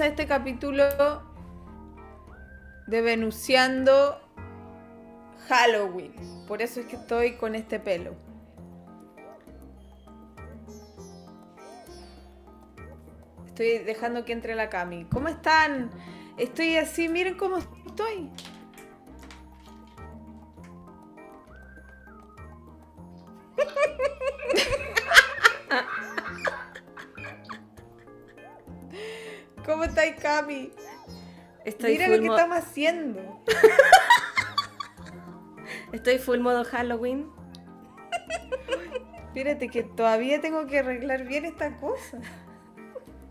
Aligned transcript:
A 0.00 0.06
este 0.06 0.26
capítulo 0.26 0.82
de 2.88 3.00
Venuciando 3.00 4.20
Halloween. 5.48 6.12
Por 6.48 6.62
eso 6.62 6.80
es 6.80 6.86
que 6.86 6.96
estoy 6.96 7.36
con 7.36 7.54
este 7.54 7.78
pelo. 7.78 8.16
Estoy 13.46 13.78
dejando 13.84 14.24
que 14.24 14.32
entre 14.32 14.56
la 14.56 14.68
Cami. 14.68 15.04
¿Cómo 15.04 15.28
están? 15.28 15.92
Estoy 16.38 16.76
así, 16.76 17.08
miren 17.08 17.36
cómo 17.36 17.58
estoy. 17.58 18.32
¿Cómo 29.64 29.84
estáis, 29.84 30.16
Cami? 30.20 30.70
Estoy 31.64 31.92
Mira 31.92 32.08
lo 32.08 32.20
que 32.20 32.26
mo- 32.28 32.36
estamos 32.36 32.58
haciendo. 32.58 33.40
Estoy 35.92 36.18
full 36.18 36.40
modo 36.40 36.64
Halloween. 36.64 37.30
Espérate 39.26 39.68
que 39.68 39.82
todavía 39.82 40.40
tengo 40.40 40.66
que 40.66 40.80
arreglar 40.80 41.24
bien 41.24 41.44
esta 41.44 41.76
cosa. 41.78 42.18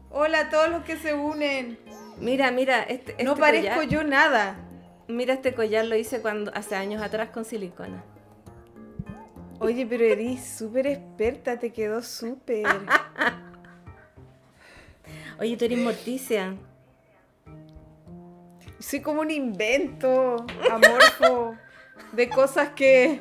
Hola 0.10 0.42
a 0.42 0.50
todos 0.50 0.70
los 0.70 0.84
que 0.84 0.98
se 0.98 1.14
unen. 1.14 1.78
Mira, 2.20 2.52
mira, 2.52 2.84
este, 2.84 3.24
no 3.24 3.32
este 3.32 3.42
parezco 3.42 3.76
collar- 3.76 3.90
yo 3.90 4.04
nada. 4.04 4.56
Mira 5.08 5.34
este 5.36 5.54
collar 5.54 5.86
lo 5.86 5.96
hice 5.96 6.22
cuando 6.22 6.52
hace 6.56 6.76
años 6.76 7.02
atrás 7.02 7.30
con 7.30 7.46
silicona. 7.46 8.04
Oye, 9.60 9.86
pero 9.86 10.04
eres 10.04 10.44
súper 10.46 10.88
experta, 10.88 11.58
te 11.60 11.72
quedó 11.72 12.02
súper. 12.02 12.66
Oye, 15.44 15.58
tú 15.58 15.66
eres 15.66 15.78
Morticia. 15.78 16.56
Soy 18.80 19.02
como 19.02 19.20
un 19.20 19.30
invento 19.30 20.38
amorfo 20.72 21.54
de 22.14 22.30
cosas 22.30 22.70
que, 22.70 23.20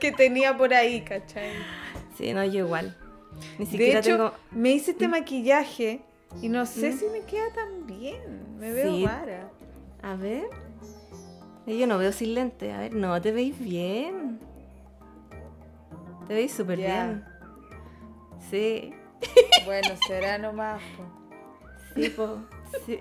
que 0.00 0.10
tenía 0.12 0.56
por 0.56 0.72
ahí, 0.72 1.02
¿cachai? 1.02 1.52
Sí, 2.16 2.32
no, 2.32 2.42
yo 2.42 2.64
igual. 2.64 2.96
Ni 3.58 3.66
De 3.66 3.70
siquiera 3.70 4.00
hecho, 4.00 4.16
tengo. 4.16 4.32
me 4.50 4.70
hice 4.70 4.92
este 4.92 5.08
maquillaje 5.08 6.00
y 6.40 6.48
no 6.48 6.64
sé 6.64 6.92
¿Mm? 6.92 6.98
si 6.98 7.06
me 7.08 7.20
queda 7.24 7.52
tan 7.52 7.86
bien. 7.86 8.56
Me 8.58 8.72
veo 8.72 8.94
Sí. 8.94 9.04
rara. 9.06 9.50
A 10.02 10.14
ver. 10.14 10.46
Eh, 11.66 11.76
Yo 11.76 11.86
no 11.86 11.98
veo 11.98 12.12
sin 12.12 12.32
lente. 12.34 12.72
A 12.72 12.78
ver, 12.78 12.94
no, 12.94 13.20
te 13.20 13.30
veis 13.30 13.58
bien. 13.60 14.40
Te 16.26 16.32
veis 16.32 16.50
súper 16.50 16.78
bien. 16.78 17.26
Sí, 18.50 18.94
Bueno, 19.66 19.90
será 20.06 20.38
nomás. 20.38 20.80
po. 20.96 21.17
Sí, 22.02 22.08
po. 22.10 22.38
Sí. 22.86 22.98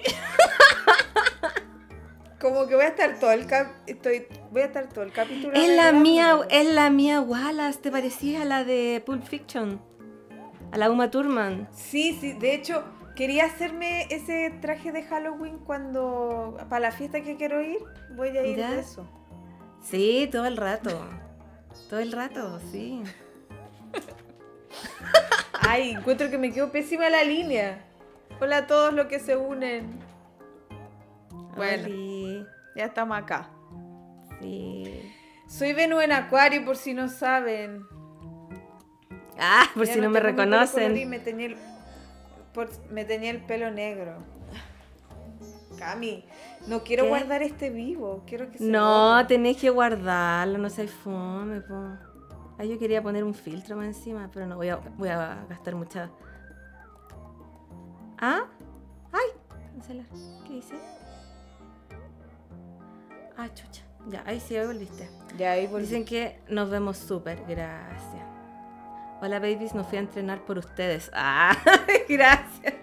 Como 2.39 2.67
que 2.67 2.75
voy 2.75 2.85
a 2.85 2.89
estar 2.89 3.19
todo 3.19 3.31
el 3.31 3.47
cap 3.47 3.67
estoy 3.87 4.27
voy 4.51 4.61
a 4.61 4.65
estar 4.65 4.87
todo 4.89 5.03
el 5.03 5.11
capítulo. 5.11 5.53
Es 5.53 5.69
la 5.75 5.91
mía, 5.91 6.37
es 6.49 6.67
la 6.67 6.89
mía 6.89 7.19
Wallace, 7.19 7.79
te 7.79 7.91
parecía 7.91 8.43
a 8.43 8.45
la 8.45 8.63
de 8.63 9.01
Pulp 9.05 9.23
Fiction. 9.23 9.81
A 10.71 10.77
la 10.77 10.91
Uma 10.91 11.09
Thurman. 11.09 11.67
Sí, 11.73 12.15
sí, 12.21 12.33
de 12.33 12.53
hecho 12.53 12.83
quería 13.15 13.45
hacerme 13.45 14.03
ese 14.11 14.53
traje 14.61 14.91
de 14.91 15.01
Halloween 15.03 15.57
cuando 15.59 16.55
para 16.69 16.79
la 16.79 16.91
fiesta 16.91 17.21
que 17.21 17.35
quiero 17.37 17.61
ir, 17.61 17.79
voy 18.15 18.29
a 18.37 18.45
ir 18.45 18.57
Ya. 18.57 18.71
de 18.71 18.79
eso. 18.81 19.07
Sí, 19.81 20.29
todo 20.31 20.45
el 20.45 20.57
rato. 20.57 20.91
Todo 21.89 21.99
el 21.99 22.11
rato, 22.11 22.59
sí. 22.71 23.01
Ay, 25.61 25.91
encuentro 25.91 26.29
que 26.29 26.37
me 26.37 26.51
quedó 26.53 26.71
pésima 26.71 27.09
la 27.09 27.23
línea. 27.23 27.83
Hola 28.39 28.57
a 28.57 28.67
todos 28.67 28.93
los 28.93 29.07
que 29.07 29.19
se 29.19 29.35
unen. 29.35 29.99
Bueno. 31.55 31.83
Oli, 31.85 32.45
Ya 32.75 32.85
estamos 32.85 33.17
acá. 33.17 33.49
sí. 34.39 35.13
Soy 35.47 35.71
Venus 35.71 36.03
en 36.03 36.11
Acuario 36.11 36.65
por 36.65 36.75
si 36.75 36.93
no 36.93 37.07
saben. 37.07 37.85
Ah, 39.39 39.63
por 39.73 39.85
Ya 39.85 39.93
si 39.93 40.01
no 40.01 40.09
me 40.09 40.19
reconocen. 40.19 41.09
Me 41.09 41.19
teñí 41.19 41.45
el, 41.45 41.57
por- 42.53 42.69
me 42.91 43.05
teñí 43.05 43.27
el 43.27 43.41
pelo 43.45 43.71
negro. 43.71 44.17
Cami, 45.79 46.25
no 46.67 46.83
quiero 46.83 47.03
¿Qué? 47.03 47.09
guardar 47.09 47.43
este 47.43 47.69
vivo. 47.69 48.23
Quiero 48.27 48.51
que 48.51 48.57
se 48.57 48.63
No, 48.65 49.13
borre. 49.13 49.25
tenés 49.27 49.57
que 49.57 49.69
guardarlo, 49.69 50.57
no 50.57 50.69
seas 50.69 50.91
fome, 50.91 51.61
po. 51.61 51.75
Ah, 52.59 52.65
yo 52.65 52.77
quería 52.77 53.01
poner 53.01 53.23
un 53.23 53.33
filtro 53.35 53.77
más 53.77 53.85
encima, 53.85 54.29
pero 54.33 54.47
no, 54.47 54.57
voy 54.57 54.67
a, 54.69 54.77
voy 54.97 55.09
a 55.09 55.45
gastar 55.47 55.75
mucha... 55.75 56.09
¿Ah? 58.19 58.45
¡Ay! 59.11 59.27
Cancelar. 59.73 60.05
¿Qué 60.45 60.53
dice? 60.53 60.75
Ah, 63.37 63.47
chucha. 63.53 63.83
Ya, 64.07 64.23
ahí 64.25 64.39
sí, 64.39 64.55
ahí 64.55 64.65
volviste. 64.65 65.09
Ya 65.37 65.51
ahí 65.51 65.67
volví. 65.67 65.85
Dicen 65.85 66.05
que 66.05 66.39
nos 66.49 66.69
vemos 66.69 66.97
súper, 66.97 67.43
gracias. 67.47 68.25
Hola 69.21 69.39
babies, 69.39 69.73
no 69.75 69.83
fui 69.83 69.97
a 69.97 70.01
entrenar 70.01 70.45
por 70.45 70.57
ustedes. 70.57 71.11
Ah, 71.15 71.55
gracias. 72.09 72.73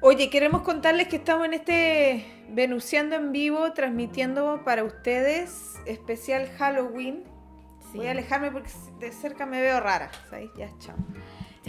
Oye, 0.00 0.30
queremos 0.30 0.62
contarles 0.62 1.08
que 1.08 1.16
estamos 1.16 1.46
en 1.46 1.54
este 1.54 2.44
Venuciando 2.48 3.16
en 3.16 3.32
vivo, 3.32 3.72
transmitiendo 3.72 4.62
para 4.64 4.84
ustedes 4.84 5.74
especial 5.84 6.48
Halloween. 6.58 7.24
Sí. 7.90 7.98
Voy 7.98 8.06
a 8.06 8.12
alejarme 8.12 8.50
porque 8.50 8.70
de 9.00 9.10
cerca 9.12 9.46
me 9.46 9.60
veo 9.60 9.80
rara. 9.80 10.10
¿sabes? 10.30 10.50
Ya, 10.56 10.70
chao. 10.78 10.96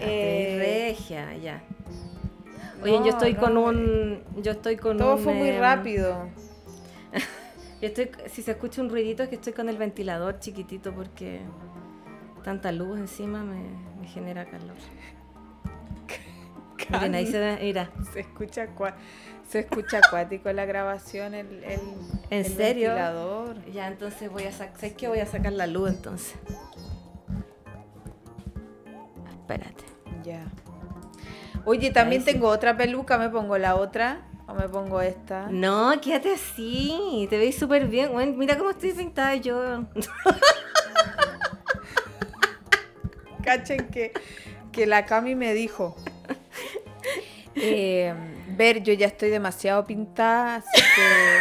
Eh, 0.06 0.88
regia, 0.90 1.36
ya. 1.38 1.62
Oye, 2.84 3.00
No, 3.00 3.06
yo 3.06 3.12
estoy 3.12 3.34
no, 3.34 3.40
con 3.40 3.58
un. 3.58 4.24
Yo 4.42 4.52
estoy 4.52 4.78
con 4.78 4.98
Todo 4.98 5.16
un, 5.16 5.24
fue 5.24 5.34
muy 5.34 5.50
em, 5.50 5.60
rápido. 5.60 6.28
Yo 7.82 7.88
estoy, 7.88 8.10
si 8.30 8.42
se 8.42 8.52
escucha 8.52 8.82
un 8.82 8.90
ruidito 8.90 9.24
es 9.24 9.30
que 9.30 9.36
estoy 9.36 9.54
con 9.54 9.70
el 9.70 9.78
ventilador 9.78 10.40
chiquitito 10.40 10.94
porque 10.94 11.42
tanta 12.44 12.72
luz 12.72 13.00
encima 13.00 13.44
me, 13.44 13.62
me 14.02 14.08
genera 14.08 14.46
calor. 14.46 14.76
Miren, 16.90 17.16
ahí 17.16 17.28
se 17.28 17.58
mira. 17.62 17.92
Se 18.14 18.22
escucha, 18.22 18.64
acua- 18.64 18.96
se 19.48 19.60
escucha 19.60 20.00
acuático 20.00 20.52
la 20.54 20.66
grabación, 20.66 21.34
el, 21.36 21.64
el, 21.64 21.80
¿En 22.30 22.46
el 22.46 22.46
serio? 22.46 22.90
ventilador. 22.90 23.66
Ya, 23.72 23.88
entonces 23.88 24.32
voy 24.32 24.44
a 24.46 24.52
sacar. 24.52 24.76
¿Sabes 24.78 24.94
qué? 24.96 25.08
Voy 25.08 25.20
a 25.20 25.26
sacar 25.26 25.54
la 25.54 25.68
luz 25.68 25.90
entonces. 25.90 26.36
Espérate. 29.48 29.86
Ya. 30.26 30.44
Oye, 31.64 31.92
también 31.92 32.22
sí. 32.22 32.34
tengo 32.34 32.50
otra 32.50 32.76
peluca, 32.76 33.18
¿me 33.18 33.30
pongo 33.30 33.58
la 33.58 33.76
otra? 33.76 34.28
¿O 34.46 34.54
me 34.54 34.68
pongo 34.68 35.00
esta? 35.00 35.48
No, 35.50 35.94
quédate 36.02 36.34
así. 36.34 37.28
Te 37.30 37.38
veis 37.38 37.58
súper 37.58 37.88
bien. 37.88 38.12
Bueno, 38.12 38.34
mira 38.36 38.58
cómo 38.58 38.72
estoy 38.72 38.92
pintada 38.92 39.36
yo. 39.36 39.86
Cachen 43.44 43.88
que, 43.88 44.12
que 44.74 44.86
la 44.86 45.06
Cami 45.06 45.36
me 45.36 45.54
dijo. 45.54 45.96
eh, 47.56 48.14
ver, 48.50 48.84
yo 48.84 48.92
ya 48.94 49.08
estoy 49.08 49.30
demasiado 49.30 49.86
pintada, 49.86 50.58
así 50.58 50.82
que. 50.96 51.40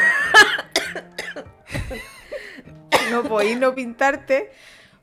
no 3.10 3.24
podéis 3.24 3.58
no 3.58 3.74
pintarte 3.74 4.52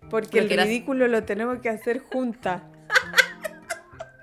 porque 0.09 0.39
el 0.39 0.49
ridículo 0.49 1.07
lo 1.07 1.23
tenemos 1.23 1.59
que 1.59 1.69
hacer 1.69 1.99
juntas. 1.99 2.61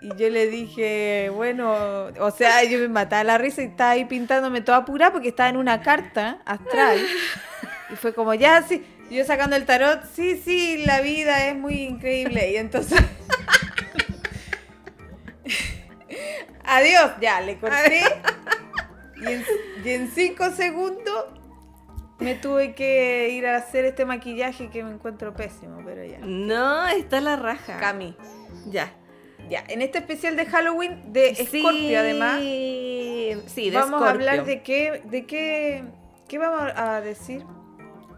Y 0.02 0.16
yo 0.16 0.30
le 0.30 0.46
dije, 0.46 1.30
bueno, 1.34 2.08
o 2.20 2.30
sea, 2.30 2.64
yo 2.64 2.78
me 2.78 2.88
mataba 2.88 3.22
la 3.22 3.38
risa 3.38 3.62
y 3.62 3.66
estaba 3.66 3.90
ahí 3.90 4.06
pintándome 4.06 4.62
toda 4.62 4.86
pura 4.86 5.12
porque 5.12 5.28
estaba 5.28 5.50
en 5.50 5.58
una 5.58 5.82
carta 5.82 6.40
astral. 6.46 6.98
Y 7.90 7.96
fue 7.96 8.14
como, 8.14 8.32
ya, 8.32 8.62
sí, 8.62 8.82
y 9.10 9.16
yo 9.16 9.24
sacando 9.24 9.56
el 9.56 9.66
tarot, 9.66 10.04
sí, 10.14 10.40
sí, 10.42 10.84
la 10.86 11.00
vida 11.00 11.48
es 11.48 11.56
muy 11.56 11.82
increíble. 11.82 12.52
Y 12.52 12.56
entonces... 12.56 13.02
Adiós, 16.64 17.10
ya, 17.20 17.40
le 17.40 17.58
corté. 17.58 18.02
Y 19.16 19.26
en, 19.26 19.44
y 19.84 19.88
en 19.90 20.10
cinco 20.12 20.50
segundos 20.50 21.26
me 22.20 22.36
tuve 22.36 22.74
que 22.74 23.30
ir 23.30 23.46
a 23.46 23.56
hacer 23.56 23.84
este 23.84 24.04
maquillaje 24.04 24.70
que 24.70 24.84
me 24.84 24.92
encuentro 24.92 25.34
pésimo, 25.34 25.82
pero 25.84 26.04
ya. 26.04 26.18
No, 26.20 26.86
está 26.86 27.20
la 27.20 27.36
raja. 27.36 27.78
Cami, 27.78 28.16
Ya. 28.66 28.92
Ya, 29.50 29.64
en 29.66 29.82
este 29.82 29.98
especial 29.98 30.36
de 30.36 30.46
Halloween 30.46 31.12
de 31.12 31.34
Scorpio, 31.34 31.98
además, 31.98 32.38
Sí, 32.38 33.68
de 33.68 33.72
vamos 33.72 34.00
a 34.00 34.10
hablar 34.10 34.44
de 34.44 34.62
qué, 34.62 35.02
de 35.04 35.26
qué, 35.26 35.82
qué 36.28 36.38
vamos 36.38 36.70
a 36.76 37.00
decir. 37.00 37.44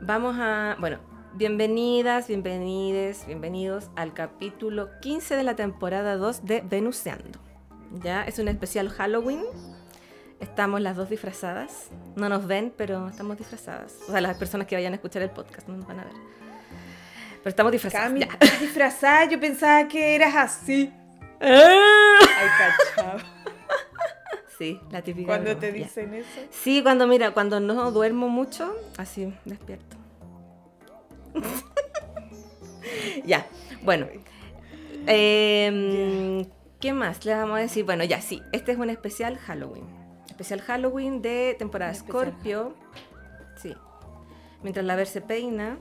Vamos 0.03 0.37
a, 0.39 0.77
bueno, 0.79 0.99
bienvenidas, 1.33 2.29
bienvenides, 2.29 3.25
bienvenidos 3.27 3.91
al 3.97 4.13
capítulo 4.13 4.91
15 5.01 5.35
de 5.35 5.43
la 5.43 5.57
temporada 5.57 6.19
2 6.19 6.45
de 6.45 6.61
Venuseando. 6.61 7.41
Ya, 8.03 8.25
es 8.25 8.39
un 8.39 8.49
especial 8.49 8.91
Halloween. 8.91 9.41
Estamos 10.39 10.83
las 10.83 10.97
dos 10.97 11.09
disfrazadas. 11.09 11.89
No 12.15 12.29
nos 12.29 12.47
ven, 12.47 12.75
pero 12.77 13.09
estamos 13.09 13.39
disfrazadas. 13.39 13.95
O 14.07 14.13
sea, 14.13 14.21
las 14.21 14.37
personas 14.37 14.67
que 14.67 14.75
vayan 14.75 14.93
a 14.93 14.97
escuchar 14.97 15.23
el 15.23 15.31
podcast 15.31 15.67
no 15.67 15.79
nos 15.79 15.87
van 15.87 16.01
a 16.01 16.05
ver. 16.05 16.15
Pero 17.39 17.49
estamos 17.49 17.73
disfrazadas. 17.73 18.09
Cami, 18.09 18.21
disfrazada, 18.61 19.25
yo 19.25 19.41
pensaba 19.41 19.89
que 19.89 20.15
eras 20.15 20.37
así. 20.37 20.93
Ay, 21.43 22.49
cachao. 22.59 23.19
Sí, 24.59 24.81
la 24.91 25.03
típica. 25.03 25.27
Cuando 25.27 25.51
broma, 25.51 25.61
te 25.61 25.67
ya. 25.79 25.85
dicen 25.85 26.15
eso. 26.15 26.29
Sí, 26.51 26.83
cuando 26.83 27.07
mira, 27.07 27.33
cuando 27.33 27.59
no 27.59 27.91
duermo 27.91 28.29
mucho, 28.29 28.73
así 28.97 29.35
despierto. 29.45 29.97
ya, 33.25 33.47
bueno. 33.83 34.07
Em, 35.07 36.45
¿Qué 36.81 36.93
más 36.93 37.25
le 37.25 37.35
vamos 37.35 37.59
a 37.59 37.63
decir? 37.63 37.85
Bueno, 37.85 38.05
ya 38.05 38.21
sí, 38.21 38.43
este 38.53 38.73
es 38.73 38.79
un 38.79 38.91
especial 38.91 39.37
Halloween. 39.39 39.85
Especial 40.29 40.61
Halloween 40.61 41.23
de 41.23 41.57
temporada 41.59 41.93
Scorpio. 41.95 42.75
Sí. 43.57 43.75
Mientras 44.63 44.85
la 44.87 44.95
ver 44.97 45.07
se 45.09 45.21
peina. 45.21 45.79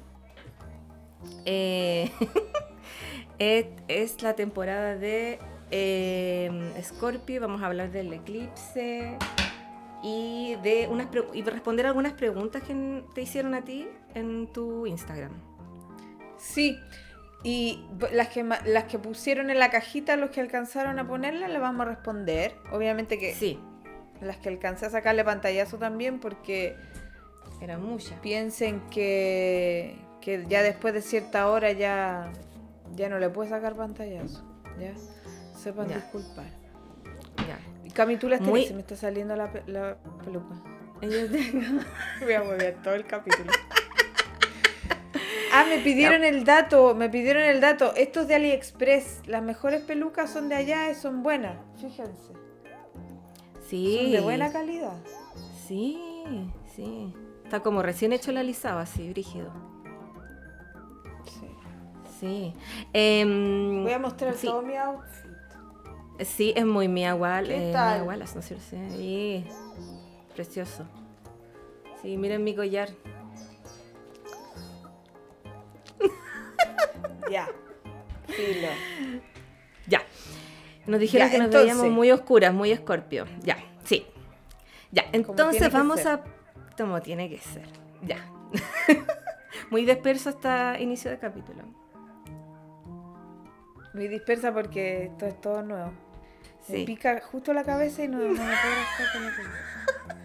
eh, 1.46 2.12
es, 3.40 3.68
es 3.88 4.22
la 4.24 4.34
temporada 4.36 4.96
de 4.96 5.40
eh, 5.72 6.74
Scorpio. 6.82 7.42
Vamos 7.42 7.62
a 7.62 7.68
hablar 7.68 7.92
del 7.92 8.14
eclipse 8.14 9.18
y 10.04 10.56
de 10.64 10.88
unas 10.90 11.08
y 11.34 11.44
responder 11.44 11.86
algunas 11.86 12.14
preguntas 12.14 12.64
que 12.64 13.04
te 13.14 13.22
hicieron 13.22 13.54
a 13.54 13.64
ti 13.64 13.88
en 14.14 14.48
tu 14.52 14.86
Instagram. 14.88 15.32
Sí. 16.38 16.78
Y 17.44 17.84
las 18.12 18.28
que, 18.28 18.44
las 18.44 18.84
que 18.84 19.00
pusieron 19.00 19.50
en 19.50 19.58
la 19.58 19.72
cajita, 19.72 20.16
los 20.16 20.30
que 20.30 20.42
alcanzaron 20.42 21.00
a 21.00 21.08
ponerla, 21.08 21.48
le 21.48 21.58
vamos 21.58 21.88
a 21.88 21.90
responder. 21.90 22.54
Obviamente 22.72 23.18
que 23.18 23.34
Sí, 23.34 23.60
las 24.22 24.38
que 24.38 24.50
alcancé 24.50 24.86
a 24.86 24.90
sacarle 24.92 25.24
pantallazo 25.24 25.78
también, 25.78 26.20
porque 26.20 26.76
era 27.60 27.78
mucha. 27.80 28.20
piensen 28.22 28.82
que, 28.92 29.96
que 30.22 30.46
ya 30.48 30.62
después 30.62 30.94
de 30.94 31.02
cierta 31.02 31.48
hora 31.50 31.72
ya, 31.72 32.32
ya 32.96 33.10
no 33.10 33.18
le 33.18 33.30
puede 33.30 33.50
sacar 33.50 33.76
pantallazo. 33.76 34.44
¿Ya? 34.80 34.94
Sepan 35.62 35.88
Ya. 35.90 35.96
disculpar. 35.96 36.46
Ya. 37.48 37.60
Cami, 37.94 38.18
tú 38.18 38.28
las 38.30 38.42
Muy- 38.42 38.66
se 38.66 38.74
me 38.74 38.82
está 38.82 38.96
saliendo 38.96 39.36
la, 39.36 39.52
pe- 39.52 39.64
la 39.68 39.98
peluca. 40.24 40.56
Voy 41.02 42.34
a 42.34 42.44
mover 42.44 42.76
todo 42.84 42.94
el 42.96 43.06
capítulo. 43.06 43.52
Ah, 45.54 45.66
me 45.68 45.80
pidieron 45.80 46.24
el 46.24 46.46
dato, 46.46 46.96
me 46.96 47.10
pidieron 47.10 47.44
el 47.44 47.60
dato. 47.60 47.94
Estos 47.96 48.28
de 48.28 48.36
AliExpress, 48.36 49.28
las 49.28 49.44
mejores 49.44 49.82
pelucas 49.82 50.30
son 50.32 50.48
de 50.48 50.56
allá 50.56 50.90
y 50.90 50.96
son 50.96 51.24
buenas. 51.24 51.58
Fíjense. 51.80 52.32
Sí. 53.68 53.98
Son 54.02 54.12
de 54.14 54.22
buena 54.22 54.52
calidad. 54.52 54.94
Sí, 55.68 56.00
sí. 56.76 57.14
Está 57.44 57.60
como 57.60 57.82
recién 57.82 58.14
hecho 58.14 58.32
el 58.32 58.38
alisado, 58.38 58.80
así, 58.80 59.10
brígido. 59.10 59.52
Sí. 61.26 61.48
Sí. 62.20 62.54
Em, 62.94 63.84
Voy 63.84 63.92
a 63.92 64.00
mostrar 64.00 64.34
sí. 64.36 64.48
todo 64.48 64.62
mi 64.62 64.76
outfit. 64.78 65.21
Sí, 66.26 66.54
es 66.56 66.66
muy 66.66 66.88
Mia 66.88 67.16
Wall- 67.16 67.48
¿Qué 67.48 67.70
eh, 67.70 67.74
tal? 67.74 68.00
Mia 68.02 68.08
Wallace, 68.08 68.34
¿no 68.36 68.40
es 68.42 68.48
cierto? 68.48 68.66
Sí. 68.96 69.46
Precioso. 70.36 70.86
Sí, 72.02 72.18
miren 72.18 72.44
mi 72.44 72.56
collar. 72.56 72.90
Ya. 77.32 77.48
Filo. 78.28 78.68
Ya. 79.88 80.02
Nos 80.86 81.00
dijeron 81.00 81.28
Ya, 81.28 81.32
que 81.32 81.38
nos 81.38 81.46
entonces. 81.46 81.72
veíamos 81.78 81.96
muy 81.96 82.12
oscuras, 82.12 82.54
muy 82.54 82.72
escorpio. 82.72 83.26
Ya, 83.42 83.58
sí. 83.86 84.06
Ya, 84.92 85.06
entonces 85.14 85.72
vamos 85.72 86.06
a. 86.06 86.24
Como 86.78 87.02
tiene 87.02 87.30
que 87.30 87.38
ser. 87.38 87.66
Ya. 88.02 88.18
muy 89.70 89.86
disperso 89.86 90.30
hasta 90.30 90.78
inicio 90.80 91.10
de 91.12 91.20
capítulo. 91.20 91.64
Muy 93.94 94.08
dispersa 94.10 94.54
porque 94.54 95.06
esto 95.06 95.26
es 95.28 95.40
todo 95.40 95.62
nuevo. 95.62 95.92
Me 96.68 96.76
Sí. 96.78 96.86
pica 96.86 97.22
justo 97.22 97.54
la 97.54 97.64
cabeza 97.64 98.04
y 98.04 98.08
no, 98.08 98.18
no 98.20 98.28
me 98.30 98.36
puedo 98.36 98.46
rascar 98.50 99.12
con 99.14 99.26
la 99.26 99.36
peluca. 99.36 100.18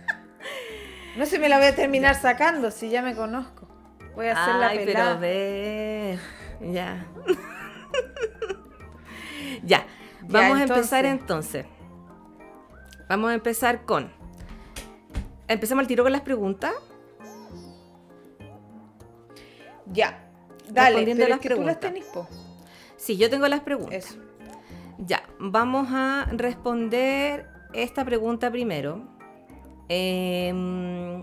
No 1.17 1.27
se 1.27 1.39
me 1.41 1.49
la 1.49 1.57
voy 1.59 1.67
a 1.67 1.75
terminar 1.75 2.15
sacando 2.21 2.71
si 2.71 2.91
ya 2.91 3.03
me 3.03 3.15
conozco. 3.17 3.67
Voy 4.15 4.27
a 4.29 4.33
hacer 4.43 4.55
la 4.57 4.71
pelada. 4.71 5.19
pero 5.19 5.21
ve. 5.21 6.19
Ya. 6.73 7.07
ya. 9.63 9.87
Vamos 10.23 10.59
a 10.59 10.63
empezar 10.63 11.05
entonces. 11.05 11.67
Vamos 13.09 13.31
a 13.31 13.35
empezar 13.35 13.85
con. 13.85 14.11
Empezamos 15.49 15.83
al 15.83 15.87
tiro 15.87 16.03
con 16.03 16.13
las 16.13 16.23
preguntas. 16.23 16.73
Ya. 19.93 20.19
Dale, 20.69 21.05
pero 21.15 21.29
las 21.29 21.39
es 21.39 21.43
que 21.43 21.49
tú 21.51 21.63
las 21.63 21.77
preguntas. 21.77 21.81
tenés, 21.81 22.05
po. 22.07 22.27
Sí, 22.97 23.17
yo 23.17 23.31
tengo 23.31 23.47
las 23.49 23.61
preguntas. 23.61 23.95
Eso. 23.95 24.19
Ya, 24.99 25.23
vamos 25.39 25.89
a 25.91 26.27
responder 26.33 27.47
esta 27.75 28.05
pregunta 28.05 28.51
primero. 28.51 29.07
Em, 29.89 31.23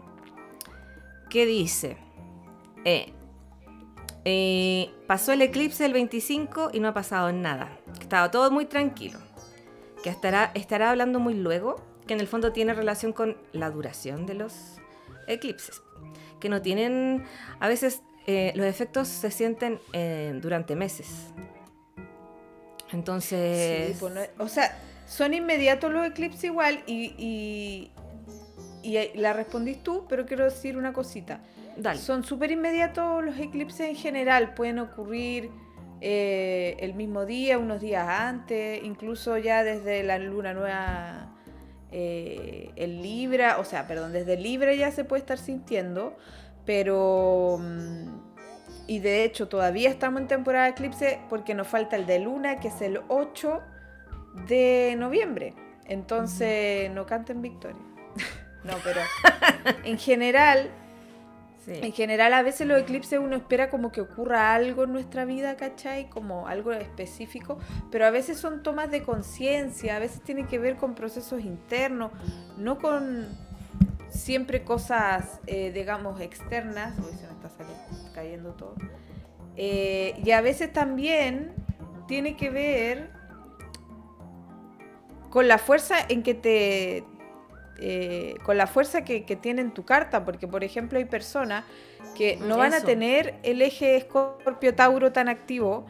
¿Qué 1.30 1.46
dice? 1.48 1.98
Eh, 2.86 3.12
eh, 4.26 4.92
pasó 5.08 5.34
el 5.34 5.42
eclipse 5.42 5.86
el 5.86 5.94
25 5.94 6.70
y 6.72 6.80
no 6.80 6.90
ha 6.90 6.94
pasado 6.94 7.32
nada. 7.32 7.80
Estaba 8.00 8.30
todo 8.30 8.52
muy 8.52 8.66
tranquilo. 8.66 9.18
Que 10.04 10.10
estará, 10.10 10.90
hablando 10.90 11.20
muy 11.20 11.34
luego, 11.34 11.78
que 12.06 12.14
en 12.14 12.20
el 12.20 12.28
fondo 12.28 12.52
tiene 12.52 12.74
relación 12.74 13.12
con 13.12 13.38
la 13.54 13.72
duración 13.72 14.28
de 14.28 14.36
los 14.36 14.80
eclipses. 15.28 15.82
Que 16.40 16.50
no 16.50 16.62
tienen, 16.62 17.24
a 17.60 17.68
veces 17.68 18.04
eh, 18.28 18.54
los 18.56 18.68
efectos 18.68 19.08
se 19.08 19.32
sienten 19.32 19.80
durante 20.42 20.76
meses. 20.76 21.34
Entonces... 22.94 23.88
Sí, 23.90 23.98
pues 24.00 24.14
no 24.14 24.22
o 24.38 24.48
sea, 24.48 24.78
son 25.08 25.34
inmediatos 25.34 25.92
los 25.92 26.06
eclipses 26.08 26.46
igual 26.46 26.84
y, 26.88 27.14
y, 27.18 27.92
y 28.84 29.18
la 29.18 29.34
respondís 29.34 29.84
tú, 29.84 30.06
pero 30.08 30.26
quiero 30.26 30.46
decir 30.46 30.78
una 30.78 30.94
cosita. 30.94 31.42
Dale. 31.76 32.00
Son 32.00 32.24
súper 32.24 32.52
inmediatos 32.52 33.24
los 33.24 33.38
eclipses 33.40 33.90
en 33.90 33.96
general, 33.96 34.54
pueden 34.54 34.80
ocurrir 34.80 35.50
eh, 36.02 36.78
el 36.80 36.94
mismo 36.94 37.26
día, 37.26 37.58
unos 37.58 37.82
días 37.82 38.08
antes, 38.08 38.84
incluso 38.84 39.38
ya 39.38 39.64
desde 39.64 40.04
la 40.04 40.20
luna 40.20 40.54
nueva 40.54 41.36
eh, 41.92 42.72
en 42.76 43.02
Libra, 43.02 43.58
o 43.60 43.66
sea, 43.66 43.88
perdón, 43.88 44.14
desde 44.14 44.38
Libra 44.38 44.74
ya 44.74 44.92
se 44.92 45.04
puede 45.04 45.22
estar 45.22 45.38
sintiendo, 45.38 46.16
pero... 46.66 47.58
mm, 47.60 48.33
Y 48.88 49.00
de 49.00 49.24
hecho 49.24 49.48
todavía 49.48 49.90
estamos 49.90 50.22
en 50.22 50.28
temporada 50.28 50.66
de 50.66 50.72
eclipse 50.72 51.20
porque 51.30 51.54
nos 51.54 51.68
falta 51.68 51.96
el 51.96 52.06
de 52.06 52.20
luna, 52.20 52.60
que 52.60 52.68
es 52.68 52.82
el 52.82 53.00
8 53.08 53.62
de 54.48 54.96
noviembre. 54.98 55.54
Entonces, 55.86 56.92
no 56.92 57.06
canten 57.06 57.42
victoria. 57.42 57.82
no, 58.64 58.74
pero 58.84 59.02
en 59.84 59.98
general, 59.98 60.70
Sí. 61.66 61.80
en 61.82 61.94
general, 61.94 62.34
a 62.34 62.42
veces 62.42 62.68
los 62.68 62.78
eclipses 62.82 63.20
uno 63.20 63.38
espera 63.38 63.70
como 63.70 63.90
que 63.94 64.02
ocurra 64.02 64.54
algo 64.54 64.84
en 64.84 64.92
nuestra 64.92 65.24
vida, 65.24 65.56
¿cachai? 65.56 66.10
Como 66.10 66.46
algo 66.50 66.74
específico, 66.74 67.58
pero 67.90 68.06
a 68.06 68.10
veces 68.10 68.38
son 68.38 68.64
tomas 68.64 68.92
de 68.92 69.02
conciencia, 69.04 69.96
a 69.96 70.00
veces 70.00 70.22
tienen 70.24 70.46
que 70.48 70.60
ver 70.60 70.76
con 70.76 70.94
procesos 70.94 71.40
internos, 71.42 72.12
no 72.58 72.80
con 72.80 73.30
siempre 74.10 74.66
cosas, 74.66 75.40
eh, 75.48 75.72
digamos, 75.72 76.20
externas. 76.20 76.96
Uy, 77.00 77.16
se 77.18 77.28
me 77.28 77.32
está 77.34 77.50
saliendo, 77.50 78.03
cayendo 78.14 78.52
todo. 78.54 78.76
Eh, 79.56 80.20
y 80.24 80.32
a 80.32 80.42
veces 80.42 80.72
también 80.72 81.54
tiene 82.08 82.36
que 82.36 82.50
ver 82.50 83.10
con 85.30 85.48
la 85.48 85.58
fuerza 85.58 85.96
en 86.10 86.24
que 86.24 86.34
te, 86.34 87.04
eh, 87.80 88.36
con 88.44 88.58
la 88.58 88.68
fuerza 88.68 89.04
que, 89.04 89.26
que 89.26 89.36
tiene 89.36 89.62
en 89.62 89.72
tu 89.74 89.84
carta, 89.84 90.24
porque 90.26 90.48
por 90.48 90.64
ejemplo 90.64 90.98
hay 91.00 91.06
personas 91.06 91.66
que 92.16 92.38
no 92.38 92.58
van 92.58 92.74
a 92.74 92.82
tener 92.82 93.36
el 93.44 93.62
eje 93.62 93.96
Escorpio-Tauro 93.98 95.12
tan 95.12 95.30
activo 95.30 95.86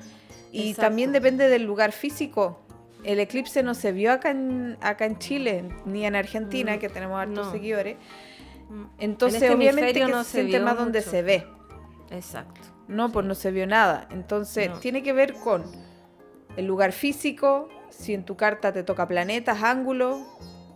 y 0.52 0.70
Exacto. 0.70 0.82
también 0.90 1.12
depende 1.12 1.50
del 1.50 1.64
lugar 1.64 1.92
físico. 1.92 2.60
El 3.04 3.20
eclipse 3.20 3.64
no 3.64 3.74
se 3.74 3.92
vio 3.92 4.14
acá 4.14 4.32
en, 4.32 4.78
acá 4.80 5.06
en 5.06 5.18
Chile 5.18 5.66
ni 5.86 6.06
en 6.06 6.16
Argentina, 6.16 6.76
Mm, 6.76 6.80
que 6.80 6.88
tenemos 6.90 7.20
hartos 7.20 7.48
no. 7.48 7.52
seguidores. 7.52 7.98
Mm, 8.70 8.84
Entonces, 9.00 9.42
este 9.42 9.54
obviamente 9.54 9.82
hemisferio 9.90 10.06
que 10.08 10.12
no 10.14 10.24
siente 10.24 10.58
vio 10.58 10.66
más 10.66 10.78
donde 10.78 11.02
se 11.02 11.22
ve. 11.22 11.46
Exacto. 12.14 12.62
No, 12.88 13.12
pues 13.12 13.26
no 13.26 13.36
se 13.36 13.52
vio 13.52 13.66
nada. 13.68 14.08
Entonces, 14.12 14.70
No. 14.70 14.80
tiene 14.80 15.04
que 15.04 15.14
ver 15.14 15.34
con 15.34 15.64
el 16.58 16.66
lugar 16.66 16.92
físico, 16.92 17.70
si 17.90 18.14
en 18.14 18.24
tu 18.26 18.36
carta 18.38 18.72
te 18.72 18.84
toca 18.84 19.08
planetas, 19.08 19.64
ángulos. 19.64 20.20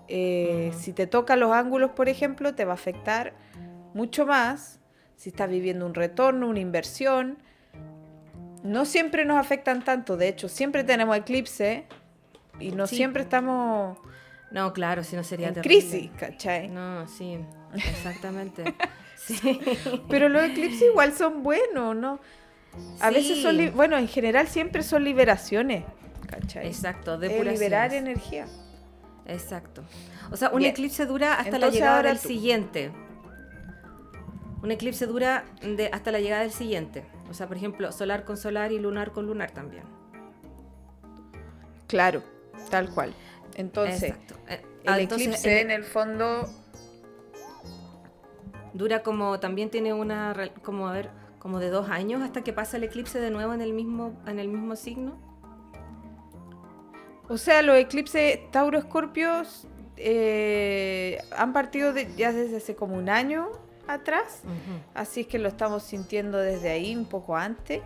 Eh, 0.07 0.71
si 0.77 0.93
te 0.93 1.05
toca 1.07 1.35
los 1.35 1.51
ángulos, 1.51 1.91
por 1.91 2.07
ejemplo, 2.09 2.55
te 2.55 2.63
va 2.65 2.71
a 2.71 2.75
afectar 2.75 3.33
mucho 3.93 4.25
más. 4.25 4.79
Si 5.15 5.29
estás 5.29 5.49
viviendo 5.49 5.85
un 5.85 5.93
retorno, 5.93 6.47
una 6.47 6.59
inversión. 6.59 7.37
No 8.63 8.85
siempre 8.85 9.25
nos 9.25 9.37
afectan 9.37 9.83
tanto, 9.83 10.17
de 10.17 10.27
hecho, 10.29 10.47
siempre 10.49 10.83
tenemos 10.83 11.15
eclipse 11.17 11.85
y 12.59 12.71
no 12.71 12.87
Sí. 12.87 12.95
siempre 12.97 13.23
estamos 13.23 13.97
No, 14.49 14.71
claro, 14.73 15.03
si 15.03 15.15
no 15.17 15.23
sería 15.23 15.49
en 15.49 15.55
terrible. 15.55 15.79
crisis, 15.81 16.11
¿cachai? 16.17 16.69
No, 16.69 17.05
sí, 17.07 17.37
exactamente. 17.75 18.63
Sí. 19.27 19.59
Pero 20.09 20.29
los 20.29 20.43
eclipses 20.43 20.83
igual 20.83 21.13
son 21.13 21.43
buenos, 21.43 21.95
¿no? 21.95 22.19
A 22.99 23.09
veces 23.09 23.41
son, 23.41 23.57
bueno, 23.75 23.97
en 23.97 24.07
general 24.07 24.47
siempre 24.47 24.83
son 24.83 25.03
liberaciones, 25.03 25.83
¿cachai? 26.27 26.67
Exacto, 26.67 27.17
depuraciones. 27.17 27.59
liberar 27.59 27.93
energía. 27.93 28.47
Exacto. 29.25 29.83
O 30.31 30.37
sea, 30.37 30.49
un 30.49 30.59
Bien. 30.59 30.71
eclipse 30.71 31.05
dura 31.05 31.33
hasta 31.33 31.57
la 31.57 31.69
llegada 31.69 32.03
del 32.03 32.19
tú. 32.19 32.27
siguiente. 32.27 32.91
Un 34.61 34.71
eclipse 34.71 35.05
dura 35.05 35.45
de, 35.61 35.89
hasta 35.91 36.11
la 36.11 36.19
llegada 36.19 36.41
del 36.43 36.51
siguiente. 36.51 37.03
O 37.29 37.33
sea, 37.33 37.47
por 37.47 37.57
ejemplo, 37.57 37.91
solar 37.91 38.23
con 38.25 38.37
solar 38.37 38.71
y 38.71 38.79
lunar 38.79 39.11
con 39.11 39.27
lunar 39.27 39.51
también. 39.51 39.83
Claro, 41.87 42.23
tal 42.69 42.89
cual. 42.89 43.13
Entonces, 43.55 44.03
Exacto. 44.03 44.35
Eh, 44.49 44.61
el 44.83 44.99
entonces, 45.01 45.27
eclipse 45.27 45.61
en 45.61 45.71
el 45.71 45.83
fondo 45.83 46.49
dura 48.77 49.03
como 49.03 49.39
también 49.39 49.69
tiene 49.69 49.93
una 49.93 50.33
como 50.63 50.87
a 50.87 50.93
ver 50.93 51.09
como 51.39 51.59
de 51.59 51.69
dos 51.69 51.89
años 51.89 52.21
hasta 52.21 52.43
que 52.43 52.53
pasa 52.53 52.77
el 52.77 52.83
eclipse 52.83 53.19
de 53.19 53.31
nuevo 53.31 53.53
en 53.53 53.61
el 53.61 53.73
mismo 53.73 54.13
en 54.25 54.39
el 54.39 54.47
mismo 54.47 54.75
signo. 54.75 55.15
O 57.29 57.37
sea, 57.37 57.61
los 57.61 57.75
eclipses 57.77 58.39
Tauro 58.51 58.77
Escorpios 58.77 59.67
eh, 59.97 61.17
han 61.35 61.51
partido 61.53 61.91
de- 61.91 62.07
ya 62.15 62.31
desde 62.31 62.57
hace 62.57 62.75
como 62.75 62.95
un 62.95 63.09
año 63.09 63.49
atrás, 63.87 64.43
así 64.93 65.21
es 65.21 65.27
que 65.27 65.39
lo 65.39 65.47
estamos 65.49 65.83
sintiendo 65.83 66.37
desde 66.37 66.69
ahí, 66.69 66.95
un 66.95 67.05
poco 67.05 67.35
antes, 67.35 67.81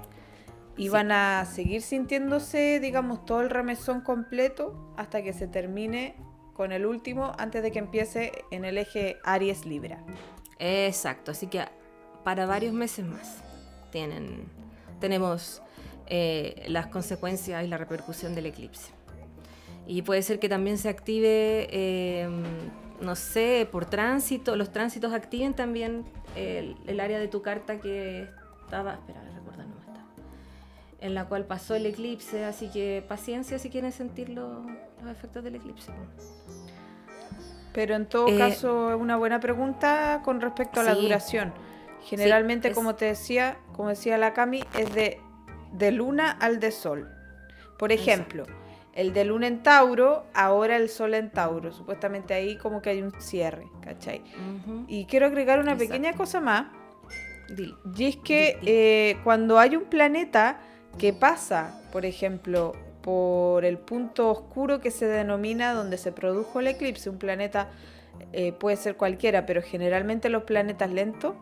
y 0.77 0.83
Sí. 0.83 0.89
van 0.89 1.11
a 1.11 1.45
seguir 1.45 1.81
sintiéndose, 1.81 2.79
digamos, 2.79 3.23
todo 3.25 3.41
el 3.41 3.49
remesón 3.49 4.01
completo 4.01 4.93
hasta 4.97 5.21
que 5.23 5.31
se 5.33 5.47
termine 5.47 6.15
con 6.53 6.71
el 6.71 6.85
último, 6.85 7.31
antes 7.37 7.63
de 7.63 7.71
que 7.71 7.79
empiece 7.79 8.31
en 8.51 8.65
el 8.65 8.77
eje 8.77 9.17
Aries 9.23 9.65
Libra. 9.65 10.03
Exacto, 10.63 11.31
así 11.31 11.47
que 11.47 11.65
para 12.23 12.45
varios 12.45 12.71
meses 12.71 13.03
más 13.03 13.37
tienen, 13.91 14.45
tenemos 14.99 15.59
eh, 16.05 16.65
las 16.67 16.85
consecuencias 16.85 17.63
y 17.63 17.67
la 17.67 17.79
repercusión 17.79 18.35
del 18.35 18.45
eclipse. 18.45 18.91
Y 19.87 20.03
puede 20.03 20.21
ser 20.21 20.37
que 20.39 20.47
también 20.47 20.77
se 20.77 20.87
active, 20.89 21.67
eh, 21.71 22.29
no 23.01 23.15
sé, 23.15 23.67
por 23.71 23.85
tránsito, 23.85 24.55
los 24.55 24.71
tránsitos 24.71 25.13
activen 25.13 25.55
también 25.55 26.05
el, 26.35 26.99
área 26.99 27.17
de 27.17 27.27
tu 27.27 27.41
carta 27.41 27.79
que 27.79 28.29
estaba, 28.63 28.93
espera, 28.93 29.19
recordar 29.33 29.65
no 29.65 29.79
está, 29.79 30.05
en 30.99 31.15
la 31.15 31.25
cual 31.25 31.45
pasó 31.45 31.73
el 31.73 31.87
eclipse, 31.87 32.45
así 32.45 32.69
que 32.69 33.03
paciencia 33.09 33.57
si 33.57 33.71
quieren 33.71 33.91
sentir 33.91 34.29
lo- 34.29 34.61
los 35.01 35.11
efectos 35.11 35.43
del 35.43 35.55
eclipse. 35.55 35.91
Pero 37.73 37.95
en 37.95 38.05
todo 38.05 38.27
Eh, 38.27 38.37
caso, 38.37 38.93
es 38.93 38.99
una 38.99 39.17
buena 39.17 39.39
pregunta 39.39 40.21
con 40.23 40.41
respecto 40.41 40.79
a 40.81 40.83
la 40.83 40.95
sí. 40.95 41.01
duración. 41.01 41.53
Generalmente, 42.03 42.69
es- 42.69 42.75
como 42.75 42.95
te 42.95 43.05
decía, 43.05 43.57
como 43.73 43.89
decía 43.89 44.17
la 44.17 44.33
Cami, 44.33 44.63
es 44.77 44.93
de, 44.93 45.19
de 45.71 45.91
luna 45.91 46.31
al 46.31 46.59
de 46.59 46.71
sol. 46.71 47.09
Por 47.77 47.91
ejemplo, 47.91 48.45
el 48.93 49.13
de 49.13 49.23
luna 49.25 49.47
en 49.47 49.63
Tauro, 49.63 50.25
ahora 50.33 50.75
el 50.75 50.89
sol 50.89 51.13
en 51.13 51.29
Tauro. 51.31 51.71
Supuestamente 51.71 52.33
ahí 52.33 52.57
como 52.57 52.81
que 52.81 52.89
hay 52.89 53.01
un 53.01 53.11
cierre, 53.21 53.67
¿cachai? 53.81 54.21
Y 54.87 55.05
quiero 55.05 55.27
agregar 55.27 55.59
una 55.59 55.71
Exacto. 55.73 55.93
pequeña 55.93 56.13
cosa 56.13 56.41
más. 56.41 56.65
Y 57.95 58.05
es 58.05 58.17
que 58.17 58.59
eh, 58.63 59.17
cuando 59.23 59.59
hay 59.59 59.75
un 59.75 59.85
planeta 59.85 60.59
que 60.97 61.13
pasa, 61.13 61.81
por 61.91 62.05
ejemplo, 62.05 62.73
por 63.01 63.65
el 63.65 63.77
punto 63.77 64.29
oscuro 64.29 64.79
que 64.79 64.91
se 64.91 65.05
denomina 65.05 65.73
donde 65.73 65.97
se 65.97 66.11
produjo 66.11 66.59
el 66.59 66.67
eclipse, 66.67 67.09
un 67.09 67.17
planeta 67.17 67.69
eh, 68.33 68.51
puede 68.53 68.77
ser 68.77 68.95
cualquiera, 68.95 69.45
pero 69.45 69.61
generalmente 69.61 70.29
los 70.29 70.43
planetas 70.43 70.91
lentos 70.91 71.35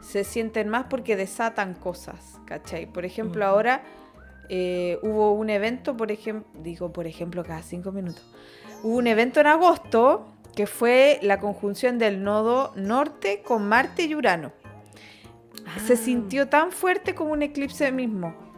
se 0.00 0.24
sienten 0.24 0.68
más 0.68 0.86
porque 0.90 1.16
desatan 1.16 1.74
cosas, 1.74 2.38
¿cachai? 2.44 2.86
Por 2.86 3.04
ejemplo, 3.04 3.46
ahora 3.46 3.82
eh, 4.48 4.98
hubo 5.02 5.32
un 5.32 5.48
evento, 5.48 5.96
por 5.96 6.10
ejemplo, 6.10 6.48
digo 6.60 6.92
por 6.92 7.06
ejemplo 7.06 7.44
cada 7.44 7.62
cinco 7.62 7.92
minutos, 7.92 8.22
hubo 8.82 8.96
un 8.96 9.06
evento 9.06 9.40
en 9.40 9.46
agosto 9.46 10.26
que 10.54 10.66
fue 10.66 11.18
la 11.22 11.40
conjunción 11.40 11.98
del 11.98 12.22
nodo 12.22 12.72
norte 12.76 13.42
con 13.42 13.66
Marte 13.66 14.04
y 14.04 14.14
Urano. 14.14 14.52
Se 15.86 15.94
Ah, 15.94 15.96
sintió 15.96 16.48
tan 16.48 16.72
fuerte 16.72 17.14
como 17.14 17.32
un 17.32 17.42
eclipse 17.42 17.90
mismo. 17.92 18.51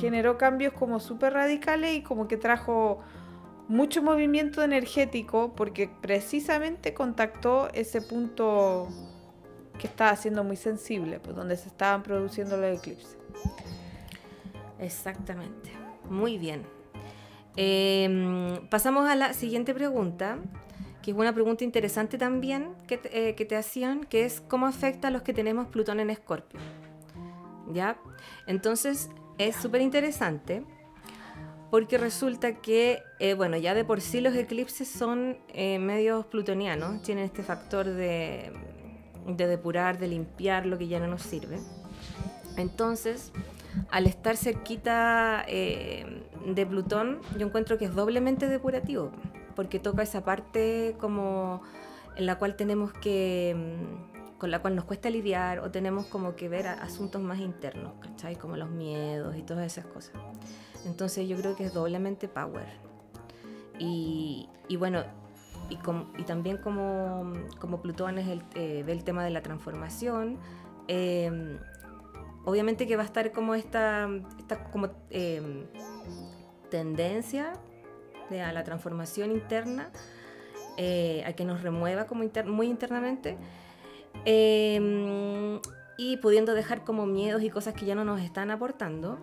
Generó 0.00 0.38
cambios 0.38 0.72
como 0.72 1.00
súper 1.00 1.32
radicales 1.32 1.96
y 1.96 2.02
como 2.02 2.28
que 2.28 2.36
trajo 2.36 3.00
mucho 3.68 4.02
movimiento 4.02 4.62
energético 4.62 5.54
porque 5.54 5.88
precisamente 6.00 6.92
contactó 6.92 7.68
ese 7.72 8.02
punto 8.02 8.88
que 9.78 9.86
estaba 9.86 10.14
siendo 10.16 10.44
muy 10.44 10.56
sensible, 10.56 11.20
pues 11.20 11.34
donde 11.34 11.56
se 11.56 11.68
estaban 11.68 12.02
produciendo 12.02 12.56
los 12.56 12.78
eclipses. 12.78 13.16
Exactamente. 14.78 15.70
Muy 16.10 16.38
bien. 16.38 16.64
Eh, 17.56 18.60
pasamos 18.70 19.08
a 19.08 19.14
la 19.14 19.32
siguiente 19.32 19.74
pregunta, 19.74 20.38
que 21.02 21.10
es 21.10 21.16
una 21.16 21.32
pregunta 21.32 21.64
interesante 21.64 22.18
también 22.18 22.74
que 22.86 22.98
te, 22.98 23.28
eh, 23.28 23.34
que 23.34 23.44
te 23.44 23.56
hacían, 23.56 24.04
que 24.04 24.24
es 24.24 24.40
cómo 24.40 24.66
afecta 24.66 25.08
a 25.08 25.10
los 25.10 25.22
que 25.22 25.32
tenemos 25.32 25.66
Plutón 25.68 26.00
en 26.00 26.10
Escorpio. 26.10 26.60
¿Ya? 27.72 27.96
Entonces, 28.46 29.08
es 29.38 29.56
súper 29.56 29.80
interesante 29.80 30.64
porque 31.70 31.96
resulta 31.96 32.56
que, 32.56 33.02
eh, 33.18 33.32
bueno, 33.32 33.56
ya 33.56 33.72
de 33.72 33.84
por 33.84 34.02
sí 34.02 34.20
los 34.20 34.34
eclipses 34.34 34.88
son 34.88 35.38
eh, 35.48 35.78
medios 35.78 36.26
plutonianos, 36.26 37.02
tienen 37.02 37.24
este 37.24 37.42
factor 37.42 37.86
de, 37.86 38.52
de 39.26 39.46
depurar, 39.46 39.98
de 39.98 40.08
limpiar 40.08 40.66
lo 40.66 40.76
que 40.76 40.88
ya 40.88 41.00
no 41.00 41.06
nos 41.06 41.22
sirve. 41.22 41.58
Entonces, 42.58 43.32
al 43.90 44.06
estar 44.06 44.36
cerquita 44.36 45.44
eh, 45.48 46.24
de 46.46 46.66
Plutón, 46.66 47.20
yo 47.38 47.46
encuentro 47.46 47.78
que 47.78 47.86
es 47.86 47.94
doblemente 47.94 48.48
depurativo, 48.48 49.10
porque 49.56 49.78
toca 49.78 50.02
esa 50.02 50.24
parte 50.24 50.94
como 51.00 51.62
en 52.16 52.26
la 52.26 52.38
cual 52.38 52.56
tenemos 52.56 52.92
que, 52.92 53.54
mm, 53.56 54.11
con 54.42 54.50
la 54.50 54.58
cual 54.58 54.74
nos 54.74 54.86
cuesta 54.86 55.08
lidiar 55.08 55.60
o 55.60 55.70
tenemos 55.70 56.06
como 56.06 56.34
que 56.34 56.48
ver 56.48 56.66
asuntos 56.66 57.22
más 57.22 57.38
internos, 57.38 57.92
¿cachai? 58.00 58.34
Como 58.34 58.56
los 58.56 58.70
miedos 58.70 59.36
y 59.36 59.42
todas 59.44 59.64
esas 59.64 59.86
cosas. 59.86 60.14
Entonces 60.84 61.28
yo 61.28 61.36
creo 61.36 61.54
que 61.54 61.66
es 61.66 61.72
doblemente 61.72 62.26
power. 62.26 62.66
Y, 63.78 64.48
y 64.66 64.74
bueno, 64.74 65.04
y, 65.70 65.76
com- 65.76 66.12
y 66.18 66.24
también 66.24 66.56
como, 66.56 67.32
como 67.60 67.80
Plutón 67.82 68.18
es 68.18 68.26
el, 68.26 68.42
eh, 68.56 68.82
ve 68.84 68.90
el 68.90 69.04
tema 69.04 69.22
de 69.22 69.30
la 69.30 69.42
transformación, 69.42 70.38
eh, 70.88 71.56
obviamente 72.44 72.88
que 72.88 72.96
va 72.96 73.04
a 73.04 73.06
estar 73.06 73.30
como 73.30 73.54
esta, 73.54 74.08
esta 74.40 74.64
como, 74.72 74.88
eh, 75.10 75.68
tendencia 76.68 77.52
de, 78.28 78.42
a 78.42 78.52
la 78.52 78.64
transformación 78.64 79.30
interna, 79.30 79.90
eh, 80.78 81.22
a 81.28 81.32
que 81.34 81.44
nos 81.44 81.62
remueva 81.62 82.06
como 82.06 82.24
inter- 82.24 82.46
muy 82.48 82.66
internamente, 82.66 83.38
eh, 84.24 85.60
y 85.96 86.16
pudiendo 86.18 86.54
dejar 86.54 86.84
como 86.84 87.06
miedos 87.06 87.42
y 87.42 87.50
cosas 87.50 87.74
que 87.74 87.84
ya 87.86 87.94
no 87.94 88.04
nos 88.04 88.20
están 88.20 88.50
aportando, 88.50 89.18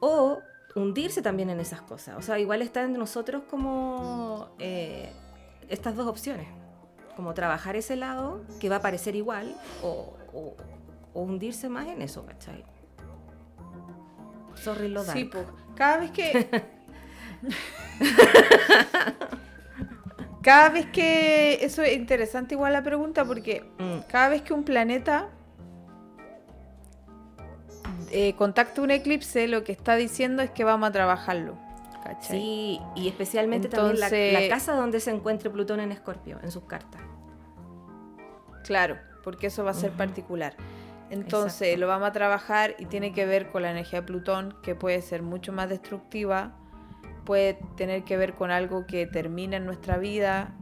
o 0.00 0.38
hundirse 0.74 1.22
también 1.22 1.50
en 1.50 1.58
esas 1.60 1.80
cosas. 1.82 2.16
O 2.18 2.22
sea, 2.22 2.38
igual 2.38 2.62
está 2.62 2.82
en 2.82 2.92
nosotros 2.98 3.42
como 3.50 4.48
eh, 4.58 5.10
estas 5.68 5.96
dos 5.96 6.06
opciones, 6.06 6.46
como 7.16 7.32
trabajar 7.34 7.76
ese 7.76 7.96
lado, 7.96 8.42
que 8.60 8.68
va 8.68 8.76
a 8.76 8.82
parecer 8.82 9.16
igual, 9.16 9.54
o, 9.82 10.14
o- 10.32 10.54
o 11.14 11.22
hundirse 11.22 11.68
más 11.70 11.86
en 11.86 12.02
eso, 12.02 12.26
¿cachai? 12.26 12.62
Sorry, 14.54 14.88
lo 14.88 15.02
Sí, 15.02 15.24
pues, 15.24 15.46
cada 15.74 15.96
vez 15.98 16.10
que... 16.10 16.46
cada 20.46 20.68
vez 20.68 20.86
que... 20.86 21.58
Eso 21.64 21.82
es 21.82 21.96
interesante 21.96 22.54
igual 22.54 22.72
la 22.72 22.84
pregunta 22.84 23.24
porque 23.24 23.64
Mm, 23.78 23.98
cada 24.08 24.28
vez 24.28 24.42
que 24.42 24.54
un 24.54 24.62
planeta 24.62 25.28
eh, 28.12 28.34
contacta 28.36 28.80
un 28.80 28.92
eclipse, 28.92 29.48
lo 29.48 29.64
que 29.64 29.72
está 29.72 29.96
diciendo 29.96 30.42
es 30.44 30.50
que 30.50 30.62
vamos 30.62 30.88
a 30.88 30.92
trabajarlo. 30.92 31.58
¿cachai? 32.04 32.38
Sí, 32.40 32.80
y 32.94 33.08
especialmente 33.08 33.68
también 33.68 33.98
la, 33.98 34.48
casa 34.48 34.74
donde 34.74 35.00
se 35.00 35.10
encuentre 35.10 35.50
Plutón 35.50 35.80
en 35.80 35.90
Escorpio, 35.90 36.38
en 36.40 36.52
sus 36.52 36.62
cartas. 36.62 37.02
Claro, 38.62 38.98
porque 39.24 39.48
eso 39.48 39.64
va 39.64 39.72
a 39.72 39.74
ser 39.74 39.90
particular. 39.90 40.54
Entonces 41.10 41.62
Exacto. 41.62 41.80
lo 41.80 41.88
vamos 41.88 42.08
a 42.08 42.12
trabajar 42.12 42.76
y 42.78 42.86
tiene 42.86 43.12
que 43.12 43.26
ver 43.26 43.50
con 43.50 43.62
la 43.62 43.72
energía 43.72 44.02
de 44.02 44.06
Plutón, 44.06 44.56
que 44.62 44.76
puede 44.76 45.02
ser 45.02 45.22
mucho 45.22 45.52
más 45.52 45.68
destructiva 45.68 46.54
puede 47.26 47.58
tener 47.76 48.04
que 48.04 48.16
ver 48.16 48.32
con 48.32 48.50
algo 48.50 48.86
que 48.86 49.06
termina 49.06 49.58
en 49.58 49.66
nuestra 49.66 49.98
vida, 49.98 50.54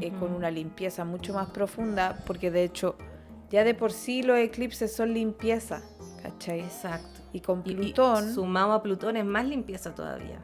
eh, 0.00 0.12
con 0.20 0.34
una 0.34 0.50
limpieza 0.50 1.06
mucho 1.06 1.32
más 1.32 1.48
profunda, 1.50 2.18
porque 2.26 2.50
de 2.50 2.64
hecho 2.64 2.96
ya 3.50 3.64
de 3.64 3.72
por 3.74 3.92
sí 3.92 4.22
los 4.22 4.36
eclipses 4.38 4.94
son 4.94 5.14
limpieza, 5.14 5.80
¿cachai? 6.22 6.60
Exacto. 6.60 7.20
Y 7.32 7.40
con 7.40 7.62
Y- 7.64 7.70
y 7.70 7.74
Plutón... 7.76 8.34
sumado 8.34 8.72
a 8.74 8.82
Plutón 8.82 9.16
es 9.16 9.24
más 9.24 9.46
limpieza 9.46 9.94
todavía. 9.94 10.38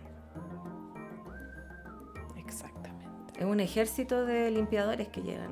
Exactamente. 2.36 3.34
Es 3.38 3.44
un 3.44 3.60
ejército 3.60 4.24
de 4.24 4.50
limpiadores 4.50 5.08
que 5.08 5.20
llegan. 5.22 5.50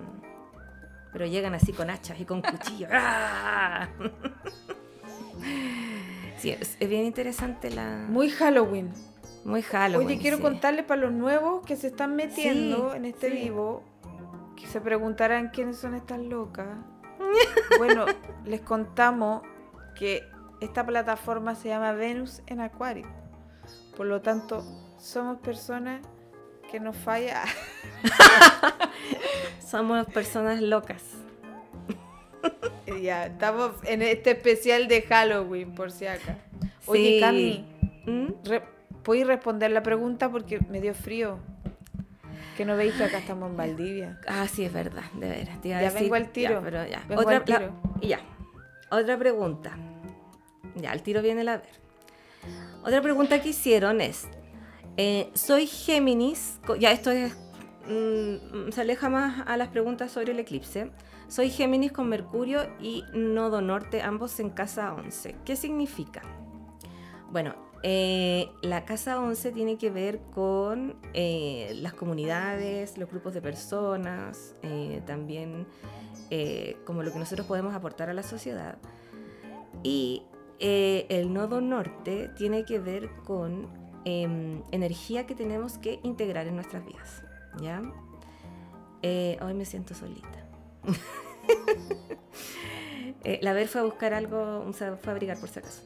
Pero 1.13 1.27
llegan 1.27 1.55
así 1.55 1.73
con 1.73 1.89
hachas 1.91 2.21
y 2.21 2.25
con 2.25 2.43
cuchillos. 2.43 2.91
¡Ah! 2.95 3.89
Sí, 6.39 6.51
es, 6.51 6.77
es 6.79 6.89
bien 6.91 7.05
interesante 7.07 7.71
la. 7.71 8.05
Muy 8.11 8.29
Halloween. 8.29 8.91
Muy 9.47 9.63
Halloween. 9.63 10.09
Oye, 10.09 10.19
quiero 10.19 10.39
sí. 10.39 10.43
contarles 10.43 10.85
para 10.85 11.01
los 11.03 11.13
nuevos 11.13 11.65
que 11.65 11.77
se 11.77 11.87
están 11.87 12.17
metiendo 12.17 12.91
Sí, 12.91 12.97
en 12.97 13.05
este 13.05 13.31
sí. 13.31 13.37
vivo, 13.37 13.83
que 14.57 14.67
se 14.67 14.81
preguntarán 14.81 15.51
quiénes 15.51 15.77
son 15.79 15.95
estas 15.95 16.19
locas. 16.21 16.67
bueno, 17.79 18.07
les 18.45 18.61
contamos 18.61 19.43
que 19.95 20.23
esta 20.61 20.85
plataforma 20.85 21.55
se 21.55 21.69
llama 21.69 21.93
Venus 21.93 22.43
en 22.47 22.61
Acuario. 22.61 23.07
Por 23.97 24.07
lo 24.07 24.21
tanto, 24.21 24.65
somos 24.99 25.39
personas 25.39 26.01
que 26.71 26.81
nos 26.81 26.97
falla. 26.97 27.45
Somos 29.61 30.07
personas 30.07 30.61
locas. 30.61 31.03
ya, 33.03 33.27
estamos 33.27 33.73
en 33.85 34.03
este 34.03 34.33
especial 34.33 34.87
de 34.87 35.03
Halloween, 35.03 35.75
por 35.75 35.91
si 35.91 36.07
acá. 36.07 36.39
Oye. 36.87 37.19
Cami, 37.21 37.65
¿Mm? 38.07 38.33
¿Puedes 39.07 39.27
responder 39.27 39.71
la 39.71 39.83
pregunta? 39.83 40.31
Porque 40.31 40.61
me 40.69 40.81
dio 40.83 40.93
frío. 40.93 41.39
Que 42.57 42.65
no 42.65 42.77
veis 42.77 42.95
que 42.95 43.05
acá 43.05 43.19
estamos 43.19 43.51
en 43.51 43.57
Valdivia. 43.57 44.19
Ah, 44.27 44.47
sí, 44.49 44.65
es 44.65 44.73
verdad, 44.73 45.05
de 45.15 45.29
veras. 45.29 45.59
Ya 45.63 45.79
decir- 45.81 46.03
vengo 46.03 46.15
al 46.17 46.29
tiro, 46.33 46.55
ya, 46.55 46.61
pero 46.61 46.87
ya. 46.87 47.03
vengo 47.09 47.23
Otra, 47.23 47.37
al 47.37 47.45
tiro. 47.45 47.59
la- 48.01 48.07
ya. 48.09 48.21
Otra 48.91 49.17
pregunta. 49.19 49.77
Ya, 50.75 50.93
el 50.93 51.03
tiro 51.03 51.23
viene 51.23 51.45
la 51.45 51.59
ver. 51.59 51.71
Otra 52.83 53.01
pregunta 53.03 53.41
que 53.41 53.51
hicieron 53.51 54.01
es: 54.01 54.27
eh, 54.97 55.31
¿Soy 55.35 55.67
Géminis? 55.67 56.61
Ya, 56.79 56.91
esto 56.93 57.11
es. 57.11 57.37
mm, 57.89 58.71
se 58.73 58.81
aleja 58.81 59.09
más 59.09 59.45
a 59.47 59.57
las 59.57 59.69
preguntas 59.69 60.11
sobre 60.11 60.33
el 60.33 60.39
eclipse. 60.41 60.91
Soy 61.29 61.51
Géminis 61.51 61.93
con 61.93 62.09
Mercurio 62.09 62.69
y 62.81 63.05
Nodo 63.13 63.61
Norte, 63.61 64.01
ambos 64.03 64.39
en 64.41 64.51
casa 64.51 64.93
11. 64.95 65.37
¿Qué 65.45 65.57
significa? 65.57 66.23
Bueno, 67.31 67.55
eh, 67.83 68.49
la 68.63 68.85
casa 68.85 69.21
11 69.21 69.53
tiene 69.53 69.79
que 69.79 69.91
ver 69.91 70.21
con 70.35 70.97
eh, 71.15 71.73
las 71.81 71.95
comunidades, 71.95 72.99
los 72.99 73.09
grupos 73.11 73.35
de 73.35 73.43
personas, 73.43 74.55
eh, 74.63 75.03
también 75.07 75.67
como 76.85 77.05
lo 77.05 77.13
que 77.13 77.21
nosotros 77.21 77.47
podemos 77.47 77.73
aportar 77.73 78.11
a 78.11 78.15
la 78.15 78.25
sociedad. 78.25 78.79
Y 79.85 80.25
el 80.59 81.33
nodo 81.33 81.61
norte 81.61 82.29
tiene 82.37 82.65
que 82.65 82.81
ver 82.81 83.09
con 83.25 83.69
em, 84.05 84.63
energía 84.73 85.25
que 85.27 85.37
tenemos 85.37 85.79
que 85.79 86.01
integrar 86.03 86.49
en 86.49 86.57
nuestras 86.57 86.85
vidas. 86.85 87.23
¿Ya? 87.61 87.81
Hoy 89.41 89.55
me 89.55 89.65
siento 89.65 89.95
solita. 89.95 90.49
La 93.41 93.53
Ver 93.53 93.69
fue 93.69 93.81
a 93.81 93.85
buscar 93.85 94.15
algo, 94.15 94.67
fue 94.73 94.89
a 94.89 95.11
abrigar 95.11 95.39
por 95.39 95.49
si 95.49 95.61
acaso. 95.61 95.83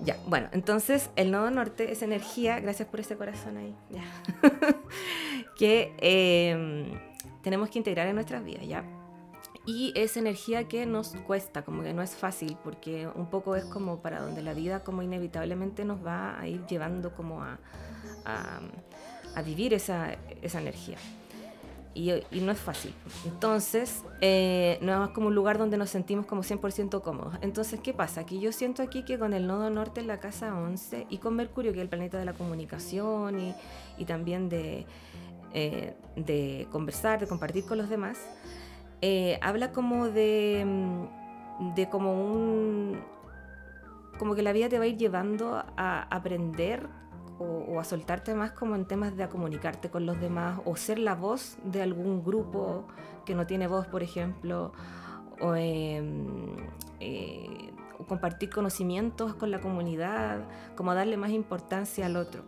Ya, 0.00 0.18
bueno, 0.26 0.48
entonces 0.52 1.10
el 1.16 1.30
nodo 1.30 1.50
norte 1.50 1.90
es 1.90 2.02
energía, 2.02 2.60
gracias 2.60 2.88
por 2.88 3.00
ese 3.00 3.16
corazón 3.16 3.56
ahí, 3.56 3.74
ya, 3.90 4.02
que 5.56 5.94
eh, 5.98 7.00
tenemos 7.42 7.70
que 7.70 7.78
integrar 7.78 8.06
en 8.06 8.14
nuestras 8.14 8.44
vidas, 8.44 8.66
¿ya? 8.66 8.84
Y 9.64 9.92
es 9.96 10.16
energía 10.16 10.68
que 10.68 10.86
nos 10.86 11.16
cuesta, 11.26 11.62
como 11.62 11.82
que 11.82 11.92
no 11.92 12.02
es 12.02 12.14
fácil, 12.14 12.56
porque 12.62 13.08
un 13.08 13.30
poco 13.30 13.56
es 13.56 13.64
como 13.64 14.00
para 14.00 14.20
donde 14.20 14.42
la 14.42 14.54
vida 14.54 14.84
como 14.84 15.02
inevitablemente 15.02 15.84
nos 15.84 16.04
va 16.04 16.38
a 16.38 16.46
ir 16.46 16.64
llevando 16.66 17.14
como 17.14 17.42
a, 17.42 17.58
a, 18.24 18.60
a 19.34 19.42
vivir 19.42 19.74
esa, 19.74 20.14
esa 20.42 20.60
energía. 20.60 20.98
Y, 21.96 22.40
no 22.40 22.52
es 22.52 22.58
fácil. 22.58 22.92
Entonces, 23.24 24.04
eh, 24.20 24.78
no 24.82 25.06
es 25.06 25.10
como 25.12 25.28
un 25.28 25.34
lugar 25.34 25.56
donde 25.56 25.78
nos 25.78 25.88
sentimos 25.88 26.26
como 26.26 26.42
100% 26.42 27.00
cómodos. 27.00 27.38
Entonces, 27.40 27.80
¿qué 27.80 27.94
pasa? 27.94 28.26
Que 28.26 28.38
yo 28.38 28.52
siento 28.52 28.82
aquí 28.82 29.02
que 29.02 29.18
con 29.18 29.32
el 29.32 29.46
nodo 29.46 29.70
norte 29.70 30.00
en 30.02 30.06
la 30.06 30.20
casa 30.20 30.54
11 30.54 31.06
y 31.08 31.16
con 31.16 31.34
Mercurio, 31.36 31.72
que 31.72 31.78
es 31.78 31.82
el 31.82 31.88
planeta 31.88 32.18
de 32.18 32.26
la 32.26 32.34
comunicación 32.34 33.40
y, 33.40 33.54
y 33.96 34.04
también 34.04 34.50
de, 34.50 34.84
eh, 35.54 35.94
de 36.16 36.68
conversar, 36.70 37.18
de 37.18 37.26
compartir 37.26 37.64
con 37.64 37.78
los 37.78 37.88
demás, 37.88 38.18
eh, 39.00 39.38
habla 39.40 39.72
como 39.72 40.10
de, 40.10 40.64
mm, 40.66 41.74
de 41.74 41.88
como 41.88 42.12
un... 42.12 43.00
como 44.18 44.34
que 44.34 44.42
la 44.42 44.52
vida 44.52 44.68
te 44.68 44.78
va 44.78 44.84
a 44.84 44.88
ir 44.88 44.98
llevando 44.98 45.64
a 45.78 46.02
aprender 46.14 46.86
o, 47.38 47.44
o 47.44 47.80
a 47.80 47.84
soltarte 47.84 48.34
más 48.34 48.52
como 48.52 48.74
en 48.74 48.86
temas 48.86 49.16
de 49.16 49.24
a 49.24 49.28
comunicarte 49.28 49.90
con 49.90 50.06
los 50.06 50.20
demás 50.20 50.60
o 50.64 50.76
ser 50.76 50.98
la 50.98 51.14
voz 51.14 51.56
de 51.64 51.82
algún 51.82 52.24
grupo 52.24 52.86
que 53.24 53.34
no 53.34 53.46
tiene 53.46 53.66
voz, 53.66 53.86
por 53.86 54.02
ejemplo, 54.02 54.72
o, 55.40 55.54
em, 55.54 56.56
eh, 57.00 57.72
o 57.98 58.04
compartir 58.04 58.50
conocimientos 58.50 59.34
con 59.34 59.50
la 59.50 59.60
comunidad, 59.60 60.40
como 60.76 60.94
darle 60.94 61.16
más 61.16 61.30
importancia 61.30 62.06
al 62.06 62.16
otro. 62.16 62.42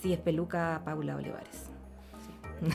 Sí, 0.00 0.12
es 0.12 0.18
peluca 0.18 0.82
Paula 0.84 1.16
Olivares. 1.16 1.70
Sí, 2.66 2.72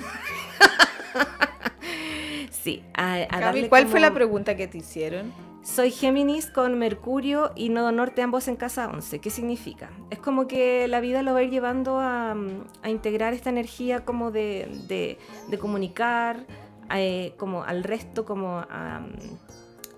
sí 2.51 2.83
a, 2.93 3.15
a 3.15 3.27
Cami, 3.27 3.41
darle 3.41 3.69
¿cuál 3.69 3.87
fue 3.87 3.99
la 3.99 4.13
pregunta 4.13 4.55
que 4.55 4.67
te 4.67 4.77
hicieron? 4.77 5.33
Soy 5.67 5.91
Géminis 5.91 6.47
con 6.49 6.79
Mercurio 6.79 7.51
y 7.55 7.67
Nodo 7.69 7.91
Norte 7.91 8.21
ambos 8.21 8.47
en 8.47 8.55
casa 8.55 8.87
11. 8.87 9.19
¿Qué 9.19 9.29
significa? 9.29 9.89
Es 10.09 10.17
como 10.17 10.47
que 10.47 10.87
la 10.87 11.01
vida 11.01 11.21
lo 11.23 11.33
va 11.33 11.39
a 11.39 11.43
ir 11.43 11.49
llevando 11.51 11.99
a, 11.99 12.31
a 12.83 12.89
integrar 12.89 13.33
esta 13.33 13.49
energía 13.49 14.05
como 14.05 14.31
de, 14.31 15.17
comunicar 15.59 16.45
eh, 16.95 17.33
como 17.37 17.63
al 17.63 17.83
resto, 17.83 18.23
como 18.23 18.59
a, 18.59 19.01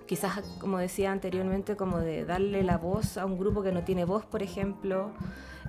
quizás 0.06 0.40
como 0.60 0.78
decía 0.78 1.12
anteriormente, 1.12 1.76
como 1.76 1.98
de 1.98 2.24
darle 2.24 2.64
la 2.64 2.76
voz 2.76 3.16
a 3.16 3.24
un 3.24 3.38
grupo 3.38 3.62
que 3.62 3.70
no 3.70 3.84
tiene 3.84 4.04
voz, 4.04 4.26
por 4.26 4.42
ejemplo. 4.42 5.12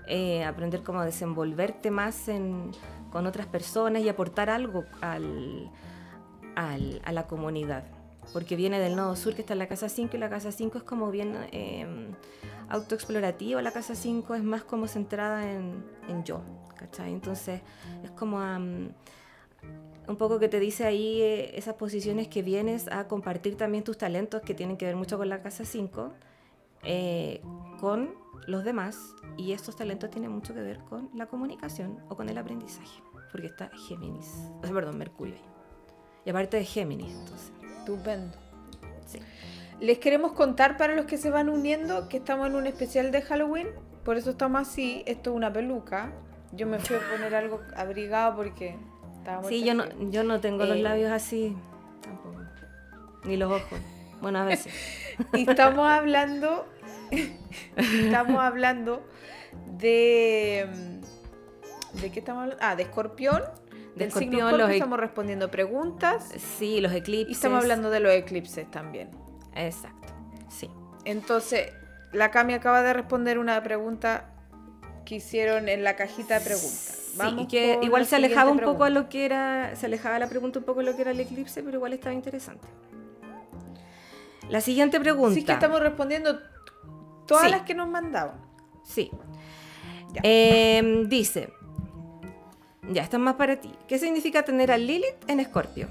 eh, 0.08 0.44
aprender 0.44 0.82
cómo 0.82 1.02
a 1.02 1.06
desenvolverte 1.06 1.92
más 1.92 2.26
con 3.12 3.28
otras 3.28 3.46
personas 3.46 4.02
y 4.02 4.10
aportar 4.10 4.50
algo 4.50 4.84
al, 5.00 5.70
al- 6.56 7.02
a 7.06 7.12
la 7.12 7.28
comunidad. 7.28 7.84
Porque 8.34 8.56
viene 8.56 8.80
del 8.80 8.96
nodo 8.96 9.16
sur 9.16 9.36
que 9.36 9.42
está 9.42 9.54
en 9.54 9.60
la 9.60 9.68
casa 9.68 9.90
5 9.90 10.16
y 10.16 10.20
la 10.20 10.30
casa 10.30 10.52
5 10.52 10.78
es 10.78 10.84
como 10.84 11.12
bien 11.12 11.36
eh, 11.52 11.86
autoexplorativa. 12.70 13.62
La 13.62 13.72
casa 13.72 13.96
5 13.96 14.36
es 14.36 14.44
más 14.44 14.64
como 14.64 14.88
centrada 14.88 15.52
en, 15.52 15.84
en 16.08 16.24
yo, 16.24 16.42
¿cachai? 16.78 17.12
Entonces 17.12 17.62
es 18.04 18.12
como 18.12 18.40
am, 18.40 18.92
un 20.08 20.16
poco 20.18 20.40
que 20.40 20.50
te 20.50 20.60
dice 20.60 20.86
ahí 20.86 21.22
eh, 21.22 21.58
esas 21.58 21.76
posiciones 21.76 22.28
que 22.28 22.42
vienes 22.42 22.88
a 22.88 23.08
compartir 23.08 23.58
también 23.58 23.84
tus 23.84 23.98
talentos 23.98 24.42
que 24.42 24.54
tienen 24.54 24.78
que 24.78 24.86
ver 24.86 24.96
mucho 24.96 25.18
con 25.18 25.30
la 25.30 25.42
casa 25.42 25.66
5, 25.66 26.14
eh, 26.84 27.42
con 27.80 28.16
los 28.48 28.64
demás. 28.64 29.16
Y 29.38 29.54
estos 29.54 29.76
talentos 29.76 30.10
tienen 30.10 30.32
mucho 30.32 30.54
que 30.54 30.62
ver 30.62 30.80
con 30.80 31.10
la 31.16 31.28
comunicación 31.28 32.00
o 32.10 32.16
con 32.16 32.30
el 32.30 32.38
aprendizaje. 32.38 33.02
Porque 33.32 33.48
está 33.48 33.70
Géminis, 33.88 34.30
perdón, 34.62 34.98
Mercurio 34.98 35.36
ahí. 35.36 35.42
Y 36.26 36.30
aparte 36.30 36.58
de 36.58 36.66
Géminis, 36.66 37.14
entonces. 37.14 37.52
Estupendo. 37.82 38.38
Sí. 39.08 39.20
Les 39.80 39.98
queremos 39.98 40.34
contar 40.34 40.78
para 40.78 40.96
los 40.96 41.06
que 41.06 41.17
se 41.17 41.32
van 41.32 41.50
uniendo 41.50 42.08
que 42.10 42.17
estamos 42.17 42.48
en 42.48 42.56
un 42.56 42.67
especial 42.67 43.12
de 43.12 43.22
Halloween. 43.24 43.67
Por 44.06 44.17
eso 44.17 44.32
estamos 44.32 44.62
así. 44.62 45.04
Esto 45.08 45.32
es 45.32 45.36
una 45.36 45.52
peluca. 45.52 46.12
Yo 46.54 46.67
me 46.67 46.80
fui 46.80 46.96
a 46.96 47.00
poner 47.12 47.34
algo 47.34 47.62
abrigado 47.76 48.36
porque 48.36 48.76
estaba 49.17 49.44
Sí, 49.44 49.63
yo 49.63 49.74
no, 49.74 49.86
yo 50.12 50.24
no 50.24 50.39
tengo 50.39 50.65
los 50.65 50.78
Eh, 50.78 50.82
labios 50.82 51.12
así 51.12 51.56
tampoco. 52.02 52.41
Ni 53.24 53.38
los 53.38 53.52
ojos. 53.52 53.80
Bueno, 54.22 54.39
a 54.39 54.46
veces. 54.46 54.72
Y 55.34 55.50
estamos 55.50 55.89
hablando. 55.89 56.67
estamos 57.76 58.39
hablando 58.41 59.02
de. 59.78 60.67
mm, 60.72 62.00
¿De 62.02 62.12
qué 62.12 62.20
estamos 62.20 62.44
hablando? 62.44 62.63
Ah, 62.65 62.76
de 62.76 62.84
escorpión. 62.84 63.41
De 63.96 64.06
del 64.06 64.12
signo 64.14 64.52
los 64.58 64.70
e- 64.70 64.74
estamos 64.76 65.00
respondiendo 65.00 65.52
preguntas. 65.52 66.30
Sí, 66.58 66.80
los 66.82 66.94
eclipses. 66.94 67.30
Y 67.30 67.34
estamos 67.34 67.62
hablando 67.62 67.90
de 67.90 68.00
los 68.00 68.12
eclipses 68.14 68.70
también. 68.72 69.10
Exacto. 69.56 70.14
Sí. 70.50 70.70
Entonces, 71.06 71.72
la 72.14 72.32
Cami 72.32 72.54
acaba 72.54 72.82
de 72.84 72.94
responder 72.94 73.38
una 73.38 73.62
pregunta 73.64 74.30
que 75.06 75.16
hicieron 75.16 75.68
en 75.68 75.84
la 75.84 75.96
cajita 75.96 76.40
de 76.40 76.46
preguntas. 76.46 76.98
Sí, 77.12 77.18
Vamos 77.18 77.44
y 77.44 77.48
que 77.48 77.80
igual 77.82 78.06
se 78.06 78.16
alejaba 78.16 78.52
un 78.52 78.60
poco 78.60 78.86
a 78.86 78.90
lo 78.90 79.10
que 79.10 79.26
era, 79.26 79.76
se 79.76 79.88
alejaba 79.88 80.18
la 80.20 80.28
pregunta 80.28 80.60
un 80.60 80.66
poco 80.66 80.80
a 80.80 80.84
lo 80.84 80.96
que 80.96 81.02
era 81.02 81.12
el 81.12 81.20
eclipse, 81.20 81.62
pero 81.62 81.76
igual 81.78 81.92
estaba 81.92 82.14
interesante. 82.14 82.66
La 84.50 84.62
siguiente 84.62 85.00
pregunta. 85.00 85.36
Sí, 85.36 85.44
que 85.44 85.52
estamos 85.52 85.82
respondiendo 85.82 86.40
todas 87.26 87.46
Sí. 87.46 87.52
las 87.52 87.62
que 87.64 87.74
nos 87.74 87.90
mandaban. 87.90 88.40
Sí. 88.84 89.12
Em, 90.24 91.08
dice, 91.08 91.54
ya, 92.89 93.04
esto 93.04 93.17
es 93.17 93.24
más 93.24 93.36
para 93.36 93.60
ti. 93.60 93.74
¿Qué 93.88 94.00
significa 94.00 94.44
tener 94.44 94.72
a 94.72 94.78
Lilith 94.78 95.24
en 95.28 95.39
Escorpio? 95.39 95.89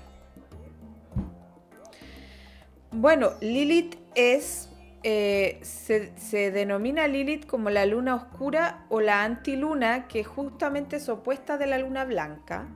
Bueno, 2.93 3.33
Lilith 3.41 3.97
es. 4.15 4.69
eh, 5.03 5.61
se, 5.63 6.13
se 6.19 6.51
denomina 6.51 7.09
Lilith 7.09 7.47
como 7.47 7.71
la 7.71 7.87
luna 7.87 8.15
oscura 8.17 8.85
o 8.91 9.01
la 9.01 9.25
antiluna, 9.25 10.09
que 10.09 10.25
justamente 10.25 10.97
es 10.97 11.09
opuesta 11.09 11.57
de 11.59 11.67
la 11.67 11.79
luna 11.79 12.05
blanca, 12.05 12.69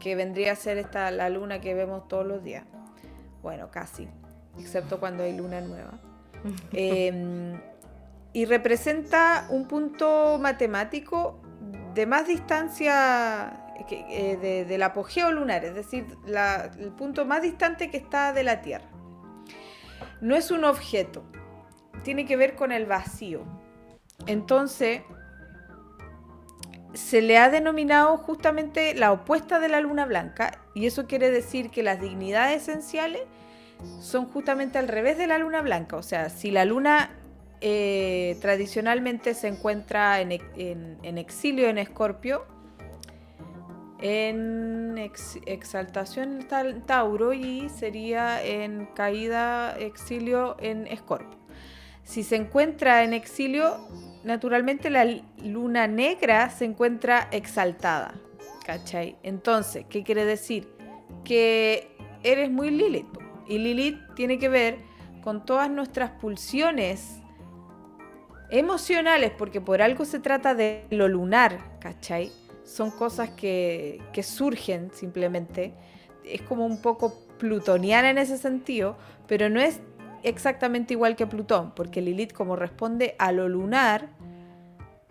que 0.00 0.16
vendría 0.16 0.52
a 0.52 0.56
ser 0.56 0.78
esta 0.78 1.10
la 1.12 1.28
luna 1.30 1.60
que 1.60 1.74
vemos 1.74 2.08
todos 2.08 2.26
los 2.26 2.42
días. 2.42 2.66
Bueno, 3.42 3.70
casi, 3.70 4.08
excepto 4.58 5.00
cuando 5.00 5.22
hay 5.24 5.34
luna 5.36 5.60
nueva. 5.62 6.00
Eh, 6.72 7.62
y 8.32 8.46
representa 8.46 9.46
un 9.50 9.68
punto 9.68 10.38
matemático 10.40 11.41
de 11.94 12.06
más 12.06 12.26
distancia 12.26 13.58
eh, 13.90 14.36
de- 14.40 14.64
del 14.64 14.82
apogeo 14.82 15.32
lunar, 15.32 15.64
es 15.64 15.74
decir, 15.74 16.06
el 16.78 16.92
punto 16.92 17.24
más 17.24 17.42
distante 17.42 17.90
que 17.90 17.96
está 17.96 18.32
de 18.32 18.44
la 18.44 18.60
Tierra. 18.62 18.88
No 20.20 20.36
es 20.36 20.50
un 20.50 20.64
objeto, 20.64 21.24
tiene 22.04 22.24
que 22.24 22.36
ver 22.36 22.54
con 22.54 22.70
el 22.72 22.86
vacío. 22.86 23.42
Entonces, 24.26 25.02
se 26.94 27.22
le 27.22 27.38
ha 27.38 27.50
denominado 27.50 28.18
justamente 28.18 28.94
la 28.94 29.12
opuesta 29.12 29.58
de 29.58 29.68
la 29.68 29.80
luna 29.80 30.04
blanca, 30.06 30.60
y 30.74 30.86
eso 30.86 31.06
quiere 31.06 31.30
decir 31.30 31.70
que 31.70 31.82
las 31.82 32.00
dignidades 32.00 32.62
esenciales 32.68 33.22
son 34.00 34.26
justamente 34.30 34.78
al 34.78 34.86
revés 34.88 35.18
de 35.18 35.26
la 35.26 35.38
luna 35.38 35.60
blanca. 35.60 35.96
O 35.96 36.02
sea, 36.02 36.28
si 36.28 36.50
la 36.50 36.64
luna 36.64 37.10
eh, 37.62 38.36
tradicionalmente 38.40 39.34
se 39.34 39.48
encuentra 39.48 40.20
en, 40.20 40.32
ex- 40.32 40.44
en- 40.56 40.98
en 41.02 41.16
exilio 41.18 41.68
en 41.68 41.78
Escorpio, 41.78 42.44
en 44.00 44.98
ex- 44.98 45.38
exaltación 45.46 46.46
en 46.50 46.82
Tauro 46.82 47.32
y 47.32 47.68
sería 47.68 48.42
en 48.44 48.86
caída, 48.94 49.76
exilio 49.78 50.56
en 50.60 50.86
Escorpio. 50.88 51.38
Si 52.02 52.24
se 52.24 52.34
encuentra 52.36 53.04
en 53.04 53.12
exilio, 53.12 53.86
naturalmente 54.24 54.90
la 54.90 55.04
luna 55.38 55.86
negra 55.86 56.50
se 56.50 56.64
encuentra 56.64 57.28
exaltada. 57.30 58.14
¿Cachai? 58.66 59.16
Entonces, 59.22 59.86
¿qué 59.88 60.02
quiere 60.04 60.24
decir? 60.24 60.68
Que 61.24 61.96
eres 62.24 62.50
muy 62.50 62.70
Lilith. 62.70 63.06
Y 63.48 63.58
Lilith 63.58 63.98
tiene 64.14 64.38
que 64.38 64.48
ver 64.48 64.78
con 65.22 65.44
todas 65.44 65.70
nuestras 65.70 66.10
pulsiones 66.12 67.21
emocionales, 68.52 69.32
porque 69.36 69.60
por 69.60 69.82
algo 69.82 70.04
se 70.04 70.20
trata 70.20 70.54
de 70.54 70.84
lo 70.90 71.08
lunar, 71.08 71.58
¿cachai? 71.80 72.30
Son 72.64 72.90
cosas 72.90 73.30
que, 73.30 74.00
que 74.12 74.22
surgen 74.22 74.90
simplemente. 74.92 75.72
Es 76.24 76.42
como 76.42 76.66
un 76.66 76.80
poco 76.80 77.26
plutoniana 77.38 78.10
en 78.10 78.18
ese 78.18 78.36
sentido, 78.36 78.96
pero 79.26 79.48
no 79.48 79.58
es 79.60 79.80
exactamente 80.22 80.94
igual 80.94 81.16
que 81.16 81.26
Plutón, 81.26 81.72
porque 81.74 82.02
Lilith 82.02 82.32
como 82.32 82.54
responde 82.54 83.16
a 83.18 83.32
lo 83.32 83.48
lunar, 83.48 84.10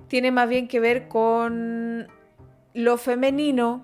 tiene 0.08 0.32
más 0.32 0.48
bien 0.48 0.68
que 0.68 0.80
ver 0.80 1.08
con 1.08 2.08
lo 2.74 2.98
femenino, 2.98 3.84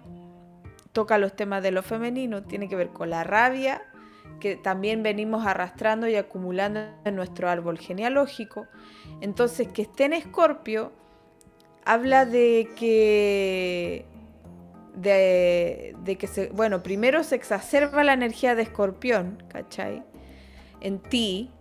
toca 0.93 1.17
los 1.17 1.36
temas 1.36 1.63
de 1.63 1.72
lo 1.72 1.82
femenino, 1.82 2.43
tiene 2.43 2.70
que 2.70 2.76
ver 2.76 2.89
con 2.89 3.10
la 3.10 3.24
rabia, 3.24 3.82
que 4.39 4.56
también 4.56 5.04
venimos 5.04 5.45
arrastrando 5.45 6.08
y 6.08 6.15
acumulando 6.15 6.82
en 7.06 7.15
nuestro 7.15 7.50
árbol 7.50 7.78
genealógico. 7.78 8.67
Entonces, 9.21 9.67
que 9.67 9.84
esté 9.84 10.06
en 10.06 10.13
Escorpio 10.13 10.91
habla 11.86 12.26
de 12.26 12.69
que 12.76 14.06
de, 14.97 16.17
que 16.19 16.28
se, 16.28 16.50
bueno, 16.50 16.82
primero 16.82 17.23
se 17.23 17.36
exacerba 17.36 18.04
la 18.04 18.13
energía 18.13 18.56
de 18.56 18.63
Escorpión, 18.63 19.43
¿cachai? 19.47 20.04
En 20.82 21.00
ti 21.00 21.52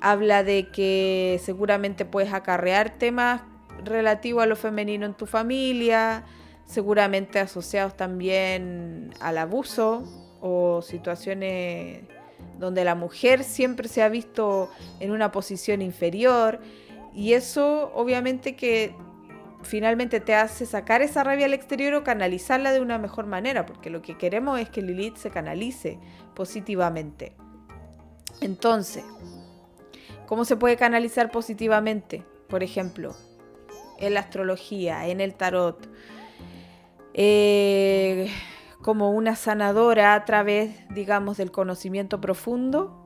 habla 0.00 0.42
de 0.42 0.68
que 0.68 1.40
seguramente 1.42 2.04
puedes 2.04 2.32
acarrear 2.32 2.98
temas 2.98 3.42
relativos 3.84 4.42
a 4.42 4.46
lo 4.46 4.56
femenino 4.56 5.06
en 5.06 5.14
tu 5.14 5.26
familia, 5.26 6.24
seguramente 6.64 7.38
asociados 7.38 7.96
también 7.96 9.14
al 9.20 9.38
abuso 9.38 10.02
o 10.40 10.82
situaciones 10.82 12.02
donde 12.62 12.84
la 12.84 12.94
mujer 12.94 13.42
siempre 13.42 13.88
se 13.88 14.02
ha 14.02 14.08
visto 14.08 14.70
en 15.00 15.10
una 15.10 15.32
posición 15.32 15.82
inferior 15.82 16.60
y 17.12 17.32
eso 17.32 17.90
obviamente 17.92 18.54
que 18.54 18.94
finalmente 19.62 20.20
te 20.20 20.36
hace 20.36 20.64
sacar 20.64 21.02
esa 21.02 21.24
rabia 21.24 21.46
al 21.46 21.54
exterior 21.54 21.94
o 21.94 22.04
canalizarla 22.04 22.72
de 22.72 22.80
una 22.80 22.98
mejor 22.98 23.26
manera, 23.26 23.66
porque 23.66 23.90
lo 23.90 24.00
que 24.00 24.16
queremos 24.16 24.60
es 24.60 24.70
que 24.70 24.80
Lilith 24.80 25.16
se 25.16 25.30
canalice 25.30 25.98
positivamente. 26.34 27.34
Entonces, 28.40 29.04
¿cómo 30.26 30.44
se 30.44 30.56
puede 30.56 30.76
canalizar 30.76 31.32
positivamente? 31.32 32.24
Por 32.48 32.62
ejemplo, 32.62 33.16
en 33.98 34.14
la 34.14 34.20
astrología, 34.20 35.08
en 35.08 35.20
el 35.20 35.34
tarot, 35.34 35.88
eh, 37.14 38.30
como 38.82 39.12
una 39.12 39.36
sanadora 39.36 40.14
a 40.14 40.24
través, 40.24 40.76
digamos, 40.90 41.36
del 41.36 41.50
conocimiento 41.50 42.20
profundo 42.20 42.98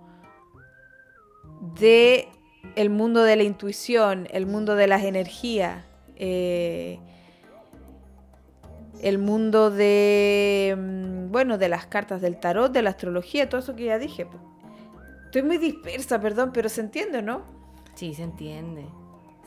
de 1.78 2.28
el 2.74 2.90
mundo 2.90 3.22
de 3.22 3.36
la 3.36 3.42
intuición, 3.42 4.26
el 4.30 4.46
mundo 4.46 4.74
de 4.74 4.86
las 4.86 5.04
energías, 5.04 5.84
eh, 6.16 6.98
el 9.02 9.18
mundo 9.18 9.70
de, 9.70 10.74
mm, 10.76 11.30
bueno, 11.30 11.58
de 11.58 11.68
las 11.68 11.86
cartas 11.86 12.22
del 12.22 12.40
tarot, 12.40 12.72
de 12.72 12.82
la 12.82 12.90
astrología, 12.90 13.48
todo 13.48 13.60
eso 13.60 13.76
que 13.76 13.84
ya 13.84 13.98
dije. 13.98 14.26
Estoy 15.26 15.42
muy 15.42 15.58
dispersa, 15.58 16.20
perdón, 16.20 16.50
pero 16.52 16.68
se 16.68 16.80
entiende, 16.80 17.22
¿no? 17.22 17.42
Sí, 17.94 18.14
se 18.14 18.22
entiende. 18.22 18.86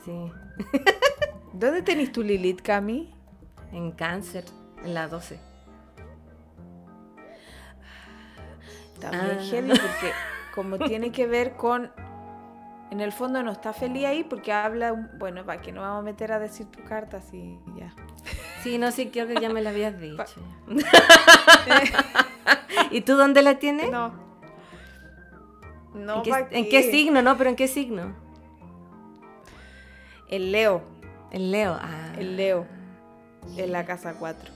Sí. 0.04 0.12
¿Dónde 1.52 1.82
tenés 1.82 2.12
tu 2.12 2.22
Lilith, 2.22 2.62
Cami? 2.62 3.12
En 3.72 3.90
cáncer, 3.92 4.44
en 4.84 4.94
la 4.94 5.08
12. 5.08 5.49
También 9.00 9.38
Ah. 9.40 9.44
heavy 9.50 9.68
porque 9.70 10.12
como 10.54 10.78
tiene 10.78 11.10
que 11.12 11.26
ver 11.26 11.56
con 11.56 11.90
en 12.90 13.00
el 13.00 13.12
fondo 13.12 13.42
no 13.42 13.52
está 13.52 13.72
feliz 13.72 14.04
ahí 14.06 14.24
porque 14.24 14.52
habla 14.52 14.92
bueno 15.18 15.44
para 15.46 15.60
que 15.62 15.70
no 15.72 15.80
vamos 15.80 16.00
a 16.00 16.02
meter 16.02 16.32
a 16.32 16.38
decir 16.40 16.66
tu 16.66 16.82
carta 16.84 17.18
así 17.18 17.58
ya 17.76 17.94
Sí, 18.62 18.76
no, 18.78 18.90
sí, 18.90 19.08
creo 19.10 19.26
que 19.26 19.40
ya 19.40 19.48
me 19.48 19.62
la 19.62 19.70
habías 19.70 19.98
dicho. 19.98 20.22
¿Y 22.90 23.00
tú 23.00 23.16
dónde 23.16 23.40
la 23.42 23.58
tienes? 23.58 23.90
no 23.90 24.12
no 25.94 26.16
¿En, 26.18 26.22
qué, 26.22 26.30
¿pa' 26.30 26.46
en 26.50 26.68
qué 26.68 26.82
signo? 26.90 27.22
No, 27.22 27.36
pero 27.38 27.48
¿en 27.50 27.56
qué 27.56 27.68
signo? 27.68 28.14
el 30.28 30.52
Leo 30.52 30.82
El 31.30 31.50
Leo. 31.50 31.78
Ah. 31.80 32.12
el 32.18 32.36
Leo 32.36 32.66
en 33.56 33.72
la 33.72 33.84
casa 33.86 34.14
4 34.18 34.44
Chon. 34.44 34.54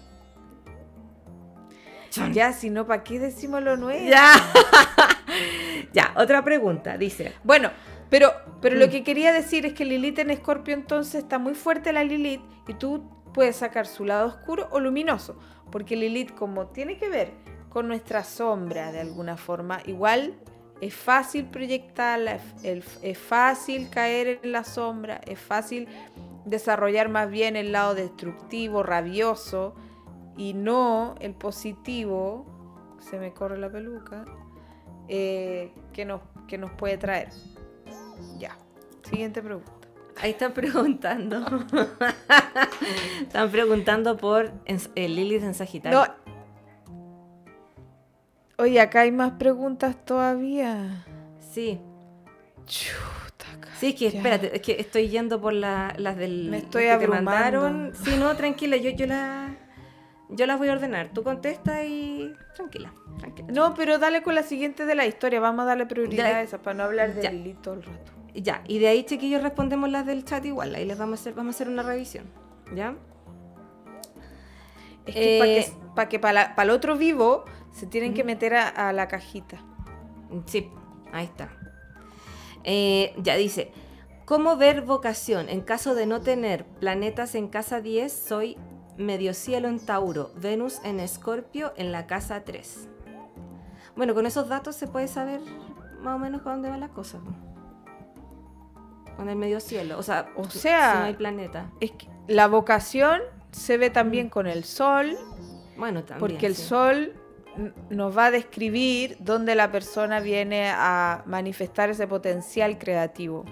Ya 2.33 2.53
si 2.53 2.71
no 2.71 2.87
para 2.87 3.03
qué 3.05 3.19
decimos 3.19 3.63
lo 3.63 3.77
nuevo 3.77 4.09
Ya. 4.09 4.33
ya, 5.93 6.13
otra 6.17 6.43
pregunta. 6.45 6.97
Dice. 6.99 7.33
Bueno, 7.45 7.71
pero, 8.11 8.33
pero 8.61 8.77
lo 8.77 8.87
Mm. 8.87 8.91
que 8.91 9.05
quería 9.05 9.33
decir 9.33 9.67
es 9.67 9.73
que 9.73 9.85
Lilith 9.85 10.19
en 10.21 10.31
Escorpio 10.31 10.75
entonces 10.75 11.17
está 11.23 11.39
muy 11.39 11.55
fuerte 11.55 11.93
la 11.93 12.05
Lilith 12.05 12.43
y 12.69 12.75
tú 12.75 13.09
puedes 13.33 13.57
sacar 13.57 13.87
su 13.87 14.05
lado 14.05 14.29
oscuro 14.29 14.69
o 14.71 14.79
luminoso, 14.81 15.37
porque 15.73 15.97
Lilith 15.97 16.35
como 16.35 16.69
tiene 16.69 16.99
que 16.99 17.09
ver 17.09 17.33
con 17.69 17.89
nuestra 17.89 18.23
sombra 18.23 18.93
de 18.93 19.01
alguna 19.01 19.37
forma, 19.37 19.81
igual 19.87 20.35
es 20.81 20.95
fácil 20.95 21.47
proyectarla, 21.47 22.39
es, 22.63 23.19
fácil 23.19 23.89
caer 23.91 24.39
en 24.43 24.53
la 24.53 24.63
sombra, 24.63 25.21
es 25.27 25.41
fácil 25.41 25.89
desarrollar 26.45 27.09
más 27.09 27.29
bien 27.31 27.57
el 27.57 27.73
lado 27.73 27.95
destructivo, 27.97 28.83
rabioso 28.85 29.75
y 30.37 30.55
no 30.55 31.15
el 31.21 31.35
positivo, 31.35 32.45
se 33.01 33.19
me 33.19 33.33
corre 33.33 33.59
la 33.59 33.71
peluca, 33.71 34.25
eh, 35.09 35.73
que, 35.93 36.05
nos, 36.05 36.21
que 36.49 36.59
nos 36.59 36.71
puede 36.73 36.97
traer. 36.99 37.29
Ya. 38.39 38.57
Siguiente 39.09 39.43
pregunta. 39.43 39.71
Ahí 40.21 40.31
están 40.31 40.53
preguntando. 40.53 41.45
están 43.21 43.51
preguntando 43.51 44.17
por 44.17 44.53
en- 44.65 44.79
eh, 44.95 45.09
Lilith 45.09 45.43
en 45.43 45.55
Sagitario. 45.55 45.99
No. 45.99 46.25
Oye, 48.59 48.81
acá 48.81 49.01
hay 49.01 49.11
más 49.13 49.33
preguntas 49.33 49.97
todavía. 50.05 51.05
Sí. 51.53 51.81
Chuta, 52.67 53.45
Sí, 53.79 53.89
es 53.89 53.95
que 53.97 54.07
espérate, 54.07 54.55
es 54.57 54.63
que 54.63 54.81
estoy 54.81 55.09
yendo 55.09 55.41
por 55.41 55.53
la- 55.53 55.93
las 55.99 56.17
del 56.17 56.49
Me 56.51 56.59
estoy 56.59 56.85
que 56.85 56.97
te 56.99 57.09
mandaron. 57.09 57.93
Sí, 58.05 58.17
no, 58.19 58.35
tranquila, 58.37 58.77
yo, 58.77 58.91
yo 58.91 59.07
la 59.07 59.57
yo 60.31 60.47
las 60.47 60.59
voy 60.59 60.69
a 60.69 60.73
ordenar. 60.73 61.11
Tú 61.13 61.23
contesta 61.23 61.85
y 61.85 62.35
tranquila, 62.57 62.93
tranquila. 63.19 63.49
No, 63.53 63.75
pero 63.75 63.99
dale 63.99 64.23
con 64.23 64.35
la 64.35 64.43
siguiente 64.43 64.87
de 64.87 64.95
la 64.95 65.07
historia. 65.07 65.41
Vamos 65.41 65.63
a 65.65 65.67
darle 65.67 65.87
prioridad 65.87 66.31
Ya. 66.31 66.37
a 66.39 66.43
esa 66.43 66.59
para 66.59 66.75
no 66.75 66.85
hablar 66.85 67.15
de 67.15 67.23
Ya. 67.23 67.31
Lilith 67.31 67.61
todo 67.63 67.75
el 67.75 67.83
rato. 67.83 68.13
Ya, 68.35 68.63
y 68.67 68.79
de 68.81 68.89
ahí 68.89 69.05
chiquillos 69.05 69.43
respondemos 69.43 69.89
las 69.91 70.07
del 70.07 70.25
chat 70.25 70.45
igual, 70.45 70.75
ahí 70.75 70.85
les 70.85 70.99
vamos 70.99 71.21
a 71.21 71.23
hacer 71.23 71.35
vamos 71.35 71.55
a 71.55 71.57
hacer 71.57 71.69
una 71.69 71.83
revisión. 71.85 72.25
¿Ya? 72.75 72.97
Es 75.07 75.15
que 75.15 75.39
para 75.39 75.51
Eh, 75.53 75.65
que, 75.67 75.73
pa' 75.95 76.09
que 76.09 76.19
para 76.19 76.55
el 76.63 76.71
otro 76.71 76.97
vivo 76.97 77.45
se 77.73 77.87
tienen 77.87 78.15
que 78.15 78.25
meter 78.25 78.55
a, 78.55 78.69
a 78.69 78.93
la 78.93 79.07
cajita. 79.09 79.59
Sí, 80.47 80.69
ahí 81.13 81.25
está. 81.27 81.51
Eh, 82.65 83.13
ya 83.19 83.37
dice, 83.37 83.71
¿cómo 84.25 84.57
ver 84.57 84.83
vocación? 84.83 85.49
En 85.49 85.61
caso 85.61 85.95
de 85.95 86.07
no 86.07 86.21
tener 86.21 86.65
planetas 86.65 87.35
en 87.35 87.49
casa 87.49 87.81
10, 87.81 88.13
soy 88.13 88.57
medio 88.97 89.35
cielo 89.35 89.69
en 89.69 89.79
Tauro, 89.81 90.31
Venus 90.37 90.81
en 90.85 91.01
Escorpio 91.01 91.73
en 91.77 91.93
la 91.93 92.07
casa 92.07 92.45
3. 92.45 92.89
Bueno, 93.97 94.15
con 94.15 94.27
esos 94.27 94.49
datos 94.49 94.77
se 94.77 94.87
puede 94.87 95.09
saber 95.09 95.41
más 96.01 96.17
o 96.17 96.19
menos 96.19 96.43
para 96.43 96.57
dónde 96.57 96.71
va 96.71 96.77
la 96.79 96.89
cosa. 96.89 97.19
Con 99.17 99.29
el 99.29 99.37
medio 99.37 99.61
cielo, 99.61 99.99
o 99.99 100.03
sea, 100.03 100.29
O 100.37 100.45
si 100.51 100.59
sea- 100.59 100.95
no 101.01 101.05
hay 101.05 101.15
planeta. 101.15 101.71
Es 101.81 101.93
que 101.93 102.09
la 102.27 102.49
vocación 102.49 103.21
se 103.53 103.77
ve 103.79 103.91
también 103.91 104.29
con 104.29 104.47
el 104.49 104.65
sol, 104.65 105.17
Bueno, 105.77 106.03
también. 106.03 106.19
porque 106.19 106.47
el 106.47 106.57
sí. 106.57 106.63
sol 106.65 107.13
nos 107.91 108.17
va 108.17 108.27
a 108.27 108.31
describir 108.33 109.17
dónde 109.21 109.55
la 109.55 109.71
persona 109.71 110.19
viene 110.19 110.71
a 110.71 111.23
manifestar 111.27 111.91
ese 111.91 112.09
potencial 112.09 112.77
creativo. 112.79 113.45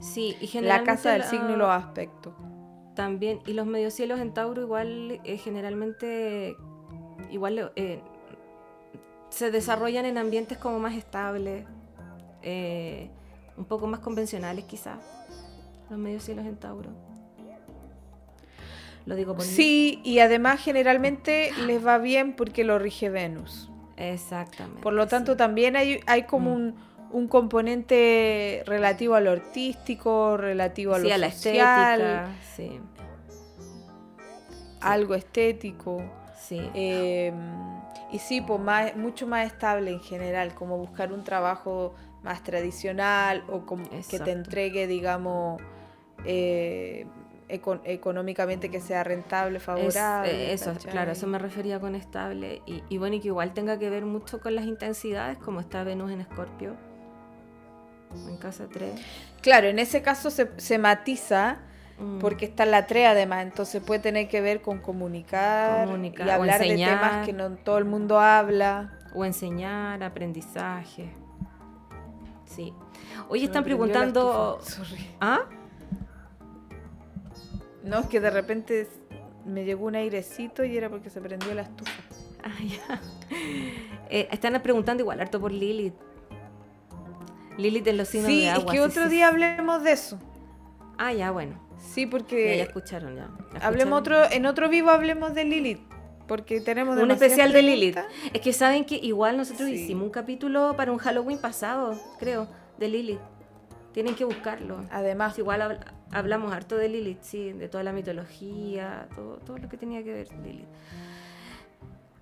Sí, 0.00 0.36
y 0.40 0.46
La 0.46 0.50
generalmente 0.52 0.90
casa 0.92 1.10
del 1.12 1.20
la- 1.20 1.30
signo 1.30 1.50
y 1.52 1.56
los 1.56 1.70
aspectos. 1.70 2.34
También, 2.96 3.40
y 3.46 3.52
los 3.52 3.66
mediocielos 3.66 4.18
en 4.20 4.32
Tauro 4.32 4.62
igual 4.62 5.20
eh, 5.22 5.36
generalmente 5.36 6.56
igual 7.30 7.70
eh, 7.76 8.00
se 9.28 9.50
desarrollan 9.50 10.06
en 10.06 10.16
ambientes 10.18 10.56
como 10.56 10.78
más 10.78 10.94
estables, 10.94 11.66
eh, 12.42 13.10
un 13.58 13.66
poco 13.66 13.86
más 13.86 14.00
convencionales 14.00 14.64
quizás, 14.64 14.98
los 15.90 15.98
mediocielos 15.98 16.46
en 16.46 16.56
Tauro. 16.56 16.90
Lo 19.04 19.14
digo 19.14 19.34
por 19.36 19.44
mí. 19.44 19.50
Sí, 19.50 20.00
y 20.02 20.18
además 20.18 20.60
generalmente 20.60 21.50
les 21.66 21.86
va 21.86 21.98
bien 21.98 22.34
porque 22.34 22.64
lo 22.64 22.78
rige 22.78 23.08
Venus. 23.10 23.70
Exactamente. 23.96 24.80
Por 24.82 24.94
lo 24.94 25.06
tanto, 25.06 25.32
sí. 25.32 25.38
también 25.38 25.76
hay, 25.76 26.00
hay 26.06 26.24
como 26.24 26.50
Mm. 26.50 26.54
un, 26.54 26.74
un 27.10 27.28
componente 27.28 28.62
relativo 28.66 29.14
a 29.14 29.20
lo 29.20 29.30
artístico, 29.30 30.36
relativo 30.36 30.94
a 30.94 30.98
lo 30.98 31.04
Sí, 31.06 31.12
a 31.12 31.18
la 31.18 31.30
social, 31.30 32.00
estética, 32.00 32.26
sí, 32.54 32.80
algo 34.80 35.14
estético. 35.14 36.02
sí. 36.38 36.60
eh, 36.74 37.32
y 38.12 38.18
sí, 38.20 38.40
pues 38.40 38.60
más, 38.60 38.96
mucho 38.96 39.26
más 39.26 39.46
estable 39.46 39.90
en 39.90 40.00
general, 40.00 40.54
como 40.54 40.78
buscar 40.78 41.12
un 41.12 41.24
trabajo 41.24 41.94
más 42.22 42.42
tradicional 42.44 43.42
o 43.48 43.64
que 44.08 44.20
te 44.20 44.30
entregue, 44.30 44.86
digamos, 44.86 45.60
eh, 46.24 47.04
eco- 47.48 47.80
económicamente 47.84 48.70
que 48.70 48.80
sea 48.80 49.02
rentable, 49.02 49.56
Es, 49.58 49.64
favorable. 49.64 50.30
eh, 50.50 50.52
eso, 50.52 50.72
claro, 50.88 51.12
eso 51.12 51.26
me 51.26 51.38
refería 51.38 51.80
con 51.80 51.94
estable. 51.96 52.62
Y, 52.66 52.82
y 52.88 52.98
bueno, 52.98 53.16
y 53.16 53.20
que 53.20 53.28
igual 53.28 53.52
tenga 53.54 53.76
que 53.78 53.90
ver 53.90 54.04
mucho 54.06 54.40
con 54.40 54.54
las 54.54 54.66
intensidades, 54.66 55.38
como 55.38 55.58
está 55.60 55.82
Venus 55.82 56.12
en 56.12 56.20
Escorpio, 56.20 56.76
en 58.28 58.36
casa 58.36 58.66
3. 58.72 59.00
Claro, 59.40 59.68
en 59.68 59.78
ese 59.78 60.02
caso 60.02 60.30
se, 60.30 60.50
se 60.56 60.78
matiza 60.78 61.58
porque 62.20 62.44
está 62.44 62.66
la 62.66 62.86
3 62.86 63.08
además, 63.08 63.42
entonces 63.42 63.82
puede 63.82 64.00
tener 64.00 64.28
que 64.28 64.42
ver 64.42 64.60
con 64.60 64.80
comunicar, 64.80 65.86
Comunicar, 65.86 66.26
y 66.26 66.30
hablar 66.30 66.60
de 66.60 66.76
temas 66.76 67.24
que 67.24 67.32
no 67.32 67.50
todo 67.52 67.78
el 67.78 67.86
mundo 67.86 68.20
habla. 68.20 68.98
O 69.14 69.24
enseñar, 69.24 70.02
aprendizaje. 70.02 71.10
Sí. 72.44 72.74
Hoy 73.30 73.44
están 73.44 73.64
preguntando. 73.64 74.60
¿Ah? 75.20 75.46
No, 77.82 78.00
es 78.00 78.06
que 78.06 78.20
de 78.20 78.30
repente 78.30 78.88
me 79.46 79.64
llegó 79.64 79.86
un 79.86 79.94
airecito 79.94 80.64
y 80.64 80.76
era 80.76 80.90
porque 80.90 81.08
se 81.08 81.20
prendió 81.22 81.54
la 81.54 81.62
estufa. 81.62 81.92
Ah, 82.42 82.62
ya. 82.62 83.00
Eh, 84.08 84.28
están 84.30 84.62
preguntando 84.62 85.02
igual 85.02 85.20
harto 85.20 85.40
por 85.40 85.50
Lilith. 85.50 85.92
Lilith 87.58 87.86
en 87.86 87.96
los 87.96 88.08
signos 88.08 88.30
Sí, 88.30 88.40
de 88.42 88.50
agua. 88.50 88.64
es 88.64 88.70
que 88.70 88.76
sí, 88.76 88.78
otro 88.90 89.04
sí, 89.04 89.08
día 89.10 89.28
sí. 89.28 89.32
hablemos 89.34 89.82
de 89.82 89.92
eso. 89.92 90.18
Ah, 90.98 91.12
ya, 91.12 91.30
bueno. 91.30 91.60
Sí, 91.78 92.06
porque 92.06 92.56
ya 92.56 92.62
escucharon, 92.64 93.14
ya. 93.16 93.28
¿Ya 93.54 93.66
hablemos 93.66 93.98
escucharon? 94.00 94.24
otro, 94.24 94.36
en 94.36 94.46
otro 94.46 94.68
vivo 94.68 94.90
hablemos 94.90 95.34
de 95.34 95.44
Lilith. 95.44 95.80
Porque 96.26 96.60
tenemos 96.60 96.98
Un 96.98 97.10
especial 97.12 97.52
de 97.52 97.62
Lilith. 97.62 97.98
Es 98.32 98.40
que 98.40 98.52
saben 98.52 98.84
que 98.84 98.96
igual 98.96 99.36
nosotros 99.36 99.68
Sí. 99.68 99.74
hicimos 99.76 100.04
un 100.04 100.10
capítulo 100.10 100.74
para 100.76 100.90
un 100.90 100.98
Halloween 100.98 101.38
pasado, 101.38 102.00
creo, 102.18 102.48
de 102.78 102.88
Lilith. 102.88 103.20
Tienen 103.92 104.14
que 104.16 104.24
buscarlo. 104.24 104.84
Además, 104.90 105.32
Pues 105.34 105.38
igual 105.38 105.60
habl- 105.62 105.84
hablamos 106.10 106.52
harto 106.52 106.76
de 106.76 106.88
Lilith, 106.88 107.22
sí, 107.22 107.52
de 107.52 107.68
toda 107.68 107.84
la 107.84 107.92
mitología, 107.92 109.06
todo, 109.14 109.36
todo 109.38 109.58
lo 109.58 109.68
que 109.68 109.76
tenía 109.76 110.02
que 110.02 110.12
ver 110.12 110.28
Lilith. 110.42 110.66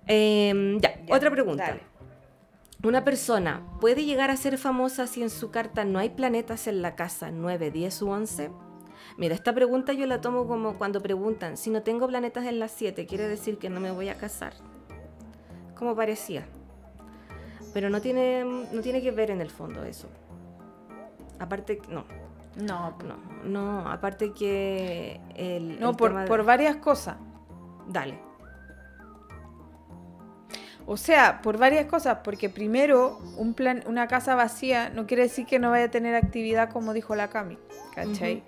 Em, 0.07 0.79
ya, 0.79 0.95
Ya, 1.03 1.15
otra 1.15 1.31
pregunta. 1.31 1.63
dale. 1.63 1.81
¿Una 2.85 3.03
persona 3.03 3.63
puede 3.81 4.05
llegar 4.05 4.29
a 4.29 4.37
ser 4.37 4.59
famosa 4.59 5.07
si 5.07 5.23
en 5.23 5.31
su 5.31 5.49
carta 5.49 5.85
no 5.85 5.97
hay 5.97 6.09
planetas 6.09 6.67
en 6.67 6.83
la 6.83 6.95
casa 6.95 7.31
9, 7.31 7.71
10 7.71 8.01
u 8.03 8.09
11? 8.11 8.51
Mira, 9.17 9.33
esta 9.33 9.55
pregunta 9.55 9.91
yo 9.93 10.05
la 10.05 10.21
tomo 10.21 10.45
como 10.47 10.75
cuando 10.77 11.01
preguntan, 11.01 11.57
si 11.57 11.71
no 11.71 11.81
tengo 11.81 12.07
planetas 12.07 12.45
en 12.45 12.59
la 12.59 12.67
7, 12.67 13.07
quiere 13.07 13.27
decir 13.27 13.57
que 13.57 13.71
no 13.71 13.79
me 13.79 13.89
voy 13.89 14.09
a 14.09 14.17
casar. 14.19 14.53
Como 15.75 15.95
parecía. 15.95 16.45
Pero 17.73 17.89
no 17.89 18.01
tiene, 18.01 18.43
no 18.43 18.81
tiene 18.81 19.01
que 19.01 19.09
ver 19.09 19.31
en 19.31 19.41
el 19.41 19.49
fondo 19.49 19.83
eso. 19.83 20.07
Aparte, 21.39 21.81
no, 21.89 22.05
no, 22.55 22.95
no, 23.03 23.15
no, 23.45 23.89
aparte 23.89 24.31
que 24.31 25.19
el... 25.35 25.79
no 25.79 25.89
el 25.89 25.95
por, 25.95 26.09
tema 26.11 26.21
de- 26.21 26.27
por 26.27 26.45
varias 26.45 26.75
cosas. 26.75 27.17
Dale. 27.87 28.24
O 30.87 30.97
sea, 30.97 31.41
por 31.41 31.57
varias 31.57 31.85
cosas, 31.85 32.19
porque 32.23 32.49
primero, 32.49 33.19
un 33.37 33.53
plan, 33.55 33.83
una 33.87 34.07
casa 34.07 34.35
vacía 34.35 34.89
no 34.89 35.07
quiere 35.07 35.23
decir 35.23 35.45
que 35.47 35.57
no 35.57 35.71
vaya 35.71 35.85
a 35.85 35.91
tener 35.91 36.13
actividad 36.15 36.69
como 36.69 36.93
dijo 36.93 37.15
la 37.15 37.29
Cami, 37.29 37.57
¿cachai? 37.95 38.43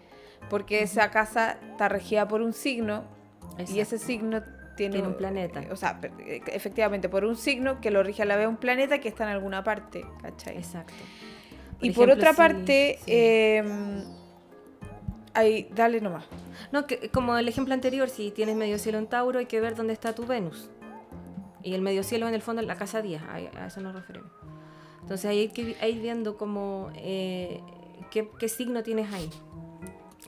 Porque 0.49 0.83
esa 0.83 1.09
casa 1.09 1.57
está 1.71 1.89
regida 1.89 2.27
por 2.27 2.41
un 2.41 2.53
signo 2.53 3.03
y 3.67 3.79
ese 3.79 3.97
signo 3.97 4.43
tiene, 4.77 4.93
Tiene 4.93 5.07
un 5.07 5.15
planeta. 5.15 5.61
O 5.71 5.75
sea, 5.75 5.99
eh, 6.19 6.41
efectivamente, 6.53 7.09
por 7.09 7.25
un 7.25 7.35
signo 7.35 7.81
que 7.81 7.89
lo 7.89 8.03
rige 8.03 8.21
a 8.21 8.25
la 8.25 8.37
vez 8.37 8.47
un 8.47 8.57
planeta 8.57 8.99
que 8.99 9.09
está 9.09 9.23
en 9.23 9.31
alguna 9.31 9.63
parte, 9.63 10.05
¿cachai? 10.21 10.57
Exacto. 10.57 10.93
y 11.81 11.89
por 11.91 12.11
otra 12.11 12.33
parte, 12.33 12.99
sí. 12.99 13.05
eh, 13.07 13.63
ahí, 15.33 15.67
dale 15.75 15.99
nomás. 15.99 16.25
No, 16.71 16.85
que, 16.85 17.09
como 17.09 17.35
el 17.37 17.47
ejemplo 17.47 17.73
anterior, 17.73 18.07
si 18.09 18.31
tienes 18.31 18.55
medio 18.55 18.77
cielo 18.77 18.99
en 18.99 19.07
Tauro, 19.07 19.39
hay 19.39 19.47
que 19.47 19.59
ver 19.59 19.75
dónde 19.75 19.93
está 19.93 20.13
tu 20.13 20.25
Venus. 20.25 20.69
Y 21.63 21.73
el 21.73 21.81
medio 21.81 22.03
cielo 22.03 22.27
en 22.27 22.33
el 22.33 22.41
fondo 22.41 22.61
en 22.61 22.67
la 22.67 22.75
casa 22.75 23.01
10, 23.01 23.21
a, 23.23 23.35
a 23.35 23.67
eso 23.67 23.81
nos 23.81 23.93
referimos. 23.93 24.31
Entonces 25.01 25.25
ahí 25.25 25.39
hay 25.39 25.49
que 25.49 25.61
ir 25.87 26.01
viendo 26.01 26.37
como 26.37 26.91
eh, 26.95 27.61
qué, 28.11 28.29
qué 28.37 28.49
signo 28.49 28.83
tienes 28.83 29.13
ahí, 29.13 29.29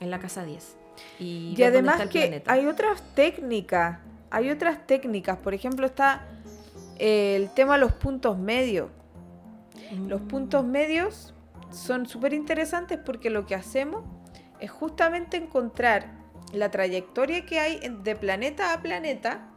en 0.00 0.10
la 0.10 0.18
casa 0.18 0.44
10. 0.44 0.76
Y, 1.18 1.62
además 1.62 2.08
que 2.08 2.42
hay 2.46 2.66
otras 2.66 3.02
técnicas, 3.14 3.98
hay 4.30 4.50
otras 4.50 4.86
técnicas, 4.86 5.38
por 5.38 5.54
ejemplo 5.54 5.86
está 5.86 6.26
eh, 6.98 7.36
el 7.36 7.50
tema 7.52 7.74
de 7.74 7.80
los 7.80 7.92
puntos 7.92 8.38
medios. 8.38 8.88
Los 10.06 10.20
Mm. 10.22 10.28
puntos 10.28 10.64
medios 10.64 11.34
son 11.70 12.06
súper 12.06 12.32
interesantes 12.32 12.98
porque 13.04 13.28
lo 13.28 13.44
que 13.46 13.54
hacemos 13.54 14.04
es 14.60 14.70
justamente 14.70 15.36
encontrar 15.36 16.12
la 16.52 16.70
trayectoria 16.70 17.44
que 17.44 17.58
hay 17.60 17.80
de 18.02 18.16
planeta 18.16 18.72
a 18.72 18.82
planeta 18.82 19.49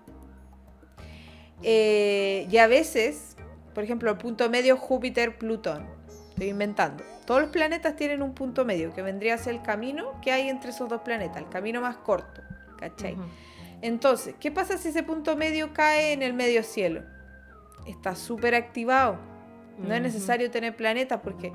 eh, 1.64 2.48
y 2.50 2.58
a 2.58 2.68
veces, 2.68 3.36
por 3.74 3.84
ejemplo, 3.84 4.12
el 4.12 4.18
punto 4.18 4.50
medio 4.50 4.78
Júpiter-Plutón. 4.78 5.88
Estoy 6.30 6.50
inventando. 6.50 7.04
Todos 7.26 7.42
los 7.42 7.50
planetas 7.52 7.96
tienen 7.96 8.22
un 8.22 8.34
punto 8.34 8.66
medio 8.66 8.94
que 8.94 9.02
vendría 9.02 9.36
a 9.36 9.38
ser 9.38 9.56
el 9.56 9.62
camino 9.62 10.20
que 10.22 10.32
hay 10.32 10.50
entre 10.50 10.72
esos 10.72 10.90
dos 10.90 11.02
planetas, 11.02 11.38
el 11.38 11.50
camino 11.50 11.80
más 11.80 11.98
corto. 11.98 12.42
¿Cachai? 12.78 13.16
Entonces, 13.82 14.36
¿qué 14.40 14.52
pasa 14.52 14.78
si 14.78 14.90
ese 14.90 15.04
punto 15.04 15.36
medio 15.38 15.74
cae 15.74 16.12
en 16.14 16.22
el 16.22 16.34
medio 16.34 16.64
cielo? 16.64 17.04
Está 17.88 18.16
súper 18.16 18.56
activado. 18.56 19.18
No 19.78 19.94
es 19.94 20.02
necesario 20.02 20.52
tener 20.52 20.76
planetas 20.76 21.22
porque 21.22 21.52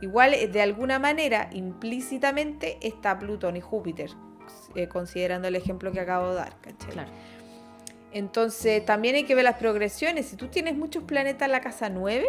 igual 0.00 0.34
eh, 0.34 0.48
de 0.48 0.62
alguna 0.62 0.98
manera 0.98 1.48
implícitamente 1.52 2.78
está 2.80 3.18
Plutón 3.18 3.56
y 3.56 3.60
Júpiter, 3.60 4.10
eh, 4.74 4.88
considerando 4.88 5.48
el 5.48 5.56
ejemplo 5.56 5.92
que 5.92 6.00
acabo 6.00 6.30
de 6.30 6.34
dar. 6.36 6.60
¿cachai? 6.60 6.92
Claro. 6.92 7.10
Entonces 8.12 8.84
también 8.84 9.14
hay 9.14 9.24
que 9.24 9.34
ver 9.34 9.44
las 9.44 9.56
progresiones. 9.56 10.26
Si 10.26 10.36
tú 10.36 10.48
tienes 10.48 10.76
muchos 10.76 11.04
planetas 11.04 11.46
en 11.46 11.52
la 11.52 11.60
casa 11.60 11.88
9, 11.88 12.26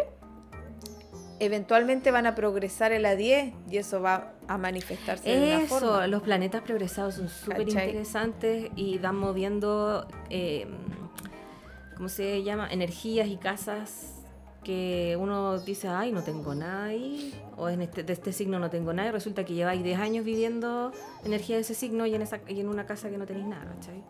eventualmente 1.40 2.10
van 2.12 2.26
a 2.26 2.34
progresar 2.34 2.92
en 2.92 3.02
la 3.02 3.16
10 3.16 3.52
y 3.68 3.76
eso 3.78 4.00
va 4.00 4.32
a 4.46 4.58
manifestarse 4.58 5.28
de 5.28 5.54
una 5.54 5.62
Eso, 5.64 5.80
forma. 5.80 6.06
los 6.06 6.22
planetas 6.22 6.62
progresados 6.62 7.16
son 7.16 7.28
súper 7.28 7.68
interesantes 7.68 8.70
y 8.76 8.98
dan 8.98 9.16
moviendo, 9.16 10.06
eh, 10.30 10.68
¿cómo 11.96 12.08
se 12.08 12.44
llama? 12.44 12.68
Energías 12.70 13.26
y 13.26 13.36
casas 13.36 14.08
que 14.62 15.16
uno 15.18 15.58
dice, 15.58 15.88
ay, 15.88 16.12
no 16.12 16.22
tengo 16.22 16.54
nada 16.54 16.84
ahí, 16.84 17.34
o 17.56 17.68
en 17.68 17.82
este, 17.82 18.04
de 18.04 18.12
este 18.12 18.32
signo 18.32 18.60
no 18.60 18.70
tengo 18.70 18.92
nada, 18.92 19.08
y 19.08 19.10
resulta 19.10 19.44
que 19.44 19.54
lleváis 19.54 19.82
10 19.82 19.98
años 19.98 20.24
viviendo 20.24 20.92
energía 21.24 21.56
de 21.56 21.62
ese 21.62 21.74
signo 21.74 22.06
y 22.06 22.14
en, 22.14 22.22
esa, 22.22 22.38
y 22.46 22.60
en 22.60 22.68
una 22.68 22.86
casa 22.86 23.10
que 23.10 23.18
no 23.18 23.26
tenéis 23.26 23.46
nada, 23.46 23.64
¿cachai? 23.74 24.04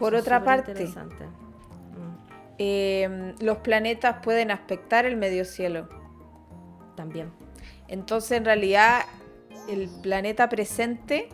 Por 0.00 0.14
Eso 0.14 0.22
otra 0.22 0.42
parte. 0.42 0.72
Mm, 0.74 0.96
eh, 2.56 3.34
los 3.38 3.58
planetas 3.58 4.16
pueden 4.24 4.50
aspectar 4.50 5.04
el 5.04 5.16
medio 5.16 5.44
cielo. 5.44 5.88
también. 6.96 7.30
Entonces, 7.88 8.32
en 8.32 8.44
realidad, 8.44 9.02
el 9.68 9.88
planeta 10.02 10.48
presente 10.48 11.28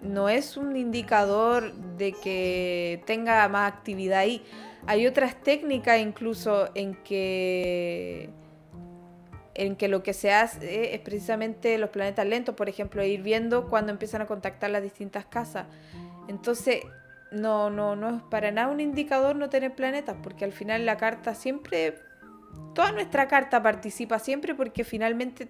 no 0.00 0.28
es 0.28 0.56
un 0.56 0.76
indicador 0.76 1.72
de 1.72 2.12
que 2.12 3.02
tenga 3.06 3.48
más 3.48 3.72
actividad 3.72 4.20
ahí. 4.20 4.44
Hay 4.86 5.06
otras 5.06 5.40
técnicas 5.42 6.00
incluso 6.00 6.68
en 6.74 6.94
que 6.94 8.30
en 9.54 9.76
que 9.76 9.88
lo 9.88 10.02
que 10.02 10.14
se 10.14 10.32
hace 10.32 10.94
es 10.94 11.00
precisamente 11.00 11.76
los 11.78 11.90
planetas 11.90 12.26
lentos, 12.26 12.54
por 12.54 12.68
ejemplo, 12.68 13.04
ir 13.04 13.22
viendo 13.22 13.68
cuando 13.68 13.92
empiezan 13.92 14.22
a 14.22 14.26
contactar 14.26 14.70
las 14.70 14.82
distintas 14.82 15.26
casas. 15.26 15.66
Entonces, 16.26 16.82
no, 17.32 17.70
no, 17.70 17.96
no 17.96 18.16
es 18.16 18.22
para 18.24 18.50
nada 18.50 18.68
un 18.68 18.80
indicador 18.80 19.36
no 19.36 19.48
tener 19.48 19.74
planetas, 19.74 20.16
porque 20.22 20.44
al 20.44 20.52
final 20.52 20.86
la 20.86 20.96
carta 20.96 21.34
siempre, 21.34 21.94
toda 22.74 22.92
nuestra 22.92 23.28
carta 23.28 23.62
participa 23.62 24.18
siempre 24.18 24.54
porque 24.54 24.84
finalmente 24.84 25.48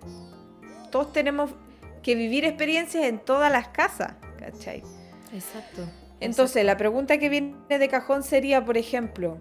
todos 0.90 1.12
tenemos 1.12 1.50
que 2.02 2.14
vivir 2.14 2.44
experiencias 2.44 3.04
en 3.04 3.18
todas 3.18 3.50
las 3.52 3.68
casas, 3.68 4.14
¿cachai? 4.38 4.82
Exacto. 5.32 5.82
Entonces, 6.20 6.64
la 6.64 6.76
pregunta 6.76 7.18
que 7.18 7.28
viene 7.28 7.56
de 7.68 7.88
cajón 7.88 8.22
sería, 8.22 8.64
por 8.64 8.76
ejemplo, 8.76 9.38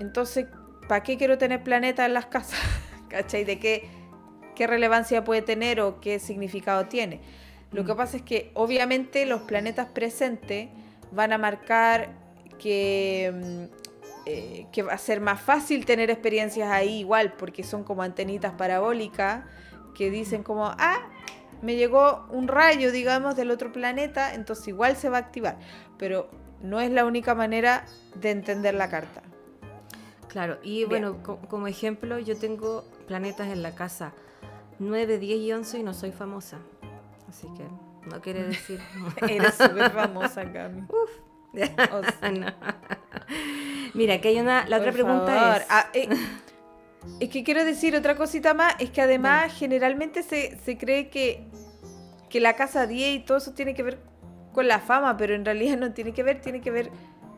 entonces, 0.00 0.46
¿para 0.88 1.02
qué 1.02 1.16
quiero 1.16 1.38
tener 1.38 1.62
planetas 1.62 2.06
en 2.06 2.14
las 2.14 2.26
casas? 2.26 2.58
¿Cachai? 3.08 3.44
¿De 3.44 3.58
qué, 3.58 3.88
qué 4.56 4.66
relevancia 4.66 5.22
puede 5.24 5.42
tener 5.42 5.80
o 5.80 6.00
qué 6.00 6.18
significado 6.18 6.86
tiene? 6.86 7.20
Lo 7.70 7.84
que 7.84 7.94
Mm. 7.94 7.96
pasa 7.96 8.16
es 8.16 8.22
que 8.22 8.50
obviamente 8.54 9.24
los 9.26 9.42
planetas 9.42 9.88
presentes 9.88 10.68
van 11.12 11.32
a 11.32 11.38
marcar 11.38 12.10
que, 12.58 13.32
mm, 13.34 13.74
eh, 14.26 14.66
que 14.72 14.82
va 14.82 14.92
a 14.92 14.98
ser 14.98 15.20
más 15.20 15.40
fácil 15.40 15.84
tener 15.84 16.10
experiencias 16.10 16.70
ahí 16.70 17.00
igual, 17.00 17.32
porque 17.34 17.62
son 17.64 17.84
como 17.84 18.02
antenitas 18.02 18.52
parabólicas 18.54 19.44
que 19.94 20.10
dicen 20.10 20.42
como, 20.42 20.66
ah, 20.66 20.98
me 21.60 21.76
llegó 21.76 22.26
un 22.30 22.48
rayo, 22.48 22.90
digamos, 22.92 23.36
del 23.36 23.50
otro 23.50 23.72
planeta, 23.72 24.34
entonces 24.34 24.68
igual 24.68 24.96
se 24.96 25.08
va 25.08 25.18
a 25.18 25.20
activar. 25.20 25.58
Pero 25.98 26.28
no 26.62 26.80
es 26.80 26.90
la 26.90 27.04
única 27.04 27.34
manera 27.34 27.84
de 28.14 28.30
entender 28.30 28.74
la 28.74 28.88
carta. 28.88 29.22
Claro, 30.28 30.58
y 30.62 30.84
bueno, 30.84 31.22
co- 31.22 31.38
como 31.48 31.66
ejemplo, 31.66 32.18
yo 32.18 32.36
tengo 32.38 32.84
planetas 33.06 33.48
en 33.48 33.62
la 33.62 33.74
casa 33.74 34.12
9, 34.78 35.18
10 35.18 35.38
y 35.40 35.52
11 35.52 35.78
y 35.78 35.82
no 35.82 35.92
soy 35.92 36.10
famosa. 36.10 36.58
Así 37.28 37.46
que 37.56 37.64
no 38.10 38.20
quiere 38.20 38.44
decir... 38.48 38.80
Eres 39.28 39.54
súper 39.54 39.90
famosa, 39.90 40.50
Cami. 40.50 40.82
O 40.90 41.06
sea, 41.54 42.30
No. 42.32 42.46
Mira, 43.94 44.20
que 44.20 44.28
hay 44.28 44.40
una... 44.40 44.66
La 44.66 44.78
otra 44.78 44.92
pregunta 44.92 45.26
favor. 45.26 45.56
es... 45.60 45.66
Ah, 45.68 45.88
eh, 45.92 46.08
es 47.20 47.28
que 47.30 47.42
quiero 47.42 47.64
decir 47.64 47.96
otra 47.96 48.16
cosita 48.16 48.54
más, 48.54 48.74
es 48.78 48.90
que 48.90 49.02
además 49.02 49.52
generalmente 49.52 50.22
se, 50.22 50.56
se 50.58 50.78
cree 50.78 51.08
que, 51.08 51.48
que 52.30 52.40
la 52.40 52.54
casa 52.54 52.86
10 52.86 53.14
y 53.16 53.18
todo 53.20 53.38
eso 53.38 53.52
tiene 53.54 53.74
que 53.74 53.82
ver 53.82 53.98
con 54.52 54.68
la 54.68 54.78
fama, 54.78 55.16
pero 55.16 55.34
en 55.34 55.44
realidad 55.44 55.78
no 55.78 55.92
tiene 55.92 56.12
que 56.12 56.22
ver, 56.22 56.40
tiene 56.40 56.60
que 56.60 56.70
ver 56.70 56.90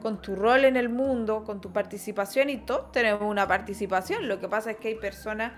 con 0.03 0.21
tu 0.21 0.37
rol 0.37 0.67
en 0.67 0.77
el 0.77 0.91
mundo, 0.91 1.45
con 1.45 1.63
tu 1.63 1.73
participación 1.73 2.51
y 2.51 2.59
todos 2.59 2.93
tenemos 2.93 3.23
una 3.23 3.49
participación. 3.49 4.29
Lo 4.29 4.39
que 4.39 4.49
pasa 4.49 4.73
es 4.73 4.77
que 4.77 4.89
hay 4.89 4.95
personas 4.97 5.53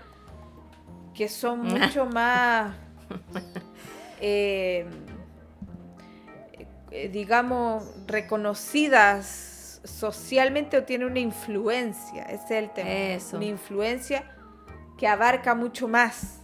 que 1.13 1.27
son 1.27 1.61
mucho 1.63 2.05
más, 2.05 2.75
eh, 4.19 4.85
eh, 6.91 7.09
digamos, 7.09 7.83
reconocidas 8.07 9.81
socialmente 9.83 10.77
o 10.77 10.83
tienen 10.83 11.07
una 11.11 11.19
influencia. 11.19 12.23
Ese 12.23 12.43
es 12.45 12.51
el 12.63 12.69
tema. 12.71 12.89
Eso. 12.89 13.37
Una 13.37 13.45
influencia 13.45 14.23
que 14.97 15.07
abarca 15.07 15.53
mucho 15.55 15.87
más. 15.87 16.41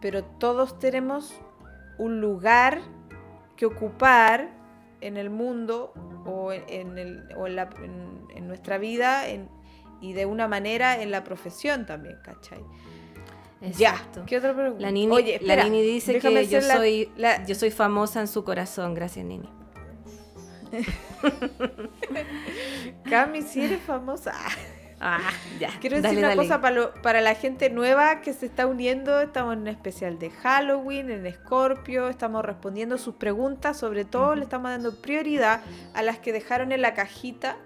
Pero 0.00 0.24
todos 0.24 0.78
tenemos 0.78 1.38
un 1.98 2.20
lugar 2.20 2.80
que 3.56 3.66
ocupar 3.66 4.48
en 5.02 5.16
el 5.18 5.28
mundo 5.30 5.92
o 6.24 6.52
en, 6.52 6.96
el- 6.98 7.28
o 7.36 7.46
en, 7.46 7.56
la- 7.56 7.68
en- 7.82 8.24
en 8.34 8.48
nuestra 8.48 8.78
vida 8.78 9.28
en- 9.28 9.48
y 10.00 10.14
de 10.14 10.24
una 10.24 10.48
manera 10.48 11.02
en 11.02 11.10
la 11.10 11.24
profesión 11.24 11.84
también, 11.84 12.16
¿cachai? 12.24 12.64
Exacto. 13.62 14.20
Ya, 14.20 14.26
¿qué 14.26 14.36
otra 14.38 14.54
pregunta? 14.54 14.80
La 14.80 14.90
Nini, 14.90 15.12
Oye, 15.12 15.32
la 15.32 15.54
espera, 15.54 15.64
Nini 15.64 15.82
dice 15.82 16.18
que 16.18 16.46
yo 16.46 16.60
la- 16.60 16.76
soy, 16.76 17.10
la- 17.16 17.44
yo 17.44 17.54
soy 17.54 17.70
famosa 17.70 18.20
en 18.20 18.28
su 18.28 18.42
corazón. 18.44 18.94
Gracias, 18.94 19.24
Nini. 19.26 19.48
Cami, 23.08 23.42
si 23.42 23.62
eres 23.64 23.80
famosa. 23.82 24.32
Ah, 25.02 25.30
ya. 25.58 25.70
Quiero 25.80 25.98
decir 25.98 26.18
una 26.18 26.28
dale. 26.28 26.42
cosa 26.42 26.60
para, 26.60 26.74
lo- 26.76 26.92
para 27.00 27.22
la 27.22 27.34
gente 27.34 27.70
nueva 27.70 28.20
que 28.20 28.34
se 28.34 28.44
está 28.44 28.66
uniendo. 28.66 29.18
Estamos 29.22 29.54
en 29.54 29.60
un 29.60 29.68
especial 29.68 30.18
de 30.18 30.28
Halloween, 30.28 31.08
en 31.10 31.32
Scorpio. 31.32 32.10
Estamos 32.10 32.44
respondiendo 32.44 32.98
sus 32.98 33.14
preguntas. 33.14 33.78
Sobre 33.78 34.04
todo, 34.04 34.34
le 34.34 34.42
estamos 34.42 34.70
dando 34.70 35.00
prioridad 35.00 35.62
a 35.94 36.02
las 36.02 36.18
que 36.18 36.34
dejaron 36.34 36.70
en 36.70 36.82
la 36.82 36.92
cajita 36.92 37.56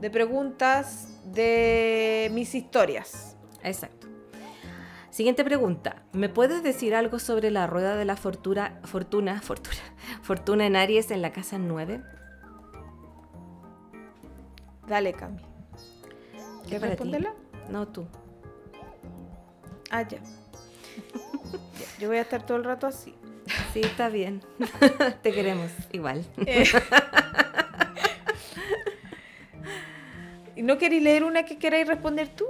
de 0.00 0.08
preguntas 0.08 1.08
de 1.24 2.30
mis 2.32 2.54
historias. 2.54 3.36
Exacto. 3.64 3.97
Siguiente 5.18 5.42
pregunta. 5.42 6.04
¿Me 6.12 6.28
puedes 6.28 6.62
decir 6.62 6.94
algo 6.94 7.18
sobre 7.18 7.50
la 7.50 7.66
rueda 7.66 7.96
de 7.96 8.04
la 8.04 8.14
fortuna, 8.14 8.78
fortuna, 8.84 9.42
fortuna, 9.42 9.82
fortuna 10.22 10.64
en 10.64 10.76
Aries 10.76 11.10
en 11.10 11.22
la 11.22 11.32
casa 11.32 11.58
9? 11.58 12.00
Dale, 14.86 15.12
Cami. 15.14 15.42
¿Quieres 16.68 16.80
para 16.80 16.94
ti? 16.94 17.26
No 17.68 17.88
tú. 17.88 18.06
Ah, 19.90 20.02
ya. 20.02 20.18
Ya, 20.18 20.22
Yo 21.98 22.06
voy 22.06 22.18
a 22.18 22.20
estar 22.20 22.46
todo 22.46 22.56
el 22.56 22.62
rato 22.62 22.86
así. 22.86 23.12
Sí, 23.72 23.80
está 23.80 24.10
bien. 24.10 24.40
Te 25.22 25.32
queremos 25.32 25.72
igual. 25.90 26.24
Eh. 26.46 26.62
¿Y 30.54 30.62
no 30.62 30.78
queréis 30.78 31.02
leer 31.02 31.24
una 31.24 31.44
que 31.44 31.58
queráis 31.58 31.88
responder 31.88 32.28
tú? 32.28 32.46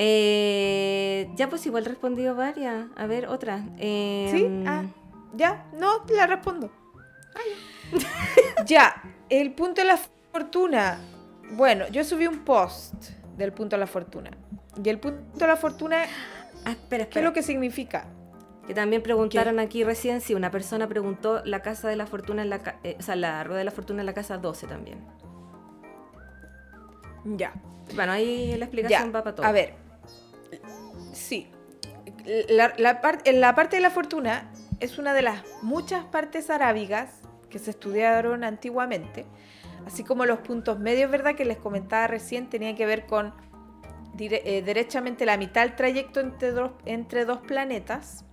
Eh, 0.00 1.28
ya 1.34 1.48
pues 1.48 1.66
igual 1.66 1.84
respondido 1.84 2.36
varias. 2.36 2.86
A 2.96 3.06
ver, 3.06 3.26
otra. 3.26 3.64
Eh, 3.78 4.28
¿Sí? 4.30 4.46
Ah, 4.64 4.84
ya, 5.34 5.66
no, 5.76 6.04
la 6.14 6.28
respondo. 6.28 6.70
ya, 8.66 9.02
el 9.28 9.52
punto 9.54 9.80
de 9.80 9.88
la 9.88 9.98
fortuna. 10.32 11.00
Bueno, 11.50 11.88
yo 11.88 12.04
subí 12.04 12.28
un 12.28 12.44
post 12.44 12.94
del 13.36 13.52
punto 13.52 13.74
de 13.74 13.80
la 13.80 13.86
fortuna. 13.88 14.30
Y 14.82 14.88
el 14.88 15.00
punto 15.00 15.20
de 15.36 15.46
la 15.48 15.56
fortuna, 15.56 16.04
ah, 16.64 16.70
espera, 16.70 16.88
¿qué 16.88 16.94
es 16.94 17.00
espera. 17.08 17.26
lo 17.26 17.32
que 17.32 17.42
significa? 17.42 18.06
Que 18.68 18.74
también 18.74 19.02
preguntaron 19.02 19.58
aquí 19.58 19.82
recién 19.82 20.20
si 20.20 20.34
una 20.34 20.52
persona 20.52 20.86
preguntó 20.88 21.42
la 21.44 21.60
casa 21.60 21.88
de 21.88 21.96
la 21.96 22.06
fortuna 22.06 22.42
en 22.42 22.50
la 22.50 22.78
eh, 22.84 22.96
o 23.00 23.02
sea, 23.02 23.16
la 23.16 23.42
rueda 23.42 23.58
de 23.58 23.64
la 23.64 23.70
fortuna 23.72 24.00
en 24.02 24.06
la 24.06 24.14
casa 24.14 24.38
12 24.38 24.68
también. 24.68 24.98
Ya. 27.24 27.52
Bueno, 27.96 28.12
ahí 28.12 28.52
la 28.52 28.58
Ya, 28.58 28.64
explicación 28.66 29.08
va 29.12 29.24
para 29.24 29.34
todo. 29.34 29.46
a 29.46 29.50
ver. 29.50 29.87
Sí. 31.18 31.48
La, 32.48 33.00
parte 33.00 33.76
de 33.76 33.82
la 33.82 33.90
fortuna 33.90 34.50
es 34.80 34.98
una 34.98 35.12
de 35.12 35.22
las 35.22 35.42
muchas 35.62 36.04
partes 36.04 36.48
arábigas 36.48 37.10
que 37.50 37.58
se 37.58 37.70
estudiaron 37.70 38.44
antiguamente. 38.44 39.26
Así 39.84 40.04
como 40.04 40.26
los 40.26 40.38
puntos 40.38 40.78
medios, 40.78 41.10
¿verdad? 41.10 41.34
Que 41.34 41.44
les 41.44 41.58
comentaba 41.58 42.06
recién, 42.06 42.48
tenía 42.48 42.74
que 42.76 42.86
ver 42.86 43.06
con 43.06 43.34
eh, 44.18 44.62
derechamente 44.64 45.26
la 45.26 45.36
mitad 45.36 45.62
del 45.62 45.74
trayecto 45.74 46.20
entre 46.20 46.52
dos, 46.52 46.72
entre 46.84 47.24
dos 47.24 47.38
planetas. 47.38 48.24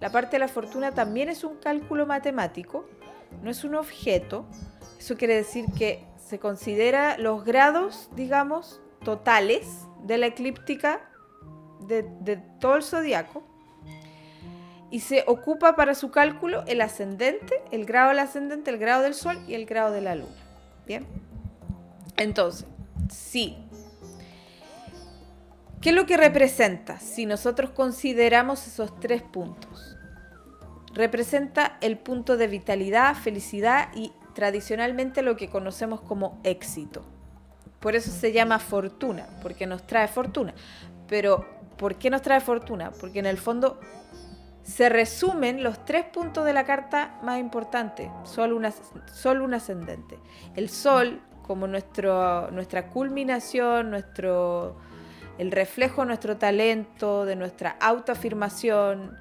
La 0.00 0.10
parte 0.10 0.32
de 0.32 0.40
la 0.40 0.48
fortuna 0.48 0.92
también 0.92 1.30
es 1.30 1.44
un 1.44 1.56
cálculo 1.56 2.04
matemático, 2.04 2.88
no 3.42 3.50
es 3.50 3.64
un 3.64 3.74
objeto. 3.74 4.46
Eso 4.98 5.16
quiere 5.16 5.34
decir 5.34 5.66
que 5.78 6.04
se 6.18 6.38
considera 6.38 7.16
los 7.16 7.44
grados, 7.44 8.10
digamos, 8.14 8.80
totales 9.02 9.86
de 10.02 10.18
la 10.18 10.26
eclíptica 10.26 11.00
de, 11.80 12.36
todo 12.60 12.76
el 12.76 12.82
zodiaco. 12.82 13.42
Y 14.90 15.00
se 15.00 15.24
ocupa 15.26 15.74
para 15.74 15.94
su 15.94 16.10
cálculo 16.10 16.64
el 16.66 16.80
ascendente, 16.80 17.60
el 17.72 17.84
grado 17.86 18.10
del 18.10 18.20
ascendente, 18.20 18.70
el 18.70 18.78
grado 18.78 19.02
del 19.02 19.14
sol 19.14 19.38
y 19.48 19.54
el 19.54 19.66
grado 19.66 19.92
de 19.92 20.00
la 20.00 20.14
luna. 20.14 20.30
Bien. 20.86 21.06
Entonces, 22.16 22.66
sí. 23.10 23.58
¿Qué 25.80 25.90
es 25.90 25.94
lo 25.94 26.06
que 26.06 26.16
representa 26.16 26.98
si 26.98 27.26
nosotros 27.26 27.70
consideramos 27.70 28.66
esos 28.66 28.98
tres 29.00 29.22
puntos? 29.22 29.96
Representa 30.94 31.76
el 31.80 31.98
punto 31.98 32.36
de 32.36 32.46
vitalidad, 32.46 33.14
felicidad 33.14 33.88
y 33.94 34.12
tradicionalmente 34.34 35.22
lo 35.22 35.36
que 35.36 35.48
conocemos 35.48 36.00
como 36.00 36.40
éxito. 36.44 37.04
por 37.80 37.94
eso 37.94 38.10
se 38.10 38.32
llama 38.32 38.58
fortuna, 38.58 39.26
porque 39.42 39.66
nos 39.66 39.86
trae 39.86 40.08
fortuna. 40.08 40.54
Pero, 41.06 41.46
¿por 41.78 41.96
qué 41.96 42.10
nos 42.10 42.22
trae 42.22 42.40
fortuna? 42.40 42.90
Porque 42.92 43.18
en 43.18 43.26
el 43.26 43.38
fondo 43.38 43.78
se 44.66 44.88
resumen 44.88 45.62
los 45.62 45.84
tres 45.84 46.04
puntos 46.06 46.44
de 46.44 46.52
la 46.52 46.64
carta 46.64 47.18
más 47.22 47.38
importantes, 47.38 48.10
sol, 48.24 48.52
un, 48.52 49.54
ascendente. 49.54 50.18
El 50.56 50.68
sol 50.68 51.20
como 51.46 51.68
nuestro, 51.68 52.50
nuestra 52.50 52.88
culminación, 52.90 53.90
nuestro, 53.90 54.76
el 55.38 55.52
reflejo 55.52 56.02
de 56.02 56.08
nuestro 56.08 56.36
talento, 56.36 57.24
de 57.24 57.36
nuestra 57.36 57.76
autoafirmación, 57.80 59.16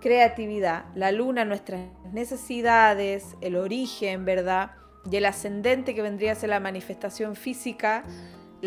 creatividad. 0.00 0.86
La 0.94 1.12
luna, 1.12 1.44
nuestras 1.44 1.82
necesidades, 2.12 3.36
el 3.42 3.56
origen, 3.56 4.24
¿verdad? 4.24 4.70
Y 5.10 5.16
el 5.16 5.26
ascendente 5.26 5.94
que 5.94 6.00
vendría 6.00 6.32
a 6.32 6.34
ser 6.36 6.48
la 6.48 6.60
manifestación 6.60 7.36
física, 7.36 8.02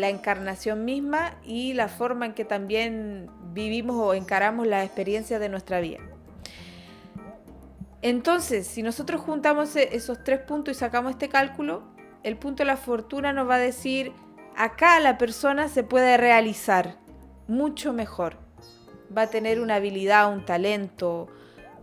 la 0.00 0.08
encarnación 0.08 0.84
misma 0.84 1.36
y 1.44 1.74
la 1.74 1.88
forma 1.88 2.26
en 2.26 2.34
que 2.34 2.44
también 2.44 3.30
vivimos 3.52 3.96
o 3.96 4.14
encaramos 4.14 4.66
la 4.66 4.84
experiencia 4.84 5.38
de 5.38 5.48
nuestra 5.48 5.80
vida. 5.80 5.98
Entonces, 8.02 8.66
si 8.66 8.82
nosotros 8.82 9.20
juntamos 9.20 9.76
e-, 9.76 9.94
esos 9.94 10.24
tres 10.24 10.40
puntos 10.40 10.76
y 10.76 10.78
sacamos 10.78 11.12
este 11.12 11.28
cálculo, 11.28 11.82
el 12.22 12.36
punto 12.36 12.62
de 12.62 12.66
la 12.66 12.76
fortuna 12.76 13.32
nos 13.32 13.48
va 13.48 13.56
a 13.56 13.58
decir, 13.58 14.12
acá 14.56 15.00
la 15.00 15.18
persona 15.18 15.68
se 15.68 15.82
puede 15.82 16.16
realizar 16.16 16.96
mucho 17.46 17.92
mejor. 17.92 18.36
Va 19.16 19.22
a 19.22 19.26
tener 19.26 19.60
una 19.60 19.76
habilidad, 19.76 20.32
un 20.32 20.44
talento, 20.44 21.28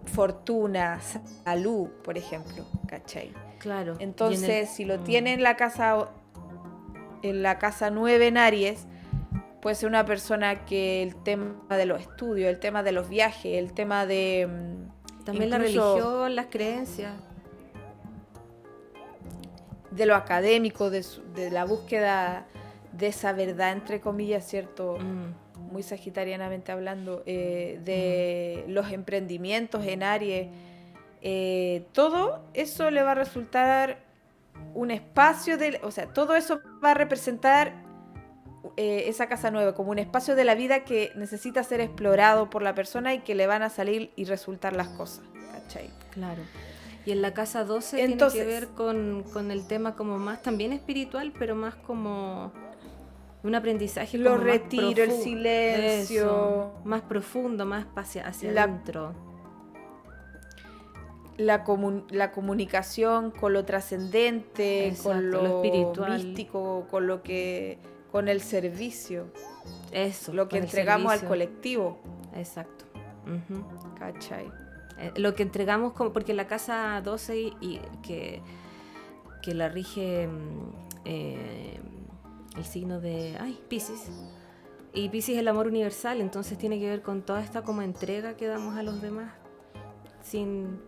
fortuna, 0.06 1.00
salud, 1.44 1.90
por 2.04 2.18
ejemplo, 2.18 2.66
¿cachai? 2.88 3.34
Claro. 3.60 3.96
Entonces, 4.00 4.70
si 4.70 4.86
lo 4.86 5.00
mm. 5.00 5.04
tiene 5.04 5.34
en 5.34 5.44
la 5.44 5.56
casa 5.58 6.10
en 7.24 7.44
la 7.44 7.60
casa 7.60 7.90
9 7.90 8.28
en 8.28 8.38
Aries, 8.38 8.88
puede 9.62 9.76
ser 9.76 9.90
una 9.90 10.06
persona 10.06 10.66
que 10.66 11.04
el 11.04 11.16
tema 11.16 11.56
de 11.70 11.86
los 11.86 12.02
estudios, 12.02 12.50
el 12.50 12.60
tema 12.60 12.84
de 12.84 12.92
los 12.92 13.10
viajes, 13.10 13.58
el 13.58 13.74
tema 13.74 14.06
de 14.06 14.48
mm, 14.48 15.24
también 15.26 15.50
la 15.50 15.58
religión, 15.58 16.36
las 16.36 16.46
creencias. 16.46 17.14
De 19.92 20.06
lo 20.06 20.16
académico, 20.16 20.90
de, 20.90 21.04
la 21.52 21.66
búsqueda 21.66 22.46
de 22.94 23.08
esa 23.08 23.34
verdad, 23.34 23.74
entre 23.74 24.00
comillas, 24.00 24.48
¿cierto? 24.48 24.98
Mm. 25.00 25.72
Muy 25.74 25.84
sagitarianamente 25.84 26.72
hablando, 26.72 27.24
eh, 27.26 27.80
de 27.84 28.64
mm. 28.68 28.72
los 28.72 28.92
emprendimientos 28.92 29.86
en 29.86 30.04
Aries. 30.04 30.48
Eh, 31.22 31.88
todo 31.92 32.42
eso 32.54 32.90
le 32.90 33.04
va 33.04 33.12
a 33.12 33.16
resultar 33.16 34.07
un 34.74 34.92
espacio 34.92 35.58
de, 35.58 35.80
o 35.84 35.92
sea, 35.92 36.14
todo 36.14 36.36
eso 36.36 36.62
va 36.84 36.92
a 36.92 36.94
representar 36.94 37.74
eh, 38.76 39.06
esa 39.08 39.28
casa 39.28 39.50
nueva 39.50 39.74
como 39.74 39.92
un 39.92 40.00
espacio 40.00 40.36
de 40.36 40.44
la 40.44 40.56
vida 40.56 40.84
que 40.84 41.12
necesita 41.16 41.64
ser 41.64 41.82
explorado 41.82 42.50
por 42.50 42.62
la 42.62 42.76
persona 42.76 43.14
y 43.14 43.20
que 43.20 43.34
le 43.34 43.48
van 43.48 43.64
a 43.64 43.70
salir 43.70 44.12
y 44.16 44.26
resultar 44.26 44.76
las 44.76 44.90
cosas. 44.90 45.24
¿cachai? 45.52 45.90
Claro. 46.12 46.42
Y 47.06 47.12
en 47.12 47.22
la 47.22 47.34
casa 47.34 47.64
12 47.64 48.04
Entonces, 48.04 48.44
tiene 48.44 48.60
que 48.60 48.60
ver 48.60 48.68
con, 48.76 49.52
el 49.52 49.66
tema 49.68 49.96
como 49.96 50.18
más 50.18 50.42
también 50.42 50.74
espiritual, 50.74 51.32
pero 51.40 51.56
más 51.56 51.76
como 51.76 52.52
un 53.44 53.56
aprendizaje. 53.56 54.18
Lo 54.18 54.38
retiro, 54.38 55.04
el 55.04 55.12
silencio. 55.12 56.74
más 56.84 57.02
profundo, 57.04 57.66
más 57.66 57.88
hacia, 57.96 58.28
hacia 58.28 58.52
adentro. 58.52 59.16
La, 61.38 61.64
la, 62.10 62.32
comunicación 62.32 63.32
con 63.32 63.54
lo 63.54 63.64
trascendente, 63.64 64.96
con 65.04 65.30
lo, 65.30 65.64
espiritual. 65.64 66.24
místico, 66.24 66.88
con 66.90 67.06
lo 67.06 67.22
que 67.22 67.78
con 68.12 68.28
el 68.28 68.42
servicio. 68.42 69.28
Eso. 69.92 70.34
Lo 70.34 70.50
que 70.50 70.58
entregamos 70.58 71.12
al 71.12 71.28
colectivo. 71.28 72.00
Exacto. 72.36 72.86
¿Cachai? 74.00 74.52
Eh, 75.00 75.12
lo 75.18 75.36
que 75.36 75.44
entregamos, 75.44 75.94
como, 75.94 76.12
porque 76.12 76.34
la 76.34 76.48
casa 76.48 77.02
12 77.04 77.38
y, 77.62 77.80
que, 78.02 78.42
que 79.44 79.54
la 79.54 79.70
rige 79.70 80.28
mm, 80.28 80.88
eh, 81.06 81.80
el 82.56 82.66
signo 82.66 83.00
de 83.00 83.38
ay, 83.40 83.60
Pisces. 83.68 84.10
Y 84.94 85.10
Pisces 85.10 85.36
es 85.36 85.40
el 85.42 85.48
amor 85.48 85.68
universal, 85.68 86.22
entonces 86.22 86.58
tiene 86.58 86.80
que 86.80 86.90
ver 86.90 87.02
con 87.02 87.22
toda 87.22 87.44
esta 87.44 87.62
como 87.62 87.82
entrega 87.82 88.36
que 88.36 88.48
damos 88.48 88.76
a 88.78 88.84
los 88.84 89.02
demás, 89.02 89.32
sin, 90.24 90.82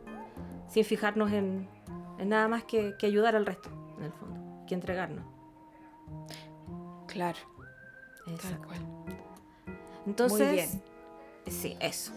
sin 0.69 0.85
fijarnos 0.85 1.31
en, 1.31 1.67
nada 2.23 2.47
más 2.47 2.63
que, 2.63 2.95
que 2.97 3.05
ayudar 3.05 3.35
al 3.35 3.45
resto, 3.45 3.69
en 3.97 4.05
el 4.05 4.11
fondo, 4.11 4.65
que 4.67 4.75
entregarnos. 4.75 5.25
Claro. 7.07 7.39
Tal 8.25 8.57
cual. 8.65 8.79
Entonces, 10.05 10.47
Muy 10.47 10.55
bien. 10.55 10.83
sí, 11.47 11.75
eso. 11.79 12.13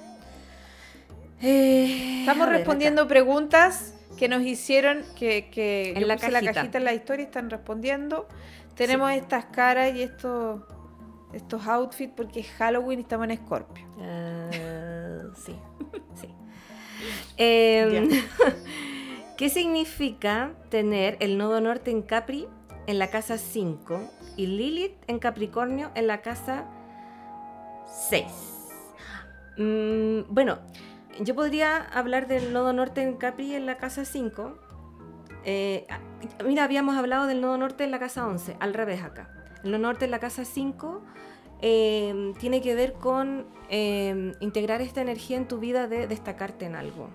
Eh, 1.41 2.21
Estamos 2.21 2.49
respondiendo 2.49 3.09
preguntas 3.09 3.95
que 4.17 4.29
nos 4.29 4.43
hicieron, 4.43 5.03
que, 5.17 5.51
que 5.51 5.93
en 5.97 6.07
la, 6.07 6.17
cajita. 6.17 6.41
la 6.43 6.53
cajita 6.53 6.79
en 6.79 6.85
la 6.85 6.95
historia 6.95 7.25
están 7.25 7.51
respondiendo. 7.51 8.29
Tenemos 8.77 9.11
estas 9.13 9.47
caras 9.47 9.95
y 9.95 10.03
estos 10.03 10.63
estos 11.33 11.67
outfits 11.67 12.13
porque 12.15 12.41
es 12.41 12.49
Halloween 12.59 13.01
y 13.01 13.03
estamos 13.03 13.29
en 13.29 13.37
Scorpio. 13.39 13.85
Uh, 13.97 15.35
sí, 15.35 15.57
sí. 16.21 16.29
Em, 17.37 18.09
¿Qué 19.37 19.49
significa 19.49 20.53
tener 20.69 21.17
el 21.21 21.39
nodo 21.39 21.61
norte 21.61 21.91
en 21.91 22.03
Capri 22.03 22.47
en 22.87 22.99
la 22.99 23.11
casa 23.11 23.39
5 23.39 24.01
y 24.37 24.47
Lilith 24.47 24.95
en 25.07 25.19
Capricornio 25.19 25.91
en 25.95 26.07
la 26.07 26.23
casa 26.23 26.67
6. 28.09 28.25
Mm, 29.59 30.33
bueno, 30.33 30.59
yo 31.21 31.35
podría 31.35 31.77
hablar 31.77 32.27
del 32.27 32.53
nodo 32.53 32.73
norte 32.73 33.03
en 33.03 33.17
Capri 33.17 33.55
en 33.55 33.67
la 33.67 33.77
casa 33.77 34.05
5. 34.05 34.59
Eh, 35.45 35.87
mira, 36.45 36.65
habíamos 36.65 36.97
hablado 36.97 37.27
del 37.27 37.41
nodo 37.41 37.59
norte 37.59 37.85
en 37.85 37.91
la 37.91 37.99
casa 37.99 38.27
11, 38.27 38.57
al 38.61 38.75
revés 38.75 39.03
acá. 39.03 39.29
El 39.63 39.73
nodo 39.73 39.83
norte 39.83 40.07
en 40.07 40.11
la 40.11 40.21
casa 40.21 40.45
5 40.45 41.03
eh, 41.63 42.35
tiene 42.39 42.61
que 42.61 42.75
ver 42.75 42.93
con 42.95 43.47
eh, 43.71 44.35
integrar 44.41 44.83
esta 44.83 45.01
energía 45.01 45.37
en 45.37 45.49
tu 45.49 45.59
vida 45.59 45.89
de 45.89 46.07
destacarte 46.07 46.67
en 46.67 46.75
algo, 46.75 47.09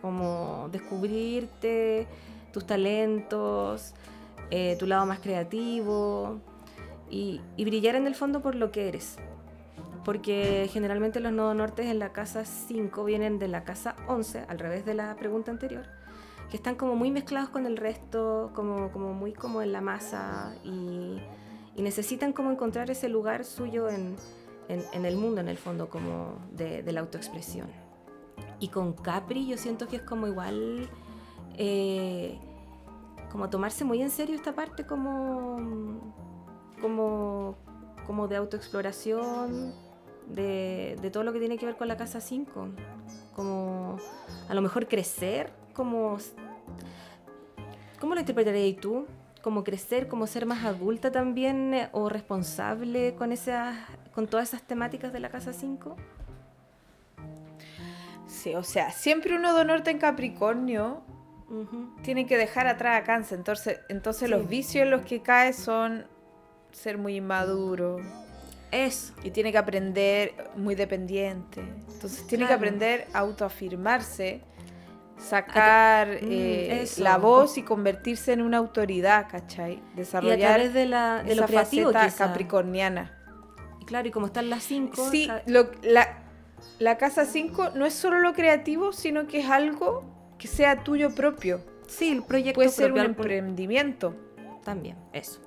como 0.00 0.68
descubrirte, 0.70 2.06
tus 2.52 2.66
talentos, 2.66 3.94
tu 4.78 4.86
lado 4.86 5.04
más 5.04 5.18
creativo, 5.18 6.40
y, 7.10 7.40
brillar 7.64 7.94
en 7.94 8.06
el 8.06 8.14
fondo 8.14 8.40
por 8.42 8.54
lo 8.54 8.70
que 8.70 8.88
eres. 8.88 9.16
Porque 10.04 10.68
generalmente 10.70 11.20
los 11.20 11.32
nodos 11.32 11.56
nortes 11.56 11.86
en 11.86 11.98
la 11.98 12.12
casa 12.12 12.44
5 12.44 13.04
vienen 13.04 13.38
de 13.38 13.48
la 13.48 13.64
casa 13.64 13.96
11, 14.06 14.44
al 14.48 14.58
revés 14.58 14.84
de 14.84 14.94
la 14.94 15.16
pregunta 15.16 15.50
anterior, 15.50 15.86
que 16.50 16.56
están 16.56 16.74
como 16.74 16.94
muy 16.94 17.10
mezclados 17.10 17.48
con 17.48 17.66
el 17.66 17.76
resto, 17.76 18.50
como, 18.54 18.90
como 18.92 19.14
muy 19.14 19.32
como 19.32 19.62
en 19.62 19.72
la 19.72 19.80
masa 19.80 20.54
y, 20.62 21.20
necesitan 21.82 22.32
como 22.32 22.50
encontrar 22.50 22.90
ese 22.90 23.08
lugar 23.08 23.44
suyo 23.44 23.88
en, 23.88 24.16
en, 24.68 25.04
el 25.04 25.16
mundo, 25.16 25.40
en 25.40 25.48
el 25.48 25.58
fondo, 25.58 25.88
como 25.88 26.38
de, 26.52 26.82
de, 26.82 26.92
la 26.92 27.00
autoexpresión. 27.00 27.68
Y 28.60 28.68
con 28.68 28.92
Capri 28.92 29.46
yo 29.46 29.56
siento 29.56 29.88
que 29.88 29.96
es 29.96 30.02
como 30.02 30.26
igual, 30.26 30.88
eh, 31.56 32.38
como 33.30 33.50
tomarse 33.50 33.84
muy 33.84 34.00
en 34.00 34.10
serio 34.10 34.36
esta 34.36 34.54
parte 34.54 34.86
como 34.86 36.02
como, 36.84 37.56
como 38.06 38.28
de 38.28 38.36
autoexploración, 38.36 39.72
de, 40.28 40.98
de, 41.00 41.10
todo 41.10 41.24
lo 41.24 41.32
que 41.32 41.38
tiene 41.38 41.56
que 41.56 41.64
ver 41.64 41.76
con 41.76 41.88
la 41.88 41.96
casa 41.96 42.20
5. 42.20 42.68
Como 43.34 43.98
a 44.48 44.54
lo 44.54 44.60
mejor 44.60 44.86
crecer, 44.86 45.50
como... 45.72 46.18
¿Cómo 47.98 48.14
lo 48.14 48.20
interpretarías 48.20 48.78
tú? 48.82 49.06
Como 49.44 49.62
crecer, 49.62 50.08
como 50.08 50.26
ser 50.26 50.46
más 50.46 50.64
adulta 50.64 51.12
también 51.12 51.74
eh, 51.74 51.88
o 51.92 52.08
responsable 52.08 53.14
con, 53.14 53.30
esas, 53.30 53.76
con 54.14 54.26
todas 54.26 54.48
esas 54.48 54.62
temáticas 54.62 55.12
de 55.12 55.20
la 55.20 55.28
casa 55.28 55.52
5. 55.52 55.96
Sí, 58.26 58.54
o 58.54 58.62
sea, 58.62 58.90
siempre 58.90 59.36
uno 59.36 59.54
de 59.54 59.66
norte 59.66 59.90
en 59.90 59.98
Capricornio 59.98 61.02
tiene 62.02 62.24
que 62.26 62.38
dejar 62.38 62.66
atrás 62.66 63.02
a 63.02 63.04
cáncer. 63.04 63.36
Entonces, 63.36 63.80
entonces 63.90 64.30
los 64.30 64.48
vicios 64.48 64.84
en 64.84 64.90
los 64.90 65.04
que 65.04 65.20
cae 65.20 65.52
son 65.52 66.06
ser 66.72 66.96
muy 66.96 67.16
inmaduro. 67.16 67.98
Eso. 68.70 69.12
Y 69.22 69.30
tiene 69.30 69.52
que 69.52 69.58
aprender 69.58 70.32
muy 70.56 70.74
dependiente. 70.74 71.60
Entonces 71.60 72.26
tiene 72.26 72.46
que 72.46 72.54
aprender 72.54 73.06
a 73.12 73.18
autoafirmarse, 73.18 74.40
sacar 75.16 76.08
mm, 76.08 76.18
eh, 76.22 76.86
la 76.98 77.18
voz 77.18 77.56
y 77.58 77.62
convertirse 77.62 78.32
en 78.32 78.42
una 78.42 78.58
autoridad, 78.58 79.26
¿cachai? 79.30 79.82
Desarrollar 79.94 80.72
de, 80.72 80.86
la, 80.86 81.22
de 81.22 81.34
lo 81.34 81.46
creativo, 81.46 81.92
capricorniana. 82.16 83.12
Y 83.80 83.84
claro, 83.84 84.08
y 84.08 84.10
como 84.10 84.26
están 84.26 84.50
las 84.50 84.62
cinco. 84.64 85.08
Sí, 85.10 85.30
la, 85.46 86.18
la 86.78 86.98
casa 86.98 87.24
5 87.24 87.70
no 87.74 87.86
es 87.86 87.94
solo 87.94 88.18
lo 88.20 88.32
creativo, 88.32 88.92
sino 88.92 89.26
que 89.26 89.40
es 89.40 89.50
algo 89.50 90.04
que 90.38 90.48
sea 90.48 90.82
tuyo 90.82 91.14
propio. 91.14 91.60
Sí, 91.86 92.10
el 92.10 92.22
proyecto 92.22 92.54
puede 92.56 92.70
ser 92.70 92.92
un 92.92 92.98
emprendimiento. 93.00 94.14
También, 94.64 94.96
eso. 95.12 95.40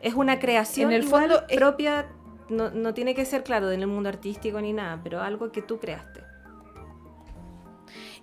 Es 0.00 0.14
una 0.14 0.38
creación 0.38 0.90
En 0.90 0.96
el 1.00 1.04
igual 1.04 1.22
fondo 1.30 1.44
es- 1.48 1.56
propia, 1.56 2.06
no, 2.48 2.70
no 2.70 2.94
tiene 2.94 3.14
que 3.14 3.24
ser, 3.24 3.42
claro, 3.42 3.70
en 3.70 3.80
el 3.80 3.86
mundo 3.88 4.08
artístico 4.08 4.60
ni 4.60 4.72
nada, 4.72 5.00
pero 5.02 5.20
algo 5.20 5.50
que 5.52 5.62
tú 5.62 5.78
creaste. 5.78 6.22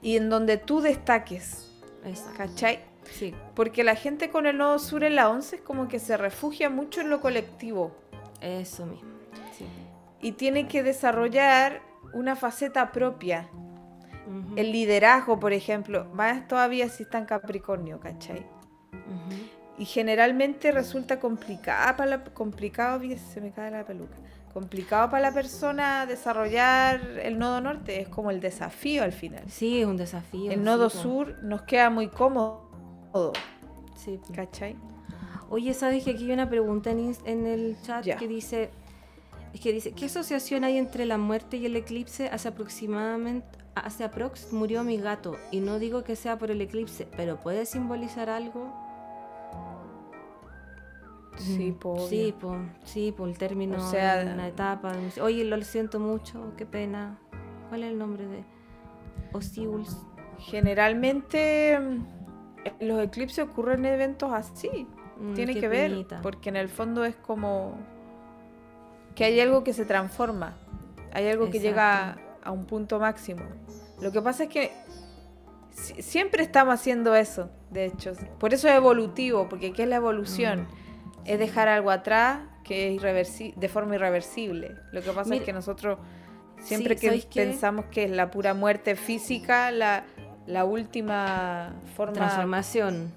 Y 0.02 0.16
en 0.18 0.30
donde 0.30 0.58
tú 0.58 0.82
destaques, 0.82 1.70
Exacto. 2.06 2.38
¿cachai? 2.38 2.80
Sí, 3.12 3.34
Porque 3.56 3.84
la 3.84 3.96
gente 3.96 4.30
con 4.30 4.46
el 4.46 4.58
nodo 4.58 4.78
sur 4.78 5.04
en 5.04 5.16
la 5.16 5.30
11 5.30 5.58
es 5.58 5.62
como 5.64 5.88
que 5.88 6.00
se 6.00 6.16
refugia 6.16 6.70
mucho 6.70 7.02
en 7.02 7.10
lo 7.10 7.22
colectivo 7.22 7.92
eso 8.40 8.86
mismo. 8.86 9.10
Sí. 9.58 9.66
y 10.22 10.34
tiene 10.34 10.68
que 10.68 10.84
desarrollar 10.84 11.82
una 12.14 12.36
faceta 12.36 12.92
propia. 12.92 13.50
El 14.56 14.72
liderazgo, 14.72 15.40
por 15.40 15.54
ejemplo, 15.54 16.06
más 16.14 16.48
todavía 16.48 16.88
si 16.88 17.04
está 17.04 17.18
en 17.18 17.26
Capricornio, 17.26 18.00
¿cachai? 18.00 18.46
Y 19.78 19.86
generalmente 19.86 20.72
resulta 20.72 21.20
complicada 21.20 21.96
para 21.96 22.10
la, 22.18 22.24
complicado, 22.24 23.02
se 23.34 23.42
me 23.42 23.52
cae 23.52 23.72
la 23.72 23.84
peluca. 23.86 24.18
Complicado 24.54 25.10
para 25.10 25.22
la 25.30 25.32
persona 25.34 26.06
desarrollar 26.06 27.02
el 27.22 27.38
nodo 27.38 27.62
norte, 27.62 28.02
es 28.02 28.08
como 28.10 28.32
el 28.32 28.40
desafío 28.40 29.04
al 29.04 29.12
final. 29.12 29.44
Sí, 29.48 29.82
es 29.82 29.86
un 29.88 29.96
desafío. 29.98 30.52
El 30.52 30.64
nodo 30.64 30.90
sí, 30.90 30.98
sur 30.98 31.36
nos 31.44 31.62
queda 31.64 31.90
muy 31.90 32.08
cómodo, 32.08 33.34
Sí. 33.96 34.20
¿cachai? 34.34 34.76
Oye, 35.50 35.74
¿sabes 35.74 36.04
que 36.04 36.12
aquí 36.12 36.26
hay 36.26 36.32
una 36.32 36.50
pregunta 36.50 36.92
en, 36.92 37.16
en 37.26 37.46
el 37.48 37.78
chat 37.82 38.04
Ya. 38.06 38.18
que 38.18 38.28
dice, 38.28 38.70
es 39.54 39.60
que 39.62 39.72
dice, 39.74 39.92
¿qué 39.94 40.06
asociación 40.06 40.64
hay 40.64 40.78
entre 40.78 41.06
la 41.06 41.18
muerte 41.18 41.58
y 41.58 41.66
el 41.66 41.76
eclipse? 41.76 42.30
Hace 42.30 42.48
aproximadamente, 42.50 43.48
hace 43.76 44.04
aprox 44.04 44.52
murió 44.54 44.84
mi 44.84 44.98
gato 44.98 45.38
y 45.52 45.60
no 45.60 45.80
digo 45.80 46.04
que 46.04 46.16
sea 46.16 46.38
por 46.38 46.52
el 46.52 46.62
eclipse, 46.62 47.08
pero 47.18 47.38
puede 47.38 47.66
simbolizar 47.66 48.30
algo. 48.30 48.72
Sí, 51.44 51.72
po, 51.72 52.08
sí, 52.08 52.34
po, 52.40 52.56
sí, 52.84 53.12
por 53.16 53.30
el 53.30 53.38
término 53.38 53.78
O 53.78 53.80
sea, 53.92 54.18
de 54.18 54.34
una 54.34 54.48
etapa. 54.48 54.92
Oye, 55.22 55.44
lo 55.46 55.62
siento 55.64 56.00
mucho, 56.00 56.54
qué 56.58 56.66
pena. 56.66 57.20
¿Cuál 57.70 57.84
es 57.84 57.92
el 57.92 57.98
nombre 57.98 58.26
de 58.28 58.44
Osiuls? 59.34 59.98
Generalmente 60.40 61.80
mm, 61.80 62.06
en 62.80 62.88
los 62.88 63.02
eclipses 63.04 63.46
ocurren 63.46 63.86
eventos 63.86 64.32
así. 64.34 64.88
Mm, 65.20 65.34
Tiene 65.34 65.54
que 65.54 65.68
ver, 65.68 65.92
porque 66.22 66.50
en 66.50 66.56
el 66.56 66.70
fondo 66.70 67.04
es 67.06 67.16
como 67.16 67.76
que 69.16 69.26
hay 69.26 69.40
algo 69.40 69.64
que 69.64 69.74
se 69.74 69.86
transforma, 69.86 70.56
hay 71.12 71.28
algo 71.28 71.46
que 71.52 71.60
llega 71.60 72.10
a, 72.12 72.18
a 72.44 72.52
un 72.52 72.66
punto 72.66 73.00
máximo. 73.00 73.42
Lo 74.02 74.12
que 74.12 74.22
pasa 74.22 74.44
es 74.44 74.50
que 74.50 74.72
si- 75.72 76.02
siempre 76.02 76.42
estamos 76.44 76.74
haciendo 76.74 77.16
eso, 77.16 77.50
de 77.70 77.86
hecho. 77.86 78.14
Por 78.40 78.54
eso 78.54 78.68
es 78.70 78.76
evolutivo, 78.76 79.48
porque 79.50 79.74
¿qué 79.74 79.84
es 79.84 79.90
la 79.90 79.98
evolución? 79.98 80.62
Mm. 80.62 80.89
Es 81.26 81.40
dejar 81.40 81.68
algo 81.68 81.92
atrás 81.92 82.40
que 82.64 82.96
es 82.96 83.56
de 83.56 83.70
forma 83.70 83.96
irreversible. 83.96 84.76
Lo 84.92 85.02
que 85.02 85.12
pasa 85.12 85.30
Mira- 85.32 85.38
es 85.42 85.46
que 85.46 85.54
nosotros 85.54 85.98
siempre 86.60 86.96
Sí, 86.96 87.02
que 87.02 87.08
¿sabéis 87.08 87.26
qué? 87.26 87.46
pensamos 87.46 87.86
que 87.86 88.04
es 88.06 88.12
la 88.12 88.30
pura 88.32 88.54
muerte 88.54 88.96
física, 88.96 89.72
la, 89.72 90.04
la 90.48 90.66
última 90.66 91.74
forma 91.96 92.14
Transformación. 92.14 93.12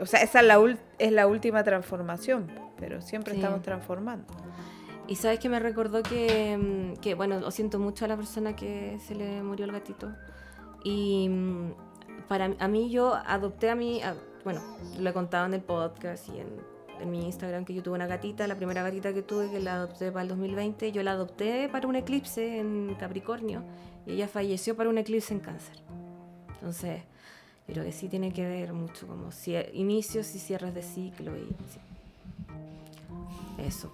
o 0.00 0.06
sea, 0.06 0.20
esa 0.22 0.40
es 0.40 0.46
la, 0.46 0.76
es 0.98 1.12
la 1.12 1.26
última 1.26 1.62
transformación, 1.64 2.50
pero 2.78 3.00
siempre 3.00 3.34
Sí. 3.34 3.40
estamos 3.40 3.62
transformando. 3.62 4.26
Y 5.06 5.16
sabes 5.16 5.38
que 5.40 5.48
me 5.48 5.58
recordó 5.60 6.02
que, 6.02 6.56
mm, 6.56 7.00
que, 7.00 7.14
bueno, 7.14 7.40
lo 7.40 7.50
siento 7.50 7.78
mucho 7.78 8.04
a 8.04 8.08
la 8.08 8.16
persona 8.16 8.54
que 8.54 8.98
se 9.06 9.14
le 9.14 9.42
murió 9.42 9.64
el 9.66 9.72
gatito. 9.72 10.12
Y 10.84 11.28
mm, 11.28 11.72
para 12.28 12.54
a 12.58 12.68
mí 12.68 12.90
yo 12.90 13.14
adopté 13.26 13.70
a 13.70 13.74
mi, 13.74 14.02
a- 14.02 14.14
bueno, 14.44 14.60
lo 14.98 15.10
he 15.10 15.12
contado 15.12 15.46
en 15.46 15.54
el 15.54 15.60
podcast 15.62 16.28
y 16.28 16.38
en, 16.40 16.48
en 17.00 17.10
mi 17.10 17.24
Instagram 17.26 17.64
que 17.64 17.74
yo 17.74 17.82
tuve 17.82 17.94
una 17.94 18.06
gatita, 18.06 18.46
la 18.46 18.56
primera 18.56 18.82
gatita 18.82 19.12
que 19.12 19.22
tuve 19.22 19.50
que 19.50 19.60
la 19.60 19.74
adopté 19.74 20.12
para 20.12 20.22
el 20.22 20.28
2020, 20.28 20.92
yo 20.92 21.02
la 21.02 21.12
adopté 21.12 21.68
para 21.68 21.86
un 21.86 21.96
eclipse 21.96 22.58
en 22.58 22.94
Capricornio 22.98 23.62
y 24.06 24.12
ella 24.12 24.28
falleció 24.28 24.76
para 24.76 24.90
un 24.90 24.98
eclipse 24.98 25.34
en 25.34 25.40
cáncer. 25.40 25.76
Entonces, 26.54 27.02
yo 27.66 27.74
creo 27.74 27.84
que 27.84 27.92
sí 27.92 28.08
tiene 28.08 28.32
que 28.32 28.46
ver 28.46 28.72
mucho 28.72 29.06
como 29.06 29.30
inicios 29.72 30.34
y 30.34 30.38
cierres 30.38 30.74
de 30.74 30.82
ciclo 30.82 31.36
y 31.36 31.42
sí. 31.42 31.80
Eso. 33.58 33.92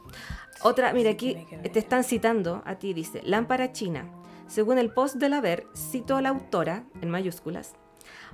Otra, 0.62 0.92
mira, 0.92 1.10
aquí 1.10 1.36
te 1.72 1.78
están 1.78 2.04
citando 2.04 2.62
a 2.64 2.76
ti, 2.76 2.94
dice, 2.94 3.20
lámpara 3.24 3.72
china. 3.72 4.08
Según 4.46 4.78
el 4.78 4.90
post 4.90 5.16
del 5.16 5.32
haber, 5.32 5.66
cito 5.74 6.16
a 6.16 6.22
la 6.22 6.28
autora, 6.28 6.84
en 7.02 7.10
mayúsculas, 7.10 7.74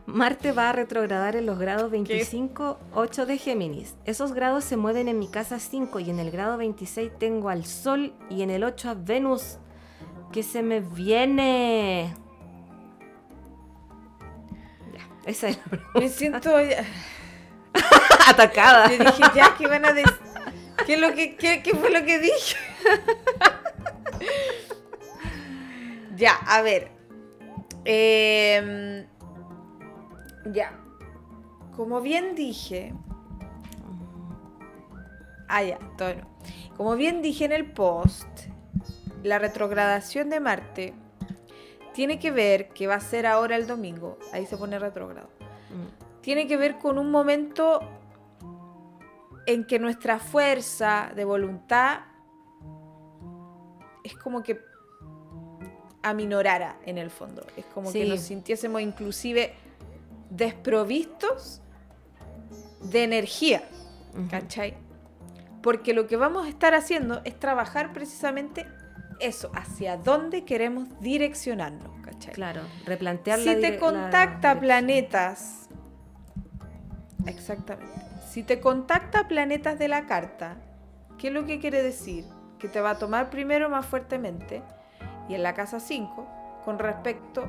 Marte 0.06 0.52
va 0.52 0.70
a 0.70 0.72
retrogradar 0.72 1.36
en 1.36 1.46
los 1.46 1.58
grados 1.58 1.90
25, 1.90 2.78
8 2.94 3.26
de 3.26 3.38
Géminis. 3.38 3.94
Esos 4.04 4.32
grados 4.32 4.64
se 4.64 4.76
mueven 4.76 5.06
en 5.08 5.18
mi 5.18 5.28
casa 5.28 5.58
5 5.60 6.00
y 6.00 6.10
en 6.10 6.18
el 6.18 6.30
grado 6.30 6.56
26 6.56 7.12
tengo 7.18 7.48
al 7.48 7.64
Sol 7.64 8.12
y 8.28 8.42
en 8.42 8.50
el 8.50 8.64
8 8.64 8.90
a 8.90 8.94
Venus. 8.94 9.58
que 10.32 10.42
se 10.42 10.62
me 10.62 10.80
viene? 10.80 12.14
Ya, 14.92 15.08
esa 15.30 15.48
es 15.48 15.58
la 15.58 15.64
pregunta. 15.64 16.00
Me 16.00 16.08
siento. 16.08 16.60
ya- 16.62 16.84
atacada. 18.28 18.90
Yo 18.90 19.04
dije, 19.04 19.22
ya, 19.34 19.54
¿qué 19.56 19.66
van 19.68 19.84
a 19.84 19.92
decir? 19.92 20.12
¿Qué, 20.86 20.94
es 20.94 21.00
lo 21.00 21.14
que, 21.14 21.36
qué, 21.36 21.62
qué 21.62 21.74
fue 21.76 21.90
lo 21.90 22.04
que 22.04 22.18
dije? 22.18 22.56
ya, 26.16 26.34
a 26.34 26.60
ver. 26.62 26.90
Em, 27.84 29.06
ya. 30.46 30.72
Como 31.76 32.00
bien 32.00 32.34
dije. 32.34 32.94
Ah, 35.48 35.62
ya, 35.62 35.78
todo 35.98 36.14
no. 36.14 36.28
Como 36.76 36.96
bien 36.96 37.22
dije 37.22 37.44
en 37.44 37.52
el 37.52 37.70
post, 37.70 38.26
la 39.22 39.38
retrogradación 39.38 40.30
de 40.30 40.40
Marte 40.40 40.94
tiene 41.92 42.18
que 42.18 42.30
ver, 42.30 42.70
que 42.70 42.86
va 42.86 42.94
a 42.94 43.00
ser 43.00 43.26
ahora 43.26 43.56
el 43.56 43.66
domingo, 43.66 44.18
ahí 44.32 44.46
se 44.46 44.56
pone 44.56 44.78
retrogrado 44.78 45.28
Mm, 45.72 46.20
tiene 46.20 46.46
que 46.46 46.56
ver 46.56 46.78
con 46.78 46.98
un 46.98 47.10
momento 47.10 47.80
en 49.46 49.64
que 49.66 49.78
nuestra 49.78 50.18
fuerza 50.18 51.10
de 51.16 51.24
voluntad 51.24 52.00
es 54.04 54.14
como 54.16 54.42
que 54.42 54.60
aminorara 56.02 56.78
en 56.84 56.98
el 56.98 57.10
fondo. 57.10 57.44
Es 57.56 57.64
como 57.66 57.92
que 57.92 58.04
nos 58.04 58.20
sintiésemos 58.20 58.82
inclusive 58.82 59.54
desprovistos 60.36 61.60
de 62.82 63.04
energía, 63.04 63.62
ujú. 64.16 64.28
¿cachai? 64.30 64.74
Porque 65.62 65.94
lo 65.94 66.06
que 66.06 66.16
vamos 66.16 66.46
a 66.46 66.48
estar 66.48 66.74
haciendo 66.74 67.20
es 67.24 67.38
trabajar 67.38 67.92
precisamente 67.92 68.66
eso, 69.20 69.52
hacia 69.54 69.96
dónde 69.96 70.44
queremos 70.44 70.88
direccionarnos, 71.00 71.88
¿cachai? 72.04 72.32
Claro, 72.34 72.62
replantear 72.86 73.38
la 73.38 73.44
Si 73.44 73.50
dire- 73.50 73.60
te 73.60 73.74
la 73.74 73.78
contacta 73.80 74.58
planetas. 74.58 75.68
Exactamente. 77.26 78.00
Si 78.28 78.42
te 78.42 78.60
contacta 78.60 79.28
planetas 79.28 79.78
de 79.78 79.88
la 79.88 80.06
carta, 80.06 80.56
¿qué 81.18 81.28
es 81.28 81.34
lo 81.34 81.44
que 81.46 81.60
quiere 81.60 81.82
decir? 81.82 82.24
Que 82.58 82.68
te 82.68 82.80
va 82.80 82.90
a 82.90 82.98
tomar 82.98 83.30
primero 83.30 83.68
más 83.68 83.86
fuertemente 83.86 84.62
y 85.28 85.34
en 85.34 85.42
la 85.42 85.54
casa 85.54 85.78
5 85.78 86.26
con 86.64 86.78
respecto 86.78 87.44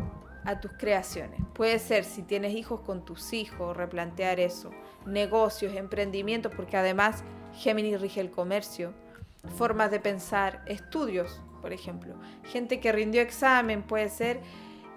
a 0.46 0.60
tus 0.60 0.72
creaciones. 0.74 1.40
Puede 1.54 1.80
ser 1.80 2.04
si 2.04 2.22
tienes 2.22 2.54
hijos 2.54 2.82
con 2.82 3.06
tus 3.06 3.34
hijos, 3.34 3.76
replantear 3.76 4.40
eso, 4.40 4.72
negocios, 5.06 5.76
emprendimientos, 5.76 6.52
porque 6.56 6.78
además 6.78 7.24
Géminis 7.54 8.02
rige 8.02 8.22
el 8.22 8.32
comercio, 8.32 8.94
formas 9.58 9.92
de 9.92 10.00
pensar, 10.00 10.64
estudios, 10.66 11.42
por 11.62 11.74
ejemplo. 11.74 12.16
Gente 12.44 12.80
que 12.80 12.92
rindió 12.92 13.22
examen 13.22 13.84
puede 13.84 14.10
ser 14.10 14.40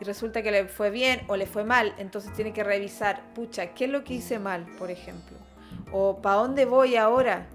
y 0.01 0.05
resulta 0.05 0.43
que 0.43 0.51
le 0.51 0.67
fue 0.69 0.91
bien 0.91 1.23
o 1.29 1.37
le 1.37 1.47
fue 1.47 1.65
mal, 1.65 1.95
entonces 1.99 2.33
tiene 2.35 2.53
que 2.53 2.65
revisar, 2.65 3.23
pucha, 3.35 3.75
¿qué 3.75 3.85
es 3.87 3.91
lo 3.91 4.05
que 4.05 4.15
hice 4.15 4.39
mal, 4.39 4.67
por 4.79 4.91
ejemplo? 4.91 5.37
O 5.93 6.21
¿para 6.21 6.37
dónde 6.37 6.65
voy 6.65 6.97
ahora? 6.97 7.47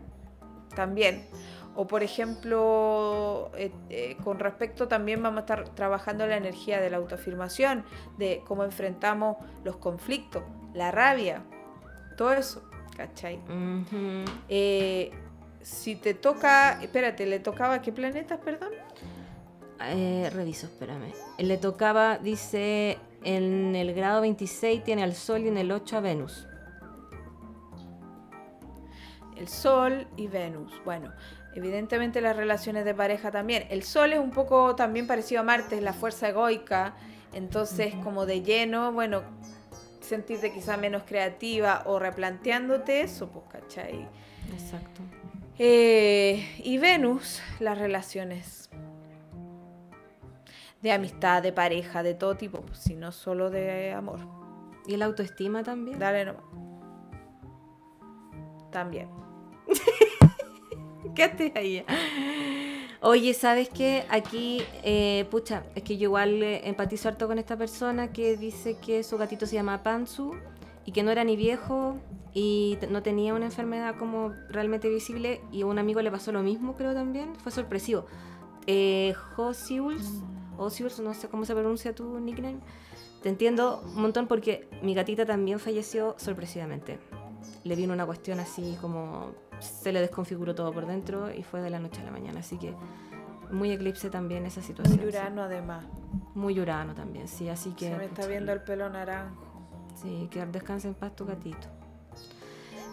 También. 0.75 1.27
O 1.75 1.87
por 1.87 2.03
ejemplo, 2.03 3.49
eh, 3.55 3.71
eh, 3.89 4.17
con 4.23 4.39
respecto 4.39 4.87
también 4.87 5.23
vamos 5.23 5.37
a 5.37 5.41
estar 5.41 5.69
trabajando 5.69 6.27
la 6.27 6.35
energía 6.35 6.81
de 6.81 6.89
la 6.89 6.97
autoafirmación, 6.97 7.85
de 8.17 8.43
cómo 8.45 8.63
enfrentamos 8.63 9.37
los 9.63 9.77
conflictos, 9.77 10.43
la 10.73 10.91
rabia, 10.91 11.43
todo 12.17 12.33
eso, 12.33 12.69
¿cachai? 12.97 13.39
Eh, 14.49 15.11
si 15.61 15.95
te 15.95 16.13
toca, 16.13 16.81
espérate, 16.81 17.25
¿le 17.25 17.39
tocaba 17.39 17.81
qué 17.81 17.91
planetas, 17.91 18.39
perdón? 18.39 18.71
Reviso, 19.79 20.67
espérame. 20.67 21.11
Le 21.39 21.57
tocaba, 21.57 22.17
dice, 22.17 22.99
en 23.23 23.75
el 23.75 23.93
grado 23.93 24.21
26 24.21 24.83
tiene 24.83 25.03
al 25.03 25.13
Sol 25.13 25.41
y 25.41 25.47
en 25.47 25.57
el 25.57 25.71
8 25.71 25.97
a 25.97 25.99
Venus. 26.01 26.47
El 29.37 29.47
Sol 29.47 30.05
y 30.17 30.27
Venus. 30.27 30.71
Bueno, 30.85 31.11
evidentemente 31.55 32.21
las 32.21 32.35
relaciones 32.35 32.85
de 32.85 32.93
pareja 32.93 33.31
también. 33.31 33.65
El 33.69 33.83
Sol 33.83 34.13
es 34.13 34.19
un 34.19 34.31
poco 34.31 34.75
también 34.75 35.07
parecido 35.07 35.41
a 35.41 35.43
Marte, 35.43 35.77
es 35.77 35.83
la 35.83 35.93
fuerza 35.93 36.29
egoica. 36.29 36.95
Entonces, 37.33 37.93
como 38.03 38.25
de 38.25 38.41
lleno, 38.41 38.91
bueno, 38.91 39.23
sentirte 40.01 40.51
quizá 40.51 40.75
menos 40.77 41.03
creativa 41.03 41.83
o 41.85 41.99
replanteándote 41.99 43.01
eso, 43.01 43.29
pues, 43.29 43.45
¿cachai? 43.49 44.07
Exacto. 44.51 45.01
Eh, 45.57 46.45
y 46.63 46.77
Venus, 46.77 47.41
las 47.59 47.77
relaciones. 47.77 48.69
De 50.81 50.91
amistad, 50.91 51.43
de 51.43 51.53
pareja, 51.53 52.01
de 52.03 52.15
todo 52.15 52.35
tipo, 52.35 52.61
pues, 52.61 52.79
si 52.79 52.95
no 52.95 53.11
solo 53.11 53.49
de 53.49 53.93
amor. 53.93 54.19
¿Y 54.87 54.95
el 54.95 55.03
autoestima 55.03 55.63
también? 55.63 55.99
Dale 55.99 56.25
nomás. 56.25 56.43
También. 58.71 59.09
Quédate 61.15 61.51
ahí. 61.55 61.85
Oye, 63.01 63.33
¿sabes 63.33 63.69
qué? 63.69 64.05
Aquí, 64.09 64.61
eh, 64.83 65.25
pucha, 65.31 65.63
es 65.73 65.83
que 65.83 65.97
yo 65.97 66.03
igual 66.03 66.43
eh, 66.43 66.61
empatizo 66.67 67.09
harto 67.09 67.27
con 67.27 67.39
esta 67.39 67.57
persona 67.57 68.11
que 68.11 68.37
dice 68.37 68.77
que 68.77 69.03
su 69.03 69.17
gatito 69.17 69.47
se 69.47 69.55
llama 69.55 69.81
Pansu 69.81 70.35
y 70.85 70.91
que 70.91 71.01
no 71.01 71.09
era 71.09 71.23
ni 71.23 71.35
viejo 71.35 71.97
y 72.33 72.77
no 72.89 73.01
tenía 73.01 73.33
una 73.33 73.45
enfermedad 73.45 73.95
como 73.97 74.33
realmente 74.49 74.87
visible 74.87 75.41
y 75.51 75.63
a 75.63 75.65
un 75.65 75.79
amigo 75.79 76.01
le 76.01 76.11
pasó 76.11 76.31
lo 76.31 76.43
mismo, 76.43 76.75
creo 76.75 76.93
también. 76.93 77.35
Fue 77.37 77.51
sorpresivo. 77.51 78.05
Eh, 78.67 79.15
Josiuls, 79.35 80.21
Osiuls, 80.57 80.99
no 80.99 81.15
sé 81.15 81.27
cómo 81.27 81.45
se 81.45 81.55
pronuncia 81.55 81.95
tu 81.95 82.19
nickname. 82.19 82.59
Te 83.23 83.29
entiendo 83.29 83.81
un 83.83 84.01
montón 84.01 84.27
porque 84.27 84.69
mi 84.83 84.93
gatita 84.93 85.25
también 85.25 85.59
falleció 85.59 86.15
sorpresivamente. 86.19 86.99
Le 87.63 87.75
vino 87.75 87.93
una 87.93 88.05
cuestión 88.05 88.39
así 88.39 88.77
como 88.79 89.33
se 89.61 89.91
le 89.91 90.01
desconfiguró 90.01 90.55
todo 90.55 90.73
por 90.73 90.85
dentro 90.85 91.31
y 91.33 91.43
fue 91.43 91.61
de 91.61 91.69
la 91.69 91.79
noche 91.79 92.01
a 92.01 92.05
la 92.05 92.11
mañana. 92.11 92.39
Así 92.41 92.57
que 92.57 92.73
muy 93.51 93.71
eclipse 93.71 94.09
también 94.09 94.45
esa 94.45 94.61
situación. 94.61 94.97
Muy 94.97 95.11
sí. 95.11 95.17
Urano 95.17 95.43
además. 95.43 95.85
Muy 96.33 96.59
urano 96.59 96.93
también, 96.93 97.27
sí. 97.27 97.49
Así 97.49 97.71
que. 97.71 97.89
Se 97.89 97.97
me 97.97 98.05
está 98.05 98.27
viendo 98.27 98.51
el 98.51 98.61
pelo 98.61 98.89
naranjo. 98.89 99.45
Sí, 100.01 100.27
que 100.31 100.45
descanse 100.45 100.87
en 100.87 100.95
paz 100.95 101.15
tu 101.15 101.25
gatito. 101.25 101.67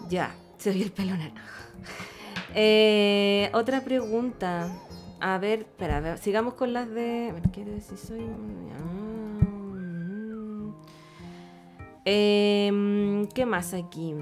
Ya, 0.08 0.34
se 0.58 0.70
oye 0.70 0.84
el 0.84 0.92
pelo 0.92 1.16
naranja. 1.16 1.42
Eh, 2.54 3.50
otra 3.54 3.82
pregunta. 3.82 4.68
A 5.20 5.38
ver, 5.38 5.60
espera, 5.60 5.96
a 5.96 6.00
ver, 6.00 6.18
sigamos 6.18 6.54
con 6.54 6.72
las 6.72 6.88
de. 6.88 7.28
a 7.30 7.32
ver, 7.34 7.50
¿Qué 7.50 7.64
decir? 7.64 7.98
Soy. 7.98 8.20
Em, 12.04 13.26
¿Qué 13.28 13.44
más 13.44 13.74
aquí? 13.74 14.14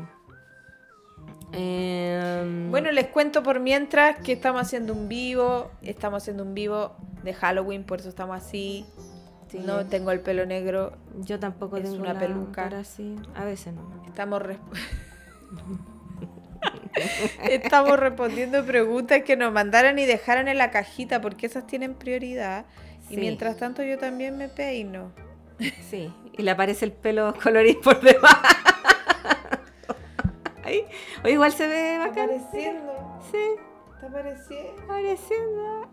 Em, 1.52 2.70
Bueno, 2.70 2.90
les 2.92 3.06
cuento 3.08 3.42
por 3.42 3.60
mientras 3.60 4.18
que 4.20 4.32
estamos 4.32 4.62
haciendo 4.62 4.92
un 4.92 5.08
vivo. 5.08 5.70
Estamos 5.82 6.22
haciendo 6.22 6.42
un 6.42 6.54
vivo 6.54 6.96
de 7.22 7.34
Halloween, 7.34 7.84
por 7.84 8.00
eso 8.00 8.08
estamos 8.08 8.36
así. 8.36 8.86
sí, 9.50 9.58
No 9.58 9.86
tengo 9.86 10.10
el 10.10 10.20
pelo 10.20 10.46
negro. 10.46 10.92
yo 11.20 11.38
tampoco 11.38 11.76
es 11.76 11.84
tengo 11.84 11.96
una 11.96 12.14
la 12.14 12.20
peluca. 12.20 12.66
así. 12.78 13.16
A 13.34 13.44
veces 13.44 13.74
no. 13.74 14.02
Estamos, 14.06 14.42
res- 14.42 14.58
Estamos 17.50 17.98
respondiendo 17.98 18.64
preguntas 18.64 19.22
que 19.22 19.36
nos 19.36 19.52
mandaron 19.52 19.98
y 19.98 20.06
dejaron 20.06 20.48
en 20.48 20.58
la 20.58 20.70
cajita 20.70 21.20
porque 21.20 21.46
esas 21.46 21.66
tienen 21.66 21.94
prioridad. 21.94 22.66
Y 23.08 23.14
Sí. 23.14 23.20
mientras 23.20 23.56
tanto 23.56 23.82
yo 23.84 23.98
también 23.98 24.36
me 24.36 24.48
peino. 24.48 25.12
Sí, 25.88 26.12
y 26.36 26.42
le 26.42 26.50
aparece 26.50 26.84
el 26.84 26.92
pelo 26.92 27.32
colorín 27.42 27.80
por 27.82 28.00
debajo. 28.00 28.42
Ahí. 30.66 30.84
O 31.24 31.28
igual 31.28 31.52
se 31.52 31.66
ve 31.66 31.94
Está 31.94 32.08
bacán. 32.08 32.24
apareciendo. 32.24 32.92
Sí, 33.30 33.38
Está 33.94 34.06
apareciendo. 34.08 34.82
apareciendo. 34.82 35.88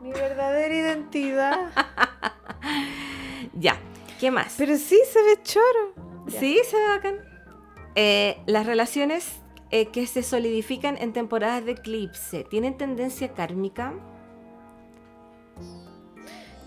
Mi 0.00 0.12
verdadera 0.12 0.74
identidad. 0.74 1.70
Ya, 3.54 3.76
¿qué 4.18 4.30
más? 4.30 4.54
Pero 4.58 4.76
sí 4.76 4.98
se 5.10 5.22
ve 5.22 5.42
choro. 5.42 5.94
Ya. 6.26 6.40
Sí, 6.40 6.60
se 6.64 6.76
ve 6.76 6.88
bacán. 6.88 7.16
Eh, 7.94 8.38
las 8.46 8.64
relaciones 8.66 9.40
eh, 9.70 9.86
que 9.86 10.06
se 10.06 10.22
solidifican 10.22 10.96
en 10.98 11.12
temporadas 11.12 11.64
de 11.64 11.72
eclipse, 11.72 12.44
¿tienen 12.44 12.76
tendencia 12.76 13.32
kármica? 13.34 13.94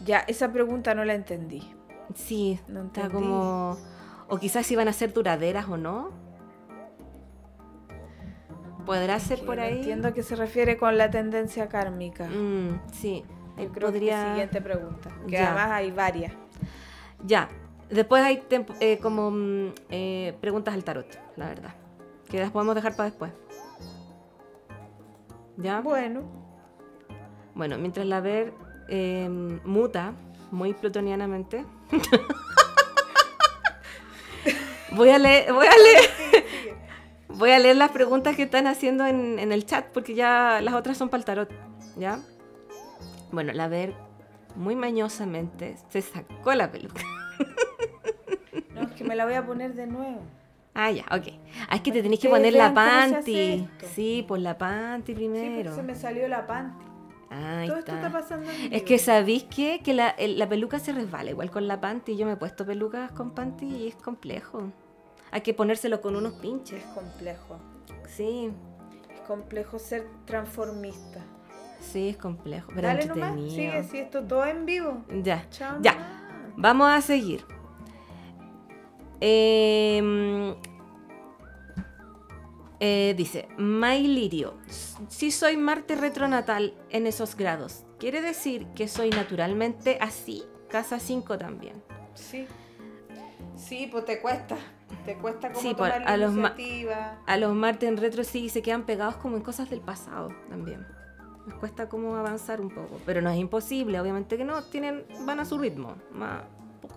Ya, 0.06 0.20
esa 0.28 0.52
pregunta 0.52 0.94
no 0.96 1.06
la 1.06 1.14
entendí. 1.14 1.62
Sí, 2.16 2.60
No 2.68 2.84
está 2.86 3.02
entendí. 3.06 3.26
como... 3.26 3.78
O 4.28 4.38
quizás 4.38 4.66
si 4.66 4.76
van 4.76 4.88
a 4.88 4.94
ser 4.94 5.14
duraderas 5.14 5.68
o 5.70 5.78
no. 5.78 6.12
¿Podrá 8.86 9.20
ser 9.20 9.40
Que 9.40 9.46
por 9.46 9.60
ahí? 9.60 9.78
entiendo 9.80 10.10
a 10.10 10.14
qué 10.14 10.24
se 10.24 10.36
refiere 10.36 10.78
con 10.78 10.98
la 10.98 11.10
tendencia 11.10 11.70
kármica. 11.70 12.26
Mm, 12.28 12.82
sí, 12.92 13.24
Yo 13.58 13.72
creo 13.72 13.88
podría... 13.90 14.24
que 14.24 14.30
siguiente 14.32 14.62
pregunta. 14.62 15.10
Que 15.26 15.34
Ya. 15.34 15.48
además 15.48 15.72
hay 15.72 15.92
varias. 15.92 16.34
Ya. 17.26 17.50
Después 17.90 18.24
hay 18.24 18.44
eh, 18.80 18.98
como 19.00 19.32
mm, 19.32 19.68
eh, 19.90 20.36
preguntas 20.42 20.74
al 20.74 20.84
tarot, 20.84 21.08
la 21.38 21.48
verdad. 21.48 21.74
Que 22.30 22.40
las 22.40 22.52
podemos 22.52 22.76
dejar 22.76 22.96
para 22.96 23.10
después. 23.10 23.32
¿Ya? 25.58 25.82
Bueno, 25.82 26.24
Bueno, 27.54 27.78
mientras 27.78 28.06
la 28.08 28.20
ver 28.20 28.54
eh, 28.90 29.30
muta 29.64 30.14
muy 30.52 30.74
plutonianamente. 30.74 31.66
voy 34.92 35.10
a 35.10 35.18
leer, 35.20 35.54
voy 35.54 35.68
a 35.68 35.72
leer, 35.78 36.46
voy 37.34 37.52
a 37.52 37.60
leer 37.60 37.76
las 37.76 37.92
preguntas 37.92 38.36
que 38.36 38.44
están 38.44 38.68
haciendo 38.68 39.06
en, 39.06 39.40
en 39.40 39.52
el 39.52 39.66
chat 39.66 39.86
porque 39.88 40.16
ya 40.16 40.60
las 40.62 40.74
otras 40.74 40.98
son 40.98 41.10
para 41.10 41.20
el 41.20 41.26
tarot, 41.26 41.50
¿ya? 41.98 42.20
Bueno, 43.32 43.52
la 43.54 43.68
ver 43.68 43.94
muy 44.56 44.76
mañosamente 44.76 45.76
se 45.90 46.02
sacó 46.02 46.54
la 46.54 46.72
peluca. 46.72 47.02
no, 48.76 48.82
es 48.82 48.92
que 48.92 49.04
me 49.04 49.16
la 49.16 49.26
voy 49.26 49.34
a 49.34 49.46
poner 49.46 49.74
de 49.74 49.88
nuevo. 49.88 50.22
Ah, 50.76 50.90
ya, 50.92 51.04
ok. 51.12 51.28
Ah, 51.70 51.76
es 51.76 51.82
que 51.82 51.92
te 51.92 52.02
tenés 52.02 52.20
que 52.20 52.30
poner 52.30 52.54
la 52.54 52.74
se 52.74 52.80
hace 52.80 53.14
panty. 53.24 53.68
Sí, 53.94 54.26
pues 54.28 54.42
la 54.42 54.58
panty 54.58 55.12
Sí, 55.12 55.16
primero. 55.16 55.54
porque 55.72 55.76
se 55.76 55.84
me 55.84 55.96
salió 55.96 56.28
la 56.28 56.48
panty. 56.48 56.86
Ahí 57.30 57.68
Todo 57.68 57.80
esto 57.80 57.92
está. 57.92 58.08
está 58.08 58.20
pasando 58.20 58.50
en 58.52 58.74
Es 58.74 58.84
que 58.84 58.98
sabéis 59.00 59.44
qué? 59.46 59.82
que 59.84 59.94
la, 59.94 60.10
el- 60.10 60.38
la 60.38 60.48
peluca 60.50 60.80
se 60.80 60.92
resbala 60.94 61.30
igual 61.32 61.50
con 61.52 61.68
la 61.68 61.80
panty. 61.82 62.16
Yo 62.16 62.26
me 62.28 62.34
he 62.34 62.36
puesto 62.38 62.66
pelucas 62.66 63.12
con 63.12 63.32
panty 63.32 63.66
y 63.66 63.88
es 63.88 63.96
complejo. 63.96 64.72
Hay 65.34 65.42
que 65.42 65.54
ponérselo 65.56 66.00
con 66.00 66.16
unos 66.16 66.34
pinches. 66.34 66.80
Es 66.84 66.86
complejo. 66.92 67.58
Sí, 68.08 68.52
Es 69.12 69.20
complejo 69.22 69.80
ser 69.80 70.08
transformista. 70.26 71.22
sí, 71.82 72.10
es 72.10 72.18
complejo. 72.18 72.72
Pero 72.76 72.88
Dale 72.88 73.06
nomás, 73.08 73.34
sigue, 73.52 73.84
si 73.84 73.98
esto 73.98 74.24
todo 74.24 74.46
en 74.46 74.66
vivo. 74.68 75.04
Ya, 75.24 75.48
Chao. 75.50 75.80
ya. 75.82 75.98
Vamos 76.56 76.88
a 76.88 77.02
seguir. 77.02 77.44
Em, 79.20 80.54
eh, 82.80 83.16
dice, 83.18 83.48
My 83.58 84.00
Lirio, 84.06 84.54
si 85.08 85.32
soy 85.32 85.58
Marte 85.58 85.96
retronatal 85.96 86.76
en 86.92 87.08
esos 87.08 87.36
grados, 87.36 87.86
¿quiere 88.00 88.22
decir 88.22 88.68
que 88.76 88.88
soy 88.88 89.10
naturalmente 89.10 89.98
así? 90.00 90.44
Casa 90.70 91.00
5 91.00 91.38
también. 91.40 91.82
Sí. 92.14 92.46
Sí, 93.56 93.88
pues 93.92 94.06
te 94.06 94.20
cuesta. 94.22 94.58
Te 95.06 95.18
cuesta 95.18 95.50
como 95.50 95.60
Sí, 95.62 95.70
por- 95.76 95.90
tomar 95.90 96.04
a 96.08 96.18
la 96.18 96.26
los 96.26 96.34
iniciativa. 96.36 97.18
A 97.26 97.38
los 97.38 97.54
Marte 97.54 97.88
en 97.88 97.98
retro 97.98 98.24
sí 98.24 98.50
se 98.50 98.62
quedan 98.62 98.84
pegados 98.84 99.16
como 99.18 99.36
en 99.36 99.44
cosas 99.44 99.70
del 99.70 99.82
pasado 99.82 100.30
también. 100.50 100.86
Les 101.46 101.56
cuesta 101.56 101.90
como 101.90 102.16
avanzar 102.16 102.62
un 102.62 102.70
poco, 102.70 103.00
pero 103.06 103.22
no 103.22 103.30
es 103.30 103.38
imposible, 103.38 104.00
obviamente 104.00 104.38
que 104.38 104.46
no, 104.46 104.62
tienen, 104.64 105.04
van 105.26 105.42
a 105.42 105.46
su 105.46 105.58
ritmo, 105.58 105.96
más, 106.12 106.44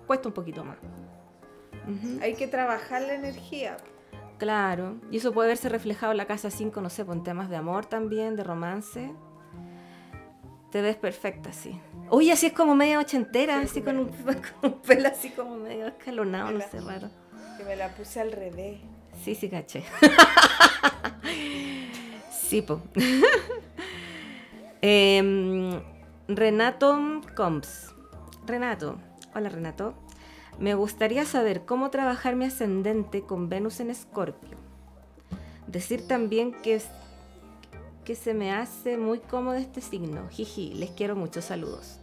cuesta 0.06 0.28
un 0.28 0.34
poquito 0.34 0.64
más. 0.64 0.76
Hay 2.20 2.34
que 2.34 2.46
trabajar 2.46 3.02
la 3.02 3.14
energía. 3.14 3.76
Claro, 4.38 4.96
y 5.10 5.16
eso 5.16 5.32
puede 5.32 5.48
verse 5.48 5.68
reflejado 5.68 6.12
en 6.12 6.18
la 6.18 6.26
casa 6.26 6.50
5, 6.50 6.80
no 6.80 6.90
sé, 6.90 7.04
con 7.06 7.24
temas 7.24 7.48
de 7.48 7.56
amor 7.56 7.86
también, 7.86 8.36
de 8.36 8.44
romance. 8.44 9.12
Te 10.70 10.82
ves 10.82 10.96
perfecta, 10.96 11.52
sí. 11.52 11.80
Uy, 12.10 12.30
así 12.30 12.46
es 12.46 12.52
como 12.52 12.74
media 12.74 12.98
ochentera, 13.00 13.60
Sí, 13.60 13.64
así 13.64 13.82
con 13.82 13.98
un, 13.98 14.08
con 14.60 14.72
un 14.72 14.80
pelo 14.82 15.08
así 15.08 15.30
como 15.30 15.56
medio 15.56 15.86
escalonado, 15.86 16.50
no 16.52 16.60
sé, 16.60 16.80
raro. 16.80 17.08
Que 17.56 17.64
me 17.64 17.76
la 17.76 17.94
puse 17.94 18.20
al 18.20 18.32
revés. 18.32 18.78
Sí, 19.24 19.34
sí, 19.34 19.48
caché. 19.48 19.84
sí, 22.30 22.62
po. 22.62 22.82
Em, 24.82 25.80
Renato 26.28 27.22
Combs. 27.34 27.94
Renato. 28.46 28.98
Hola, 29.34 29.48
Renato. 29.48 29.94
Me 30.58 30.74
gustaría 30.74 31.24
saber 31.24 31.64
cómo 31.64 31.90
trabajar 31.90 32.36
mi 32.36 32.44
ascendente 32.44 33.22
con 33.22 33.48
Venus 33.48 33.80
en 33.80 33.90
Escorpio. 33.90 34.56
Decir 35.66 36.06
también 36.06 36.52
que, 36.52 36.80
que 38.04 38.14
se 38.14 38.32
me 38.32 38.52
hace 38.52 38.96
muy 38.96 39.18
cómodo 39.18 39.56
este 39.56 39.80
signo. 39.80 40.28
Jiji, 40.28 40.74
les 40.74 40.90
quiero 40.90 41.16
mucho. 41.16 41.42
Saludos. 41.42 42.00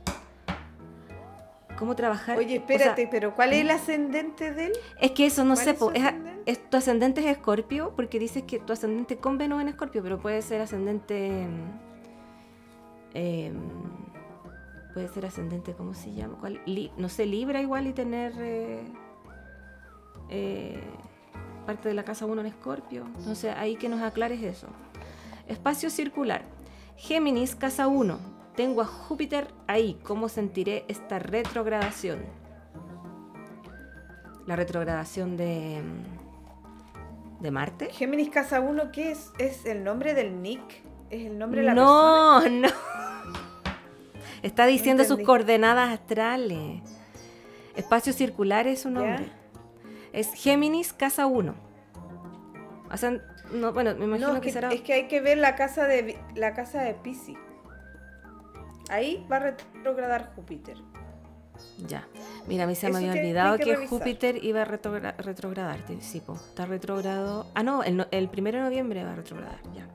¿Cómo 1.78 1.96
trabajar? 1.96 2.38
Oye, 2.38 2.60
o 2.60 2.68
sea, 2.68 2.76
espérate, 2.76 3.08
pero 3.10 3.36
¿cuál 3.36 3.54
es 3.54 3.62
el 3.62 3.72
ascendente 3.72 4.54
de 4.54 4.68
él? 4.68 4.74
es 5.02 5.12
que 5.12 5.26
eso 5.26 5.44
no 5.44 5.56
¿Cuál 5.56 5.66
sé, 5.66 5.72
es 5.72 6.04
es, 6.04 6.14
es- 6.46 6.70
tu 6.70 6.78
ascendente 6.78 7.22
es 7.22 7.28
Escorpio, 7.28 7.94
porque 7.96 8.20
dices 8.20 8.44
que 8.44 8.60
tu 8.60 8.74
ascendente 8.74 9.18
con 9.18 9.38
Venus 9.38 9.62
en 9.62 9.68
Escorpio, 9.70 10.02
pero 10.04 10.20
puede 10.20 10.42
ser 10.42 10.62
ascendente. 10.62 11.48
em, 13.14 13.56
puede 14.94 15.08
ser 15.08 15.26
ascendente, 15.26 15.74
¿cómo 15.74 15.94
se 15.94 16.14
llama? 16.14 16.38
¿Cuál? 16.40 16.62
Li- 16.66 16.92
no 16.98 17.10
sé, 17.10 17.26
Libra 17.26 17.62
igual 17.62 17.88
y 17.88 17.94
tener 17.94 18.34
eh, 18.40 18.84
eh, 20.30 20.80
parte 21.66 21.90
de 21.90 21.96
la 21.96 22.04
casa 22.04 22.26
1 22.26 22.42
en 22.42 22.48
Escorpio. 22.48 23.06
Entonces, 23.18 23.54
ahí 23.58 23.76
que 23.76 23.90
nos 23.90 24.02
aclares 24.02 24.42
eso. 24.44 24.68
Espacio 25.48 25.90
circular. 25.90 26.44
Géminis, 26.98 27.56
casa 27.56 27.88
1. 27.88 28.20
Tengo 28.56 28.82
a 28.82 28.86
Júpiter 28.86 29.48
ahí. 29.68 30.00
¿Cómo 30.04 30.30
sentiré 30.30 30.86
esta 30.88 31.20
retrogradación? 31.20 32.20
La 34.46 34.56
retrogradación 34.56 35.38
de. 35.38 35.82
de 37.40 37.52
Marte. 37.52 37.90
Géminis 37.92 38.30
Casa 38.30 38.60
1, 38.60 38.92
¿qué 38.92 39.12
es? 39.12 39.32
¿Es 39.40 39.66
el 39.66 39.84
nombre 39.84 40.14
del 40.14 40.42
Nick? 40.42 40.62
¿Es 41.10 41.26
el 41.26 41.38
nombre 41.38 41.62
de 41.62 41.68
la 41.68 41.74
persona? 41.74 42.50
No, 42.50 42.50
no. 42.50 42.68
Está 44.44 44.66
diciendo 44.66 45.06
sus 45.06 45.20
coordenadas 45.22 45.92
astrales. 45.92 46.82
Espacio 47.76 48.14
circular 48.14 48.68
es 48.68 48.82
su 48.82 48.90
nombre. 48.92 49.32
Es 50.12 50.34
Géminis, 50.34 50.94
casa 50.94 51.26
1. 51.26 51.56
O 52.92 52.98
sea, 52.98 53.20
no, 53.52 53.74
bueno, 53.74 53.96
me 53.96 54.06
imagino 54.06 54.28
No, 54.28 54.36
es 54.36 54.42
que, 54.42 54.48
que, 54.48 54.54
será. 54.54 54.70
es 54.72 54.82
que 54.82 54.94
hay 54.94 55.08
que 55.08 55.22
ver 55.22 55.38
la 55.38 55.56
casa 55.56 55.88
de 55.88 56.20
la 56.36 56.54
casa 56.54 56.82
de 56.82 56.94
Pisces. 56.94 57.38
Ahí 58.94 59.26
va 59.32 59.38
a 59.38 59.40
retrogradar 59.40 60.34
Júpiter. 60.36 60.78
Ya. 61.88 62.08
Mira, 62.48 62.64
a 62.64 62.68
mí 62.68 62.76
se 62.76 62.90
me 62.90 62.98
había 62.98 63.12
olvidado 63.12 63.58
que. 63.58 63.88
Júpiter 63.88 64.44
iba 64.44 64.62
a 64.62 64.66
retrogra- 64.66 65.16
retrogradar. 65.18 65.80
Sí, 66.00 66.20
po, 66.20 66.34
está 66.34 66.66
retrogrado. 66.66 67.48
Ah, 67.56 67.64
no, 67.64 67.84
el, 67.84 67.98
no- 67.98 68.08
el 68.12 68.30
primero 68.30 68.58
de 68.60 68.64
noviembre 68.66 69.04
va 69.04 69.14
a 69.14 69.16
retrogradar. 69.16 69.60
Ya. 69.74 69.88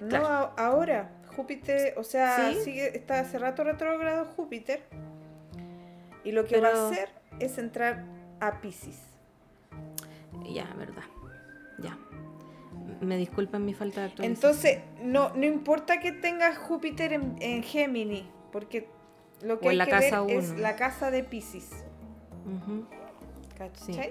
No, 0.00 0.08
Claro. 0.08 0.52
ahora. 0.56 1.10
Júpiter, 1.36 1.94
o 1.96 2.02
sea, 2.02 2.50
¿Sí? 2.52 2.58
sigue, 2.64 2.96
está 2.96 3.20
hace 3.20 3.38
rato 3.38 3.62
retrogrado 3.64 4.24
Júpiter. 4.36 4.82
Y 6.24 6.32
lo 6.32 6.44
que 6.44 6.60
va 6.60 6.68
a 6.70 6.88
hacer 6.88 7.08
es 7.38 7.56
entrar 7.56 8.04
a 8.40 8.60
Pisces. 8.60 8.98
Ya, 10.52 10.64
verdad. 10.76 11.04
Ya. 11.78 11.96
Me 13.00 13.16
disculpan 13.16 13.64
mi 13.64 13.74
falta 13.74 14.00
de 14.00 14.06
actualización. 14.08 14.50
Entonces, 14.50 14.80
no, 15.02 15.30
no 15.34 15.46
importa 15.46 16.00
que 16.00 16.12
tengas 16.12 16.58
Júpiter 16.58 17.12
en, 17.14 17.36
en 17.40 17.62
Géminis, 17.62 18.24
porque 18.52 18.88
lo 19.42 19.58
que 19.58 19.68
O 19.68 19.70
hay 19.70 19.76
la 19.76 19.84
que 19.86 19.90
casa 19.92 20.22
ver 20.22 20.38
es 20.38 20.50
la 20.58 20.76
casa 20.76 21.10
de 21.10 21.24
Pisces. 21.24 21.84
¿Cachai? 23.56 24.10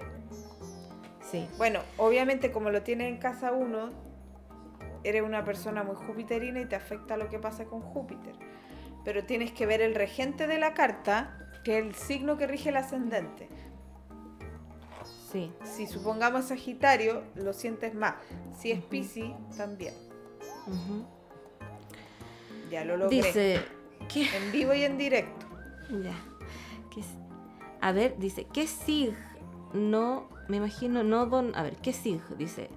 Sí. 1.21 1.47
Bueno, 1.57 1.81
obviamente 1.97 2.51
como 2.51 2.69
lo 2.69 2.81
tienes 2.83 3.09
en 3.09 3.17
casa 3.17 3.51
1, 3.51 3.89
eres 5.03 5.21
una 5.21 5.43
persona 5.43 5.83
muy 5.83 5.95
jupiterina 5.95 6.59
y 6.59 6.65
te 6.65 6.75
afecta 6.75 7.17
lo 7.17 7.29
que 7.29 7.39
pasa 7.39 7.65
con 7.65 7.81
Júpiter. 7.81 8.33
Pero 9.05 9.25
tienes 9.25 9.51
que 9.51 9.65
ver 9.65 9.81
el 9.81 9.95
regente 9.95 10.47
de 10.47 10.59
la 10.59 10.73
carta, 10.73 11.51
que 11.63 11.79
es 11.79 11.85
el 11.85 11.95
signo 11.95 12.37
que 12.37 12.47
rige 12.47 12.69
el 12.69 12.77
ascendente. 12.77 13.47
Sí. 15.31 15.51
Si 15.63 15.85
supongamos 15.85 16.45
Sagitario, 16.45 17.23
lo 17.35 17.53
sientes 17.53 17.93
más. 17.93 18.15
Si 18.57 18.71
es 18.71 18.79
Ujú. 18.79 18.89
Piscis, 18.89 19.31
también. 19.55 19.93
Ya 22.71 22.83
lo 22.83 22.97
logré. 22.97 23.17
Dice. 23.17 23.78
¿Qué? 24.11 24.23
En 24.35 24.51
vivo 24.51 24.73
y 24.73 24.83
en 24.83 24.97
directo. 24.97 25.45
Ya. 25.89 26.13
¿Qué 26.91 27.01
s- 27.01 27.17
a 27.81 27.91
ver, 27.91 28.15
dice, 28.17 28.45
¿qué 28.51 28.67
sig? 28.67 29.13
No, 29.73 30.27
me 30.47 30.57
imagino, 30.57 31.03
nodo. 31.03 31.43
A 31.55 31.63
ver, 31.63 31.75
¿qué 31.77 31.93
sig? 31.93 32.21
Dice 32.37 32.69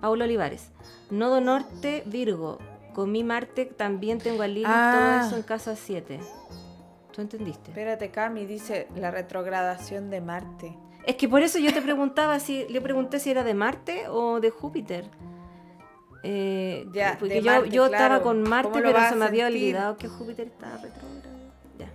Paulo 0.00 0.24
Olivares. 0.24 0.70
Nodo 1.10 1.40
norte, 1.40 2.02
Virgo. 2.06 2.58
Con 2.94 3.12
mi 3.12 3.22
Marte 3.24 3.64
también 3.64 4.18
tengo 4.18 4.42
a 4.42 4.48
Lilith, 4.48 4.66
Ah. 4.68 5.18
todo 5.20 5.26
eso 5.28 5.36
en 5.36 5.42
casa 5.42 5.76
7. 5.76 6.18
¿Tú 7.12 7.20
entendiste? 7.22 7.70
Espérate, 7.70 8.10
Cami, 8.10 8.44
dice 8.46 8.88
la 8.96 9.10
retrogradación 9.10 10.10
de 10.10 10.20
Marte. 10.20 10.76
Es 11.06 11.16
que 11.16 11.28
por 11.28 11.42
eso 11.42 11.58
yo 11.58 11.72
te 11.72 11.80
preguntaba 11.80 12.38
si, 12.40 12.66
le 12.68 12.80
pregunté 12.80 13.18
si 13.18 13.30
era 13.30 13.42
de 13.44 13.54
Marte 13.54 14.08
o 14.08 14.40
de 14.40 14.50
Júpiter. 14.50 15.04
Eh, 16.22 16.86
Ya, 16.92 17.16
porque 17.18 17.40
yo, 17.42 17.50
Marte, 17.52 17.70
yo 17.70 17.88
claro. 17.88 18.04
estaba 18.04 18.22
con 18.22 18.42
Marte, 18.42 18.70
¿Cómo 18.70 18.80
lo 18.84 18.92
pero 18.92 19.08
se 19.08 19.14
me 19.16 19.24
había 19.26 19.46
olvidado 19.46 19.96
que 19.96 20.08
Júpiter 20.08 20.48
estaba 20.48 20.76
retrógrado. 20.78 21.38
Ya. 21.78 21.88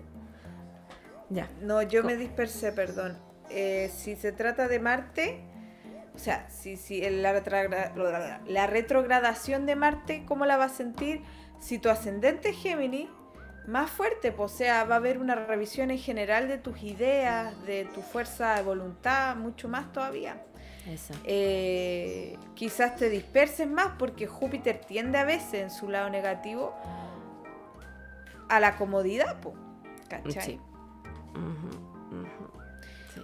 Ya. 1.29 1.47
No, 1.61 1.81
yo 1.81 2.03
me 2.03 2.15
dispersé, 2.15 2.71
perdón. 2.71 3.17
Eh, 3.49 3.91
si 3.95 4.15
se 4.15 4.31
trata 4.31 4.67
de 4.67 4.79
Marte, 4.79 5.43
o 6.15 6.17
sea, 6.17 6.49
si, 6.49 6.77
si 6.77 7.01
la, 7.09 7.33
retrogra- 7.33 7.91
la 8.47 8.67
retrogradación 8.67 9.65
de 9.65 9.75
Marte, 9.75 10.23
¿cómo 10.27 10.45
la 10.45 10.57
vas 10.57 10.73
a 10.73 10.75
sentir? 10.75 11.21
Si 11.59 11.79
tu 11.79 11.89
ascendente 11.89 12.49
es 12.49 12.57
Géminis, 12.57 13.09
más 13.67 13.89
fuerte, 13.89 14.31
pues, 14.31 14.51
o 14.53 14.55
sea, 14.57 14.83
va 14.83 14.95
a 14.95 14.97
haber 14.97 15.17
una 15.19 15.35
revisión 15.35 15.91
en 15.91 15.97
general 15.97 16.47
de 16.47 16.57
tus 16.57 16.81
ideas, 16.83 17.53
de 17.65 17.85
tu 17.85 18.01
fuerza 18.01 18.55
de 18.55 18.61
voluntad, 18.63 19.35
mucho 19.35 19.69
más 19.69 19.91
todavía. 19.93 20.41
Eh, 21.23 22.37
quizás 22.55 22.95
te 22.97 23.09
disperses 23.09 23.69
más 23.69 23.93
porque 23.97 24.27
Júpiter 24.27 24.81
tiende 24.85 25.17
a 25.17 25.23
veces 25.23 25.53
en 25.55 25.71
su 25.71 25.89
lado 25.89 26.09
negativo 26.09 26.75
a 28.49 28.59
la 28.59 28.75
comodidad, 28.75 29.39
po, 29.39 29.53
¿cachai? 30.09 30.41
Sí. 30.43 30.59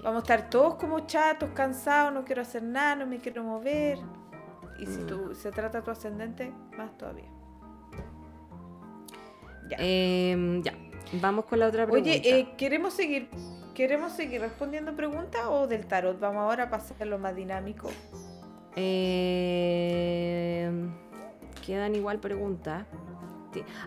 Vamos 0.03 0.21
a 0.21 0.23
estar 0.23 0.49
todos 0.49 0.75
como 0.75 1.01
chatos, 1.01 1.49
cansados, 1.53 2.13
no 2.13 2.23
quiero 2.23 2.41
hacer 2.41 2.63
nada, 2.63 2.95
no 2.95 3.05
me 3.05 3.17
quiero 3.17 3.43
mover. 3.43 3.97
Y 4.79 4.85
si 4.85 4.99
Mm. 4.99 5.07
tú, 5.07 5.35
se 5.35 5.51
trata 5.51 5.83
tu 5.83 5.91
ascendente, 5.91 6.53
más 6.77 6.97
todavía. 6.97 7.29
Ya. 9.67 9.75
Em, 9.79 10.63
ya. 10.63 10.73
Vamos 11.21 11.45
con 11.45 11.59
la 11.59 11.67
otra 11.67 11.85
pregunta. 11.85 12.09
Oye, 12.09 12.39
eh, 12.39 12.53
¿queremos 12.57 12.93
seguir 12.93 13.29
queremos 13.79 14.11
seguir 14.11 14.41
respondiendo 14.41 14.93
preguntas 14.93 15.39
o 15.47 15.65
del 15.65 15.85
tarot? 15.85 16.19
Vamos 16.19 16.41
ahora 16.41 16.65
a 16.65 16.69
pasarlo 16.69 17.17
más 17.17 17.33
dinámico. 17.33 17.89
Em, 18.75 18.91
quedan 21.65 21.95
igual 21.95 22.19
preguntas. 22.19 22.85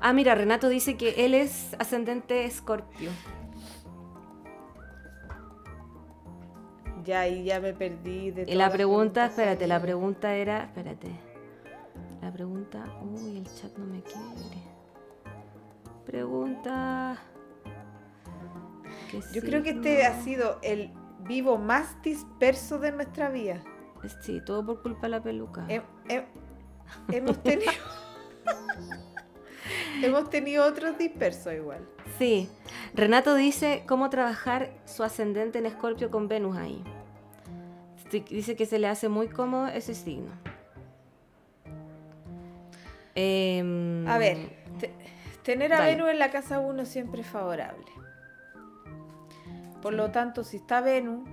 Ah, 0.01 0.15
mira, 0.15 0.35
Renato 0.35 0.71
dice 0.71 0.97
que 0.97 1.27
él 1.27 1.35
es 1.35 1.77
ascendente 1.79 2.47
escorpio. 2.47 3.11
Ya, 7.05 7.29
y 7.29 7.45
ya 7.45 7.61
me 7.61 7.75
perdí 7.75 8.31
de 8.31 8.43
Y 8.43 8.47
todas 8.47 8.57
la 8.57 8.71
pregunta, 8.73 9.27
espérate, 9.27 9.67
la 9.67 9.79
pregunta 9.79 10.35
era, 10.35 10.63
espérate. 10.65 11.11
La 12.23 12.33
pregunta, 12.33 12.87
uy, 13.03 13.37
el 13.37 13.45
chat 13.45 13.77
no 13.77 13.85
me 13.85 14.01
quiere. 14.01 14.63
Pregunta. 16.07 17.21
Que 19.21 19.35
Yo 19.35 19.41
creo 19.43 19.63
que 19.63 19.71
este 19.71 20.05
ha 20.07 20.21
sido 20.23 20.59
el 20.63 20.91
vivo 21.21 21.59
más 21.59 22.01
disperso 22.03 22.79
de 22.79 22.93
nuestra 22.93 23.29
vida. 23.31 23.63
Sí, 24.23 24.41
todo 24.45 24.65
por 24.67 24.83
culpa 24.83 25.03
de 25.03 25.09
la 25.11 25.23
peluca. 25.23 25.65
He- 25.69 25.83
he- 26.09 26.27
hemos 27.13 27.41
tenido 27.43 27.71
hemos 30.03 30.29
tenido 30.31 30.65
otros 30.67 30.99
dispersos 30.99 31.53
igual. 31.55 31.87
Sí. 32.19 32.49
Renato 32.95 33.35
dice 33.37 33.85
cómo 33.87 34.11
trabajar 34.11 34.71
su 34.85 35.05
ascendente 35.05 35.59
en 35.61 35.67
Escorpio 35.67 36.11
con 36.11 36.27
Venus 36.29 36.57
ahí. 36.57 36.83
Dice 38.29 38.57
que 38.57 38.67
se 38.67 38.79
le 38.79 38.89
hace 38.89 39.09
muy 39.09 39.29
cómodo 39.29 39.69
ese 39.69 39.95
signo. 39.95 40.31
Em, 43.15 44.07
A 44.09 44.19
ver, 44.19 44.39
te- 44.81 44.93
tener 45.43 45.73
a. 45.73 45.81
Venus 45.85 46.11
en 46.11 46.19
la 46.19 46.31
casa 46.31 46.59
1 46.61 46.85
siempre 46.87 47.21
es 47.23 47.27
favorable. 47.27 47.85
Por 49.83 49.95
lo 49.95 50.11
tanto, 50.11 50.45
si 50.45 50.59
está 50.59 50.81
Venus, 50.81 51.29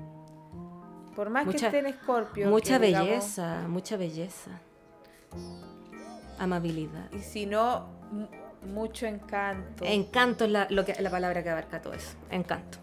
por 1.15 1.29
más 1.29 1.47
que 1.47 1.57
esté 1.57 1.79
en 1.79 1.85
Escorpio, 1.87 2.49
Mucha 2.49 2.79
digamos- 2.79 3.07
belleza, 3.09 3.65
mucha 3.67 3.95
belleza. 3.97 4.51
Amabilidad. 6.39 7.11
y 7.11 7.19
si 7.19 7.45
no, 7.45 7.87
mu- 8.11 8.27
mucho 8.73 9.05
encanto. 9.05 9.83
Encanto 9.85 10.45
es 10.45 10.51
la, 10.51 10.67
lo 10.69 10.85
que, 10.85 10.93
la 11.01 11.09
palabra 11.09 11.43
que 11.43 11.49
abarca 11.49 11.81
todo 11.81 11.93
eso. 11.93 12.15
Encanto. 12.29 12.77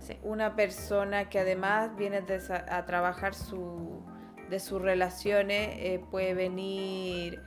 Sí. 0.00 0.18
Una 0.22 0.54
persona 0.54 1.30
que 1.30 1.38
además 1.38 1.96
viene 1.96 2.20
de 2.20 2.40
a 2.68 2.84
trabajar 2.84 3.34
su, 3.34 4.02
de 4.50 4.60
sus 4.60 4.82
relaciones, 4.82 5.70
eh, 5.78 6.04
puede 6.10 6.34
venir 6.34 7.40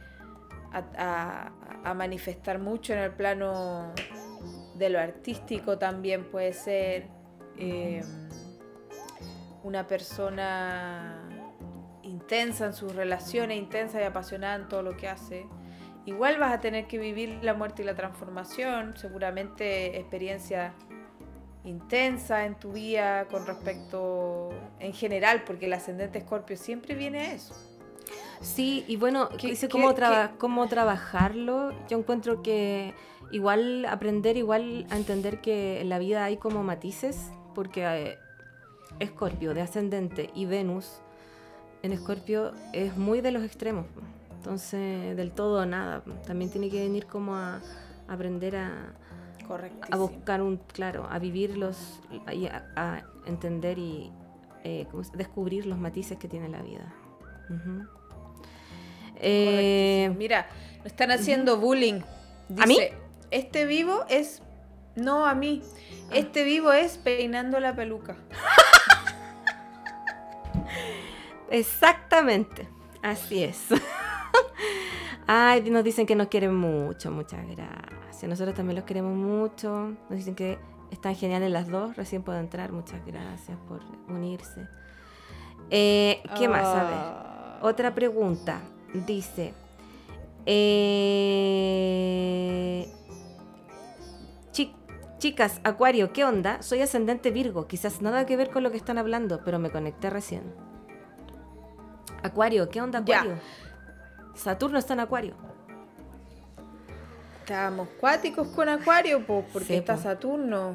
a, 0.73 0.83
a- 0.97 1.51
a 1.89 1.93
manifestar 1.93 2.57
mucho 2.59 2.93
en 2.93 2.99
el 2.99 3.11
plano 3.11 3.93
de 4.75 4.89
lo 4.89 4.99
artístico 4.99 5.77
también 5.77 6.25
puede 6.31 6.53
ser. 6.53 7.07
Eh, 7.57 8.03
una 9.63 9.87
persona 9.87 11.23
intensa 12.03 12.65
en 12.67 12.73
sus 12.73 12.95
relaciones, 12.95 13.57
intensa 13.57 13.99
y 14.01 14.03
apasionada 14.05 14.55
en 14.55 14.67
todo 14.67 14.81
lo 14.81 14.95
que 14.95 15.07
hace. 15.07 15.45
Igual 16.05 16.37
vas 16.39 16.53
a 16.53 16.59
tener 16.61 16.87
que 16.87 16.97
vivir 16.97 17.39
la 17.41 17.53
muerte 17.53 17.81
y 17.81 17.85
la 17.85 17.95
transformación, 17.95 18.95
seguramente 18.95 19.97
experiencias 19.99 20.73
intensa 21.65 22.45
en 22.45 22.55
tu 22.55 22.71
vida 22.71 23.25
con 23.27 23.45
respecto 23.45 24.51
en 24.79 24.93
general, 24.93 25.43
porque 25.45 25.65
el 25.65 25.73
ascendente 25.73 26.19
escorpio 26.19 26.55
siempre 26.55 26.95
viene 26.95 27.19
a 27.19 27.33
eso. 27.33 27.53
Sí, 28.39 28.85
y 28.87 28.95
bueno, 28.95 29.27
¿Qué- 29.37 29.47
dice 29.47 29.67
qué- 29.67 29.71
cómo, 29.73 29.89
qué- 29.89 29.95
traba- 29.95 30.31
cómo 30.37 30.67
trabajarlo. 30.69 31.73
Yo 31.89 31.97
encuentro 31.97 32.41
que 32.41 32.93
igual 33.31 33.85
aprender, 33.85 34.37
igual 34.37 34.85
a 34.89 34.95
entender 34.95 35.41
que 35.41 35.81
en 35.81 35.89
la 35.89 35.99
vida 35.99 36.23
hay 36.23 36.37
como 36.37 36.63
matices, 36.63 37.31
porque 37.57 37.83
eh, 37.87 38.19
Escorpio 38.99 39.55
de 39.55 39.61
ascendente 39.63 40.29
y 40.35 40.45
Venus 40.45 41.01
en 41.81 41.91
Escorpio 41.91 42.53
es 42.71 42.95
muy 42.95 43.19
de 43.19 43.31
los 43.31 43.43
extremos. 43.43 43.87
Entonces, 44.35 45.17
del 45.17 45.31
todo 45.31 45.63
o 45.63 45.65
nada. 45.65 46.03
También 46.27 46.51
tiene 46.51 46.69
que 46.69 46.79
venir 46.83 47.07
como 47.07 47.35
a, 47.35 47.59
aprender 48.07 48.57
a, 48.57 48.93
buscar 49.97 50.43
un, 50.43 50.57
claro, 50.57 51.07
a 51.09 51.17
vivirlos 51.17 51.99
y 52.31 52.45
a, 52.45 52.63
a 52.75 53.01
entender 53.25 53.79
y 53.79 54.11
eh, 54.63 54.85
¿cómo 54.91 55.03
se- 55.03 55.17
descubrir 55.17 55.65
los 55.65 55.79
matices 55.79 56.19
que 56.19 56.27
tiene 56.27 56.49
la 56.49 56.61
vida. 56.61 56.93
Eh, 59.15 60.13
Mira, 60.15 60.45
nos 60.77 60.85
están 60.85 61.09
haciendo 61.09 61.57
bullying. 61.57 62.01
Dice, 62.49 62.61
¿A 62.61 62.65
mí? 62.67 62.77
Este 63.31 63.65
vivo 63.65 64.05
es. 64.09 64.43
No, 64.95 65.25
a 65.25 65.33
mí. 65.33 65.63
Este 66.11 66.43
vivo 66.43 66.71
es 66.71 66.97
peinando 66.97 67.59
la 67.59 67.75
peluca. 67.75 68.15
Exactamente, 71.49 72.67
así 73.01 73.43
es. 73.43 73.67
Ay, 75.27 75.61
nos 75.69 75.83
dicen 75.83 76.05
que 76.05 76.15
nos 76.15 76.27
quieren 76.27 76.55
mucho, 76.55 77.11
muchas 77.11 77.45
gracias. 77.47 78.23
Nosotros 78.29 78.55
también 78.55 78.75
los 78.77 78.85
queremos 78.85 79.15
mucho. 79.15 79.93
Nos 80.09 80.17
dicen 80.17 80.35
que 80.35 80.57
están 80.91 81.15
geniales 81.15 81.51
las 81.51 81.67
dos, 81.69 81.95
recién 81.97 82.23
puedo 82.23 82.39
entrar. 82.39 82.71
Muchas 82.71 83.05
gracias 83.05 83.57
por 83.67 83.81
unirse. 84.07 84.67
Eh, 85.69 86.23
¿Qué 86.37 86.47
más? 86.47 86.65
A 86.65 86.83
ver. 86.83 86.93
Ah. 86.93 87.59
Otra 87.61 87.93
pregunta. 87.93 88.61
Dice. 89.05 89.53
eh, 90.45 91.67
chicas, 95.17 95.59
Acuario, 95.63 96.13
¿qué 96.13 96.23
onda? 96.25 96.61
Soy 96.61 96.81
ascendente 96.81 97.31
Virgo. 97.31 97.67
Quizás 97.67 98.01
nada 98.01 98.25
que 98.25 98.37
ver 98.37 98.49
con 98.49 98.63
lo 98.63 98.71
que 98.71 98.77
están 98.77 98.97
hablando, 98.97 99.41
pero 99.43 99.59
me 99.59 99.69
conecté 99.69 100.09
recién. 100.09 100.43
Acuario, 102.23 102.69
¿qué 102.69 102.81
onda, 102.81 103.01
Ya. 103.05 103.19
Acuario? 103.21 103.39
Saturno 104.35 104.77
está 104.77 104.93
en 104.93 104.99
Acuario. 105.01 105.33
Estábamos 107.41 107.87
cuáticos 107.99 108.47
con 108.49 108.69
Acuario, 108.69 109.25
po, 109.25 109.45
porque 109.53 109.67
Sí, 109.67 109.73
está 109.75 109.95
po. 109.95 110.01
Saturno. 110.01 110.73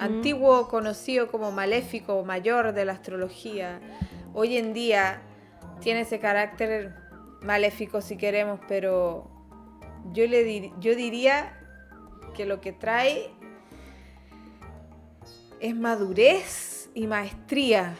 Antiguo 0.00 0.66
conocido 0.66 1.28
como 1.28 1.52
maléfico 1.52 2.24
mayor 2.24 2.72
de 2.72 2.84
la 2.84 2.92
astrología. 2.92 3.80
Hoy 4.34 4.56
en 4.56 4.72
día 4.72 5.22
tiene 5.80 6.00
ese 6.00 6.18
carácter 6.18 6.96
maléfico 7.42 8.00
si 8.00 8.16
queremos, 8.16 8.58
pero 8.66 9.30
yo, 10.12 10.26
le 10.26 10.44
dir- 10.44 10.72
yo 10.80 10.96
diría 10.96 11.56
que 12.34 12.46
lo 12.46 12.60
que 12.60 12.72
trae 12.72 13.30
es 15.60 15.76
madurez 15.76 16.90
y 16.94 17.06
maestría 17.06 17.96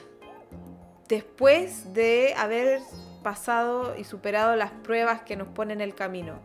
después 1.08 1.92
de 1.92 2.34
haber 2.36 2.80
pasado 3.22 3.96
y 3.96 4.04
superado 4.04 4.56
las 4.56 4.70
pruebas 4.70 5.22
que 5.22 5.36
nos 5.36 5.48
ponen 5.48 5.80
en 5.80 5.88
el 5.88 5.94
camino. 5.94 6.38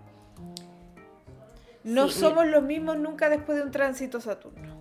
No 1.84 2.10
Sí, 2.10 2.20
somos 2.20 2.48
los 2.48 2.64
mismos 2.64 2.98
nunca 2.98 3.30
después 3.30 3.58
de 3.58 3.64
un 3.64 3.72
tránsito 3.72 4.20
Saturno. 4.20 4.76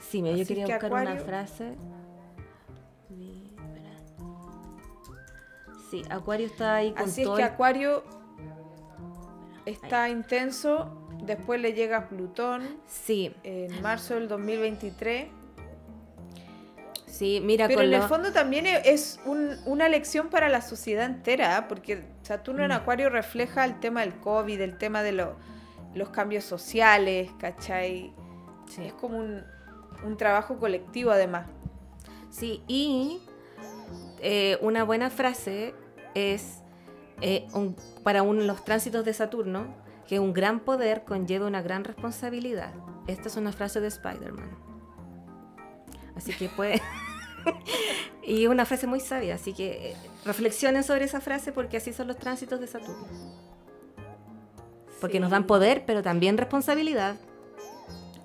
Sí, 0.00 0.22
mira, 0.22 0.36
yo 0.36 0.46
quería 0.46 0.66
que 0.66 0.72
buscar 0.72 0.92
una 0.92 1.16
frase. 1.16 1.74
Sí, 5.90 6.02
Acuario 6.10 6.46
está 6.46 6.76
ahí 6.76 6.92
con 6.92 7.02
Así 7.02 7.22
es 7.22 7.28
que 7.28 7.42
Acuario 7.42 8.02
está 9.64 10.08
intenso, 10.08 11.05
después 11.26 11.60
le 11.60 11.72
llega 11.72 12.08
Plutón 12.08 12.62
Sí, 12.86 13.34
en 13.42 13.82
marzo 13.82 14.14
del 14.14 14.28
2023. 14.28 15.28
sí, 17.06 17.40
mira, 17.42 17.66
Pero 17.66 17.80
con 17.80 17.86
en 17.86 17.94
el 17.94 18.02
fondo 18.02 18.32
también 18.32 18.66
e- 18.66 18.82
es 18.84 19.20
un- 19.24 19.56
una 19.64 19.88
lección 19.88 20.28
para 20.28 20.48
la 20.48 20.60
sociedad 20.60 21.06
entera, 21.06 21.56
¿ah? 21.56 21.68
porque 21.68 22.04
Saturno 22.22 22.62
en 22.62 22.70
Mm. 22.70 22.74
Acuario 22.74 23.08
refleja 23.10 23.64
el 23.64 23.80
tema 23.80 24.00
del 24.02 24.14
COVID, 24.14 24.60
el 24.60 24.76
tema 24.78 25.02
de 25.02 25.12
lo- 25.12 25.36
los 25.94 26.10
cambios 26.10 26.44
sociales, 26.44 27.30
¿cachai? 27.38 28.12
Sí. 28.68 28.84
Es 28.84 28.92
como 28.94 29.18
un, 29.18 29.42
un 30.04 30.16
trabajo 30.16 30.58
colectivo 30.58 31.10
además. 31.10 31.46
Sí, 32.30 32.62
y 32.68 33.20
eh, 34.20 34.58
una 34.60 34.84
buena 34.84 35.08
frase 35.10 35.74
es 36.14 36.58
eh, 37.22 37.46
un- 37.54 37.74
para 38.02 38.22
los 38.22 38.62
tránsitos 38.64 39.02
de 39.06 39.14
Saturno, 39.14 39.68
que 40.08 40.20
un 40.20 40.32
gran 40.32 40.60
poder 40.60 41.04
conlleva 41.04 41.46
una 41.46 41.62
gran 41.62 41.84
responsabilidad. 41.84 42.72
Esta 43.06 43.28
es 43.28 43.36
una 43.36 43.52
frase 43.52 43.80
de 43.80 43.88
Spider-Man. 43.88 44.50
Así 46.16 46.32
que 46.32 46.48
puede... 46.48 46.80
y 48.22 48.46
una 48.46 48.64
frase 48.66 48.86
muy 48.86 49.00
sabia, 49.00 49.34
así 49.36 49.52
que 49.52 49.90
eh, 49.92 49.96
reflexionen 50.24 50.82
sobre 50.84 51.04
esa 51.04 51.20
frase 51.20 51.52
porque 51.52 51.76
así 51.76 51.92
son 51.92 52.08
los 52.08 52.18
tránsitos 52.18 52.58
de 52.60 52.66
Saturno. 52.66 53.06
Porque 55.00 55.20
nos 55.20 55.30
dan 55.30 55.46
poder, 55.46 55.84
pero 55.86 56.02
también 56.02 56.38
responsabilidad. 56.38 57.16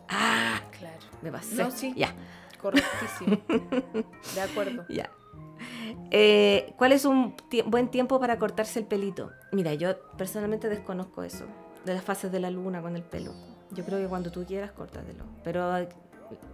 Ah, 0.10 0.62
Claro. 0.78 0.98
me 1.22 1.32
pasé. 1.32 1.56
No, 1.56 1.70
sí. 1.72 1.94
Ya. 1.96 2.14
Correctísimo. 2.62 3.38
De 4.36 4.42
acuerdo. 4.42 4.86
Ya. 4.90 5.10
Eh, 6.12 6.74
¿Cuál 6.78 6.92
es 6.94 7.06
un 7.06 7.36
tie- 7.50 7.64
buen 7.66 7.90
tiempo 7.90 8.20
para 8.20 8.40
cortarse 8.40 8.80
el 8.80 8.86
pelito? 8.86 9.32
Mira, 9.52 9.74
yo 9.74 10.00
personalmente 10.18 10.70
desconozco 10.70 11.24
eso, 11.24 11.46
de 11.86 11.94
las 11.94 12.04
fases 12.04 12.32
de 12.32 12.40
la 12.40 12.50
luna 12.52 12.82
con 12.82 12.96
el 12.96 13.04
pelo. 13.04 13.34
Yo 13.72 13.84
creo 13.86 14.00
que 14.00 14.08
cuando 14.08 14.32
tú 14.32 14.46
quieras, 14.46 14.72
córtatelo. 14.72 15.24
Pero 15.44 15.78
eh, 15.78 15.88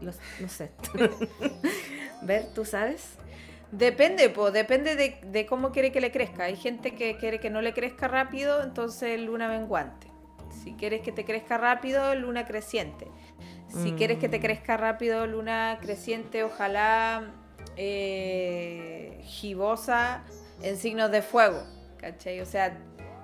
los- 0.01 0.19
no 0.39 0.47
sé. 0.47 0.71
Ver, 2.21 2.47
¿tú 2.53 2.65
sabes? 2.65 3.15
Depende, 3.71 4.29
po, 4.29 4.51
depende 4.51 4.95
de, 4.95 5.19
de 5.25 5.45
cómo 5.45 5.71
quiere 5.71 5.91
que 5.91 5.99
le 6.01 6.11
crezca. 6.11 6.45
Hay 6.45 6.55
gente 6.55 6.95
que 6.95 7.17
quiere 7.17 7.39
que 7.39 7.49
no 7.49 7.61
le 7.61 7.73
crezca 7.73 8.07
rápido, 8.07 8.63
entonces 8.63 9.19
luna 9.19 9.49
menguante. 9.49 10.07
Si 10.63 10.73
quieres 10.73 11.01
que 11.01 11.11
te 11.11 11.25
crezca 11.25 11.57
rápido, 11.57 12.15
luna 12.15 12.45
creciente. 12.45 13.07
Si 13.67 13.91
quieres 13.93 14.17
que 14.19 14.29
te 14.29 14.39
Mm. 14.39 14.41
crezca 14.41 14.77
rápido, 14.77 15.27
luna 15.27 15.77
creciente, 15.81 16.43
ojalá 16.43 17.33
eh, 17.75 19.19
gibosa 19.23 20.23
en 20.61 20.77
signos 20.77 21.11
de 21.11 21.21
fuego. 21.21 21.61
¿Cachai? 21.97 22.39
O 22.41 22.45
sea, 22.45 22.77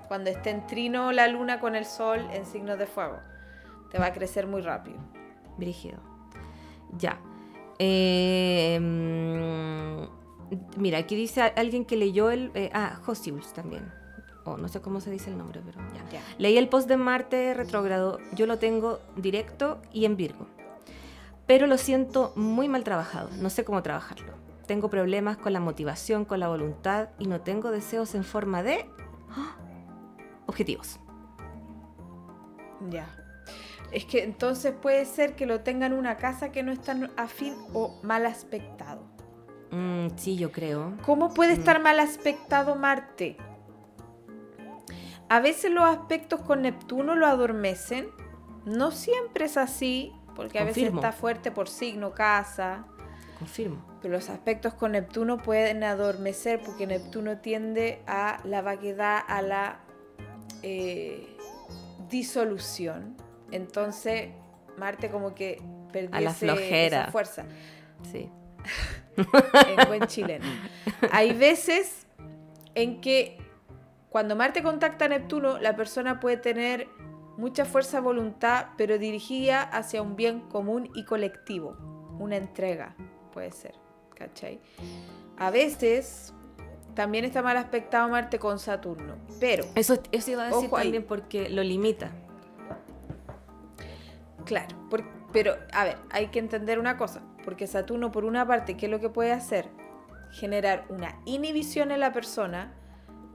cuando 0.07 0.29
esté 0.29 0.49
en 0.49 0.65
trino 0.67 1.11
la 1.11 1.27
luna 1.27 1.59
con 1.59 1.75
el 1.75 1.85
sol 1.85 2.27
en 2.31 2.45
signos 2.45 2.77
de 2.77 2.87
fuego, 2.87 3.19
te 3.91 3.99
va 3.99 4.07
a 4.07 4.13
crecer 4.13 4.47
muy 4.47 4.61
rápido. 4.61 4.97
Brígido. 5.57 5.99
Ya. 6.97 7.19
Eh, 7.79 8.79
mira, 10.77 10.97
aquí 10.99 11.15
dice 11.15 11.41
alguien 11.41 11.85
que 11.85 11.97
leyó 11.97 12.29
el... 12.29 12.51
eh, 12.53 12.69
ah, 12.73 12.99
Hosius 13.05 13.53
también. 13.53 13.91
O 14.45 14.57
no 14.57 14.67
sé 14.67 14.81
cómo 14.81 14.99
se 14.99 15.09
dice 15.09 15.29
el 15.29 15.37
nombre, 15.37 15.61
pero 15.65 15.79
ya. 15.93 16.09
Ya. 16.11 16.21
Leí 16.37 16.57
el 16.57 16.67
post 16.67 16.87
de 16.87 16.97
Marte 16.97 17.53
retrógrado, 17.53 18.19
yo 18.33 18.45
lo 18.45 18.59
tengo 18.59 18.99
directo 19.15 19.81
y 19.91 20.05
en 20.05 20.17
Virgo. 20.17 20.47
Pero 21.47 21.67
lo 21.67 21.77
siento 21.77 22.33
muy 22.35 22.67
mal 22.67 22.83
trabajado, 22.83 23.29
no 23.39 23.49
sé 23.49 23.63
cómo 23.63 23.81
trabajarlo. 23.83 24.33
Tengo 24.65 24.89
problemas 24.89 25.37
con 25.37 25.53
la 25.53 25.59
motivación, 25.59 26.25
con 26.25 26.39
la 26.39 26.47
voluntad 26.47 27.09
y 27.19 27.27
no 27.27 27.41
tengo 27.41 27.69
deseos 27.71 28.15
en 28.15 28.23
forma 28.23 28.63
de 28.63 28.89
¡ah! 29.31 29.57
Objetivos. 30.47 30.99
Ya. 32.89 33.07
Es 33.91 34.05
que 34.05 34.23
entonces 34.23 34.73
puede 34.73 35.05
ser 35.05 35.35
que 35.35 35.45
lo 35.45 35.61
tengan 35.61 35.93
en 35.93 35.99
una 35.99 36.17
casa 36.17 36.51
que 36.51 36.63
no 36.63 36.71
es 36.71 36.81
tan 36.81 37.11
afín 37.15 37.55
o 37.73 37.99
mal 38.03 38.25
aspectado. 38.25 39.03
Mm, 39.71 40.07
sí, 40.17 40.35
yo 40.37 40.51
creo. 40.51 40.93
¿Cómo 41.05 41.33
puede 41.33 41.55
Mm. 41.55 41.59
estar 41.59 41.81
mal 41.81 41.99
aspectado 41.99 42.75
Marte? 42.75 43.37
A 45.29 45.39
veces 45.39 45.71
los 45.71 45.83
aspectos 45.83 46.41
con 46.41 46.61
Neptuno 46.63 47.15
lo 47.15 47.25
adormecen. 47.27 48.07
No 48.65 48.91
siempre 48.91 49.45
es 49.45 49.57
así, 49.57 50.13
porque 50.35 50.59
a 50.59 50.63
Confirmo. 50.65 50.97
veces 50.99 51.05
está 51.07 51.11
fuerte 51.11 51.51
por 51.51 51.69
signo, 51.69 52.11
casa. 52.13 52.85
Confirmo. 53.39 53.83
Pero 54.01 54.13
los 54.15 54.29
aspectos 54.29 54.73
con 54.73 54.91
Neptuno 54.93 55.37
pueden 55.37 55.83
adormecer 55.83 56.61
porque 56.63 56.87
Neptuno 56.87 57.37
tiende 57.39 58.03
a 58.07 58.39
la 58.43 58.61
vaguedad, 58.61 59.21
a 59.27 59.41
la 59.41 59.79
eh, 60.63 61.27
disolución. 62.09 63.15
Entonces, 63.51 64.29
Marte 64.77 65.09
como 65.09 65.35
que 65.35 65.61
perdió 65.91 66.29
esa 66.29 67.11
fuerza 67.11 67.45
Sí. 68.11 68.29
en 69.17 69.87
buen 69.87 70.07
chileno. 70.07 70.45
Hay 71.11 71.33
veces 71.33 72.07
en 72.75 73.01
que 73.01 73.37
cuando 74.09 74.35
Marte 74.35 74.63
contacta 74.63 75.05
a 75.05 75.07
Neptuno, 75.09 75.59
la 75.59 75.75
persona 75.75 76.19
puede 76.19 76.37
tener 76.37 76.87
mucha 77.37 77.65
fuerza 77.65 77.99
voluntad, 77.99 78.67
pero 78.77 78.97
dirigida 78.97 79.61
hacia 79.61 80.01
un 80.01 80.15
bien 80.15 80.41
común 80.41 80.89
y 80.95 81.05
colectivo. 81.05 81.77
Una 82.19 82.37
entrega, 82.37 82.95
puede 83.31 83.51
ser. 83.51 83.75
¿Cachai? 84.15 84.59
A 85.37 85.49
veces 85.49 86.32
también 86.95 87.25
está 87.25 87.41
mal 87.41 87.57
aspectado 87.57 88.07
Marte 88.09 88.39
con 88.39 88.59
Saturno, 88.59 89.15
pero 89.39 89.65
Eso, 89.75 89.97
eso 90.11 90.31
iba 90.31 90.43
a 90.43 90.47
decir 90.47 90.65
Ojo 90.67 90.77
ahí. 90.77 90.83
también 90.85 91.03
porque 91.05 91.49
lo 91.49 91.63
limita. 91.63 92.11
Claro, 94.45 94.75
por- 94.89 95.03
pero 95.31 95.55
a 95.71 95.83
ver, 95.85 95.97
hay 96.11 96.27
que 96.27 96.39
entender 96.39 96.79
una 96.79 96.97
cosa, 96.97 97.21
porque 97.43 97.65
Saturno 97.67 98.11
por 98.11 98.25
una 98.25 98.45
parte, 98.45 98.75
¿qué 98.77 98.85
es 98.87 98.91
lo 98.91 98.99
que 98.99 99.09
puede 99.09 99.31
hacer? 99.31 99.67
Generar 100.31 100.85
una 100.89 101.19
inhibición 101.25 101.91
en 101.91 101.99
la 101.99 102.11
persona, 102.11 102.73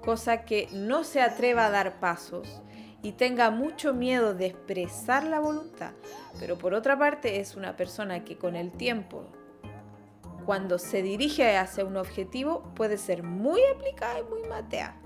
cosa 0.05 0.45
que 0.45 0.69
no 0.73 1.05
se 1.05 1.21
atreva 1.21 1.67
a 1.67 1.71
dar 1.71 1.99
pasos 2.01 2.63
y 3.03 3.13
tenga 3.13 3.51
mucho 3.51 3.95
miedo 3.95 4.35
de 4.35 4.47
expresar 4.47 5.25
la 5.25 5.41
voluntad. 5.41 5.93
Pero 6.39 6.59
por 6.59 6.75
otra 6.75 6.99
parte 6.99 7.41
es 7.41 7.55
una 7.57 7.77
persona 7.77 8.25
que 8.25 8.37
con 8.37 8.55
el 8.57 8.71
tiempo, 8.73 9.25
cuando 10.49 10.79
se 10.79 11.03
dirige 11.03 11.59
hacia 11.59 11.85
un 11.85 11.99
objetivo, 11.99 12.73
puede 12.75 12.97
ser 12.97 13.23
muy 13.23 13.61
aplicada 13.77 14.21
y 14.21 14.23
muy 14.23 14.49
matea. 14.49 14.97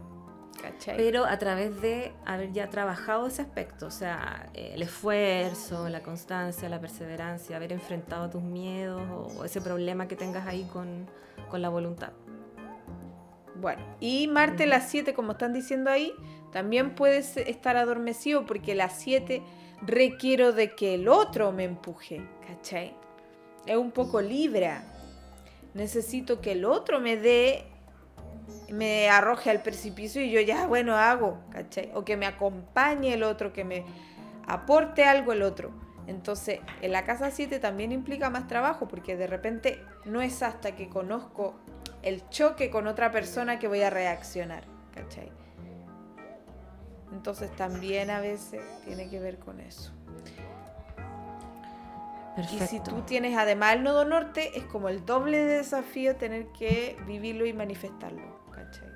¿Cachai? 0.62 0.96
Pero 0.96 1.24
a 1.24 1.36
través 1.36 1.82
de 1.82 2.12
haber 2.24 2.52
ya 2.52 2.70
trabajado 2.70 3.26
ese 3.26 3.42
aspecto, 3.42 3.86
o 3.86 3.90
sea, 3.90 4.48
el 4.54 4.80
esfuerzo, 4.82 5.88
la 5.88 6.00
constancia, 6.00 6.68
la 6.68 6.80
perseverancia, 6.80 7.56
haber 7.56 7.72
enfrentado 7.72 8.30
tus 8.30 8.40
miedos 8.40 9.02
o 9.36 9.44
ese 9.44 9.60
problema 9.60 10.06
que 10.06 10.14
tengas 10.14 10.46
ahí 10.46 10.62
con, 10.72 11.10
con 11.50 11.60
la 11.60 11.70
voluntad. 11.70 12.12
Bueno, 13.56 13.82
y 13.98 14.28
Marte 14.28 14.66
las 14.66 14.90
7, 14.90 15.12
como 15.12 15.32
están 15.32 15.52
diciendo 15.52 15.90
ahí, 15.90 16.12
también 16.52 16.94
puedes 16.94 17.36
estar 17.36 17.76
adormecido 17.76 18.46
porque 18.46 18.76
las 18.76 18.92
7 19.00 19.42
requiero 19.84 20.52
de 20.52 20.76
que 20.76 20.94
el 20.94 21.08
otro 21.08 21.50
me 21.50 21.64
empuje, 21.64 22.24
¿cachai? 22.46 22.94
Es 23.66 23.76
un 23.76 23.90
poco 23.90 24.20
libra. 24.20 24.84
Necesito 25.74 26.40
que 26.40 26.52
el 26.52 26.64
otro 26.64 27.00
me 27.00 27.16
dé, 27.16 27.64
me 28.70 29.08
arroje 29.08 29.50
al 29.50 29.62
precipicio 29.62 30.22
y 30.22 30.30
yo 30.30 30.40
ya, 30.40 30.66
bueno, 30.66 30.96
hago, 30.96 31.38
¿cachai? 31.50 31.90
O 31.94 32.04
que 32.04 32.16
me 32.16 32.26
acompañe 32.26 33.14
el 33.14 33.22
otro, 33.22 33.52
que 33.52 33.64
me 33.64 33.84
aporte 34.46 35.04
algo 35.04 35.32
el 35.32 35.42
otro. 35.42 35.70
Entonces, 36.06 36.60
en 36.80 36.92
la 36.92 37.04
casa 37.04 37.30
7 37.30 37.58
también 37.58 37.92
implica 37.92 38.28
más 38.28 38.48
trabajo 38.48 38.88
porque 38.88 39.16
de 39.16 39.26
repente 39.26 39.82
no 40.04 40.20
es 40.20 40.42
hasta 40.42 40.74
que 40.74 40.88
conozco 40.88 41.54
el 42.02 42.28
choque 42.28 42.70
con 42.70 42.86
otra 42.86 43.12
persona 43.12 43.58
que 43.58 43.68
voy 43.68 43.82
a 43.82 43.90
reaccionar, 43.90 44.64
¿cachai? 44.92 45.30
Entonces 47.12 47.54
también 47.54 48.10
a 48.10 48.20
veces 48.20 48.62
tiene 48.84 49.08
que 49.08 49.20
ver 49.20 49.38
con 49.38 49.60
eso. 49.60 49.92
Perfecto. 52.36 52.64
Y 52.64 52.66
si 52.66 52.80
tú 52.80 53.02
tienes 53.02 53.36
además 53.36 53.74
el 53.74 53.82
nodo 53.82 54.04
norte, 54.04 54.56
es 54.58 54.64
como 54.64 54.88
el 54.88 55.04
doble 55.04 55.38
de 55.38 55.58
desafío 55.58 56.16
tener 56.16 56.46
que 56.48 56.96
vivirlo 57.06 57.44
y 57.46 57.52
manifestarlo. 57.52 58.40
¿Cachai? 58.50 58.88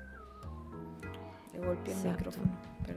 Le 1.53 1.59
golpeé 1.59 1.93
el 1.93 2.11
micrófono. 2.11 2.47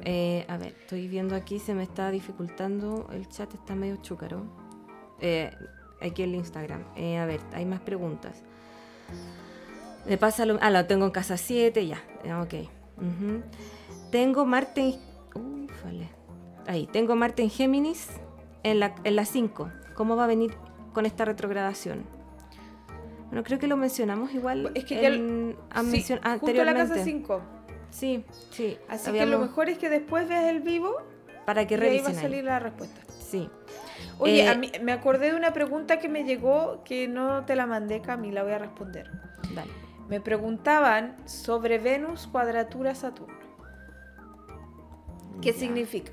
Eh, 0.05 0.47
a 0.49 0.57
ver, 0.57 0.75
estoy 0.81 1.09
viendo 1.09 1.35
aquí, 1.35 1.59
se 1.59 1.75
me 1.75 1.83
está 1.83 2.11
dificultando, 2.11 3.09
el 3.13 3.29
chat 3.29 3.53
está 3.53 3.75
medio 3.75 3.97
chúcaro. 3.97 4.45
Eh, 5.21 5.51
aquí 6.01 6.23
el 6.23 6.35
Instagram. 6.35 6.85
Eh, 6.97 7.19
a 7.19 7.27
ver, 7.27 7.41
hay 7.53 7.67
más 7.67 7.81
preguntas. 7.81 8.43
Me 10.07 10.17
pasa 10.17 10.47
lo... 10.47 10.59
Ah, 10.63 10.71
lo 10.71 10.87
tengo 10.87 11.05
en 11.05 11.11
casa 11.11 11.37
7, 11.37 11.87
ya. 11.87 12.03
Ok. 12.41 12.55
Tengo 14.11 14.45
Marte 14.45 14.99
Ahí, 16.67 16.87
tengo 16.87 17.17
Marte 17.17 17.43
en 17.43 17.51
Géminis 17.51 18.09
en 18.63 18.81
la, 18.81 18.95
en 19.03 19.27
5. 19.27 19.71
¿Cómo 20.01 20.17
va 20.17 20.25
a 20.25 20.29
venir 20.29 20.55
con 20.95 21.05
esta 21.05 21.27
retrogradación? 21.27 22.07
Bueno, 23.27 23.45
creo 23.45 23.59
que 23.59 23.67
lo 23.67 23.77
mencionamos 23.77 24.33
igual. 24.33 24.73
Es 24.75 24.87
que 24.87 25.07
en, 25.07 25.59
sí, 25.93 26.15
anteriormente. 26.23 26.65
la 26.65 26.75
casa 26.75 27.05
5. 27.05 27.43
Sí, 27.91 28.25
sí. 28.51 28.79
Así 28.89 29.13
que 29.13 29.27
lo 29.27 29.39
mejor 29.39 29.69
es 29.69 29.77
que 29.77 29.91
después 29.91 30.27
veas 30.27 30.47
el 30.47 30.61
vivo. 30.61 30.97
Para 31.45 31.67
que 31.67 31.77
revisen. 31.77 32.07
ahí 32.07 32.13
va 32.15 32.19
a 32.19 32.23
salir 32.23 32.45
la 32.45 32.59
respuesta. 32.61 32.99
Sí. 33.11 33.51
Oye, 34.19 34.51
eh, 34.51 34.81
me 34.83 34.93
acordé 34.93 35.33
de 35.33 35.37
una 35.37 35.53
pregunta 35.53 35.99
que 35.99 36.09
me 36.09 36.25
llegó 36.25 36.83
que 36.83 37.07
no 37.07 37.45
te 37.45 37.55
la 37.55 37.67
mandé, 37.67 38.01
Camila, 38.01 38.43
voy 38.43 38.53
a 38.53 38.59
responder. 38.59 39.11
Dale. 39.55 39.71
Me 40.09 40.23
preguntaban 40.23 41.15
sobre 41.29 41.79
Venus 41.79 42.27
cuadratura 42.27 42.95
Saturno. 42.95 43.39
¿Qué 45.43 45.53
significa? 45.53 46.13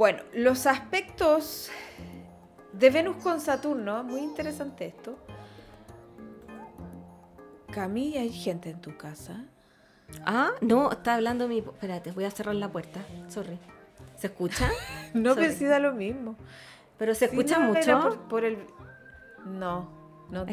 Bueno, 0.00 0.22
los 0.32 0.66
aspectos 0.66 1.70
de 2.72 2.88
Venus 2.88 3.22
con 3.22 3.38
Saturno, 3.38 4.02
muy 4.02 4.22
interesante 4.22 4.86
esto. 4.86 5.18
Camilla, 7.70 8.22
¿hay 8.22 8.32
gente 8.32 8.70
en 8.70 8.80
tu 8.80 8.96
casa? 8.96 9.44
Ah, 10.24 10.52
no, 10.62 10.90
está 10.90 11.16
hablando 11.16 11.48
mi... 11.48 11.58
Espérate, 11.58 12.12
voy 12.12 12.24
a 12.24 12.30
cerrar 12.30 12.54
la 12.54 12.72
puerta. 12.72 13.00
Sorry. 13.28 13.58
¿Se 14.16 14.28
escucha? 14.28 14.70
no 15.12 15.34
decida 15.34 15.78
lo 15.78 15.92
mismo. 15.92 16.34
Pero 16.96 17.14
se 17.14 17.26
escucha 17.26 17.58
mucho. 17.58 18.26
Por, 18.30 18.46
el... 18.46 18.56
No, 19.44 19.90
no. 20.30 20.46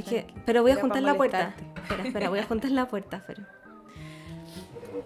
Pero 0.46 0.62
voy 0.62 0.72
a 0.72 0.76
juntar 0.76 1.04
la 1.04 1.16
puerta. 1.16 1.56
Espera, 1.84 2.04
espera, 2.04 2.30
voy 2.30 2.40
a 2.40 2.44
juntar 2.44 2.72
la 2.72 2.90
puerta, 2.90 3.16
espera. 3.16 3.48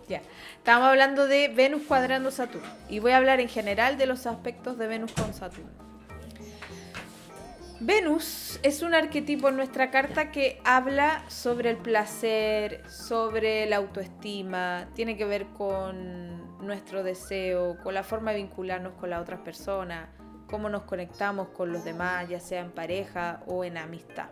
Ya. 0.07 0.21
Estamos 0.57 0.87
hablando 0.87 1.27
de 1.27 1.47
Venus 1.47 1.83
cuadrando 1.87 2.31
Saturno. 2.31 2.67
Y 2.89 2.99
voy 2.99 3.11
a 3.11 3.17
hablar 3.17 3.39
en 3.39 3.49
general 3.49 3.97
de 3.97 4.05
los 4.05 4.25
aspectos 4.25 4.77
de 4.77 4.87
Venus 4.87 5.11
con 5.13 5.33
Saturno. 5.33 5.71
Venus 7.83 8.59
es 8.61 8.83
un 8.83 8.93
arquetipo 8.93 9.49
en 9.49 9.55
nuestra 9.55 9.89
carta 9.89 10.31
que 10.31 10.61
habla 10.63 11.23
sobre 11.29 11.71
el 11.71 11.77
placer, 11.77 12.87
sobre 12.87 13.65
la 13.65 13.77
autoestima, 13.77 14.87
tiene 14.93 15.17
que 15.17 15.25
ver 15.25 15.47
con 15.47 16.59
nuestro 16.63 17.01
deseo, 17.01 17.77
con 17.81 17.95
la 17.95 18.03
forma 18.03 18.33
de 18.33 18.37
vincularnos 18.37 18.93
con 18.99 19.09
las 19.09 19.19
otras 19.19 19.39
personas, 19.39 20.09
cómo 20.47 20.69
nos 20.69 20.83
conectamos 20.83 21.47
con 21.49 21.73
los 21.73 21.83
demás, 21.83 22.29
ya 22.29 22.39
sea 22.39 22.61
en 22.61 22.69
pareja 22.69 23.41
o 23.47 23.63
en 23.63 23.77
amistad. 23.77 24.27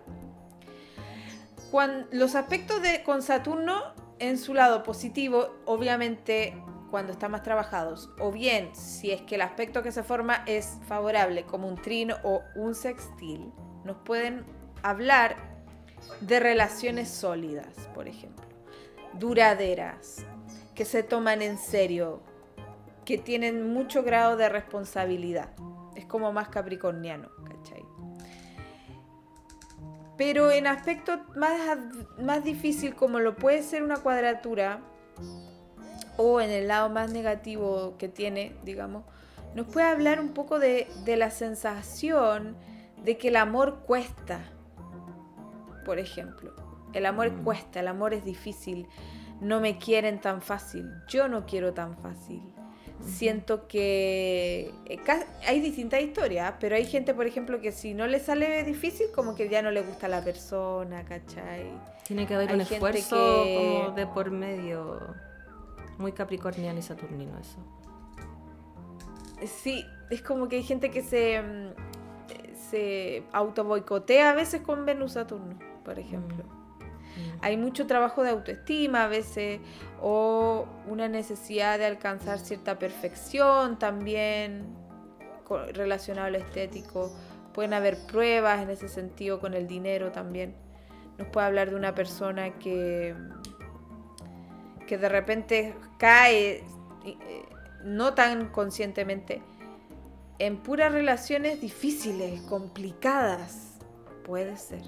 Los 2.11 2.36
aspectos 2.36 2.82
de, 2.84 3.01
con 3.03 3.24
Saturno 3.24 3.93
en 4.20 4.38
su 4.38 4.53
lado 4.53 4.84
positivo, 4.84 5.55
obviamente 5.65 6.61
cuando 6.89 7.11
están 7.11 7.32
más 7.32 7.43
trabajados, 7.43 8.09
o 8.20 8.32
bien 8.32 8.76
si 8.76 9.11
es 9.11 9.22
que 9.22 9.36
el 9.36 9.41
aspecto 9.41 9.84
que 9.84 9.91
se 9.91 10.03
forma 10.03 10.43
es 10.45 10.80
favorable, 10.88 11.45
como 11.45 11.67
un 11.67 11.76
trino 11.76 12.15
o 12.24 12.41
un 12.55 12.76
sextil, 12.76 13.51
nos 13.84 13.97
pueden 13.97 14.43
hablar 14.82 15.36
de 16.22 16.39
relaciones 16.39 17.09
sólidas, 17.09 17.89
por 17.93 18.07
ejemplo, 18.07 18.45
duraderas, 19.13 20.26
que 20.74 20.86
se 20.86 21.03
toman 21.03 21.41
en 21.41 21.57
serio, 21.57 22.22
que 23.05 23.17
tienen 23.17 23.72
mucho 23.72 24.03
grado 24.03 24.38
de 24.38 24.49
responsabilidad. 24.49 25.51
Es 25.95 26.05
como 26.05 26.32
más 26.32 26.49
capricorniano. 26.49 27.30
Pero 30.20 30.51
en 30.51 30.67
aspectos 30.67 31.17
más, 31.38 31.78
más 32.22 32.43
difícil 32.43 32.93
como 32.93 33.22
lo 33.22 33.38
puede 33.38 33.63
ser 33.63 33.84
una 33.84 33.95
cuadratura, 33.95 34.82
o 36.17 36.41
en 36.41 36.49
el 36.49 36.67
lado 36.67 36.89
más 36.89 37.13
negativo 37.13 37.95
que 37.97 38.09
tiene, 38.09 38.53
digamos, 38.65 39.05
nos 39.55 39.67
puede 39.67 39.88
hablar 39.88 40.20
un 40.20 40.34
poco 40.34 40.59
de, 40.59 40.89
la 41.05 41.32
sensación 41.32 42.57
de 43.01 43.17
que 43.17 43.30
el 43.30 43.38
amor 43.38 43.84
cuesta, 43.86 44.41
por 45.86 45.99
ejemplo. 45.99 46.53
El 46.91 47.05
amor 47.05 47.32
mm. 47.32 47.43
cuesta, 47.45 47.80
el 47.80 47.88
amor 47.88 48.13
es 48.13 48.26
difícil, 48.26 48.89
no 49.39 49.61
me 49.61 49.78
quieren 49.78 50.20
tan 50.20 50.41
fácil, 50.41 50.91
yo 51.07 51.30
no 51.30 51.45
quiero 51.45 51.74
tan 51.74 51.97
fácil 51.97 52.59
siento 53.06 53.68
que 53.68 54.72
eh, 54.86 55.00
hay 55.47 55.60
distintas 55.60 56.02
historias, 56.02 56.56
pero 56.60 56.76
hay 56.76 56.86
gente, 56.86 57.14
por 57.14 57.28
ejemplo, 57.28 57.60
que 57.62 57.72
si 57.72 57.93
no 57.93 58.08
le 58.08 58.20
sale 58.20 58.64
difícil, 58.64 59.08
como 59.14 59.36
que 59.36 59.50
ya 59.50 59.62
no 59.62 59.72
le 59.72 59.82
gusta 59.82 60.08
la 60.08 60.24
persona, 60.24 61.04
¿cachai? 61.06 61.72
Tiene 62.04 62.26
que 62.28 62.36
haber 62.36 62.54
un 62.54 62.62
esfuerzo 62.62 63.45
como 63.56 63.91
de 63.91 64.08
por 64.08 64.32
medio, 64.32 65.00
muy 65.97 66.12
capricorniano 66.12 66.80
y 66.80 66.82
saturnino 66.82 67.38
eso. 67.39 67.60
Sí, 69.45 69.86
es 70.10 70.22
como 70.22 70.47
que 70.50 70.58
hay 70.58 70.64
gente 70.64 70.91
que 70.91 71.02
se, 71.02 71.41
mm, 71.41 72.70
se 72.70 73.24
auto 73.32 73.64
boicotea 73.64 74.32
a 74.32 74.34
veces 74.34 74.62
con 74.62 74.86
Venus 74.86 75.14
Saturno, 75.14 75.58
por 75.84 75.97
ejemplo. 75.97 76.43
Mm. 76.43 76.59
Hay 77.41 77.57
mucho 77.57 77.88
trabajo 77.88 78.24
de 78.24 78.32
autoestima 78.32 79.05
a 79.05 79.07
veces 79.07 79.60
o 80.01 80.66
una 80.88 81.07
necesidad 81.07 81.78
de 81.78 81.86
alcanzar 81.86 82.39
cierta 82.39 82.80
perfección 82.80 83.80
también 83.80 84.76
relacionado 85.74 86.28
a 86.28 86.38
estético. 86.38 87.12
Pueden 87.53 87.74
haber 87.74 87.97
pruebas 88.07 88.62
en 88.62 88.70
ese 88.70 88.88
sentido 88.88 89.39
con 89.39 89.53
el 89.53 89.68
dinero 89.68 90.12
también. 90.12 90.55
Nos 91.18 91.28
puede 91.28 91.47
hablar 91.47 91.70
de 91.70 91.76
una 91.76 91.93
persona 91.95 92.57
que, 92.60 93.16
que 94.88 94.97
de 94.97 95.10
repente 95.10 95.76
cae, 95.97 96.64
eh, 97.05 97.45
no 97.84 98.14
tan 98.14 98.49
conscientemente, 98.49 99.41
en 100.38 100.57
puras 100.64 100.93
relaciones 100.93 101.60
difíciles, 101.60 102.41
complicadas. 102.43 103.78
Puede 104.24 104.55
ser. 104.55 104.84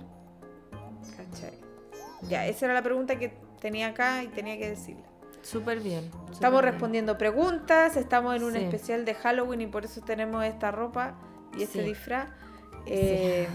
¿Cachai? 1.17 1.61
Ya, 2.30 2.45
esa 2.47 2.65
era 2.65 2.74
la 2.74 2.84
pregunta 2.84 3.17
que 3.17 3.34
tenía 3.59 3.88
acá 3.88 4.24
y 4.24 4.28
tenía 4.28 4.57
que 4.57 4.69
decirla. 4.69 5.03
Súper 5.41 5.80
bien. 5.80 6.11
estamos 6.32 6.61
respondiendo 6.61 7.17
preguntas, 7.17 7.97
estamos 7.97 8.36
en 8.36 8.43
un 8.43 8.55
especial 8.55 9.05
de 9.05 9.15
Halloween 9.15 9.61
y 9.61 9.67
por 9.67 9.86
eso 9.86 10.01
tenemos 10.01 10.45
esta 10.45 10.72
ropa 10.72 11.15
y 11.57 11.63
este 11.63 11.82
disfraz. 11.84 12.30
Eh, 12.86 13.47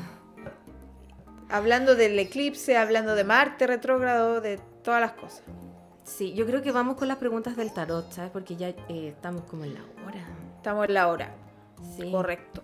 hablando 1.49 1.95
del 1.95 2.19
eclipse, 2.19 2.77
hablando 2.77 3.14
de 3.14 3.25
Marte 3.25 3.67
retrógrado, 3.67 4.41
de 4.41 4.59
todas 4.83 5.01
las 5.01 5.12
cosas. 5.12 5.43
Sí, 6.03 6.35
yo 6.35 6.47
creo 6.47 6.62
que 6.62 6.71
vamos 6.71 6.97
con 6.97 7.09
las 7.09 7.19
preguntas 7.19 7.57
del 7.57 7.73
tarot, 7.73 8.11
¿sabes? 8.12 8.31
Porque 8.31 8.57
ya 8.57 8.69
eh, 8.69 9.09
estamos 9.09 9.43
como 9.43 9.64
en 9.64 9.75
la 9.75 9.81
hora. 10.07 10.25
Estamos 10.57 10.87
en 10.87 10.95
la 10.95 11.09
hora. 11.09 11.35
Sí. 11.97 12.11
Correcto. 12.11 12.62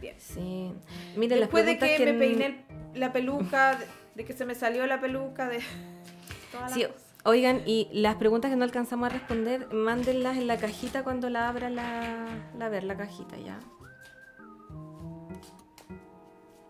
Bien. 0.00 0.14
Sí. 0.18 0.72
Miren, 1.16 1.40
las 1.40 1.48
Después 1.48 1.66
de 1.66 1.76
preguntas 1.76 2.06
que, 2.06 2.12
me 2.12 2.18
peiné 2.18 2.64
la 2.94 3.12
peluca, 3.12 3.78
de, 4.18 4.24
que 4.24 4.32
se 4.32 4.44
me 4.44 4.54
salió 4.54 4.86
la 4.86 5.00
peluca, 5.00 5.48
de 5.48 5.60
Sí, 6.74 6.86
oigan, 7.24 7.62
y 7.64 7.88
las 7.92 8.16
preguntas 8.16 8.50
que 8.50 8.56
no 8.56 8.64
alcanzamos 8.64 9.06
a 9.06 9.12
responder, 9.12 9.72
mándenlas 9.72 10.36
en 10.36 10.46
la 10.46 10.56
cajita 10.56 11.04
cuando 11.04 11.30
la 11.30 11.48
abra 11.48 11.70
la, 11.70 12.26
la 12.58 12.68
ver, 12.68 12.84
la 12.84 12.96
cajita, 12.96 13.36
¿ya? 13.36 13.58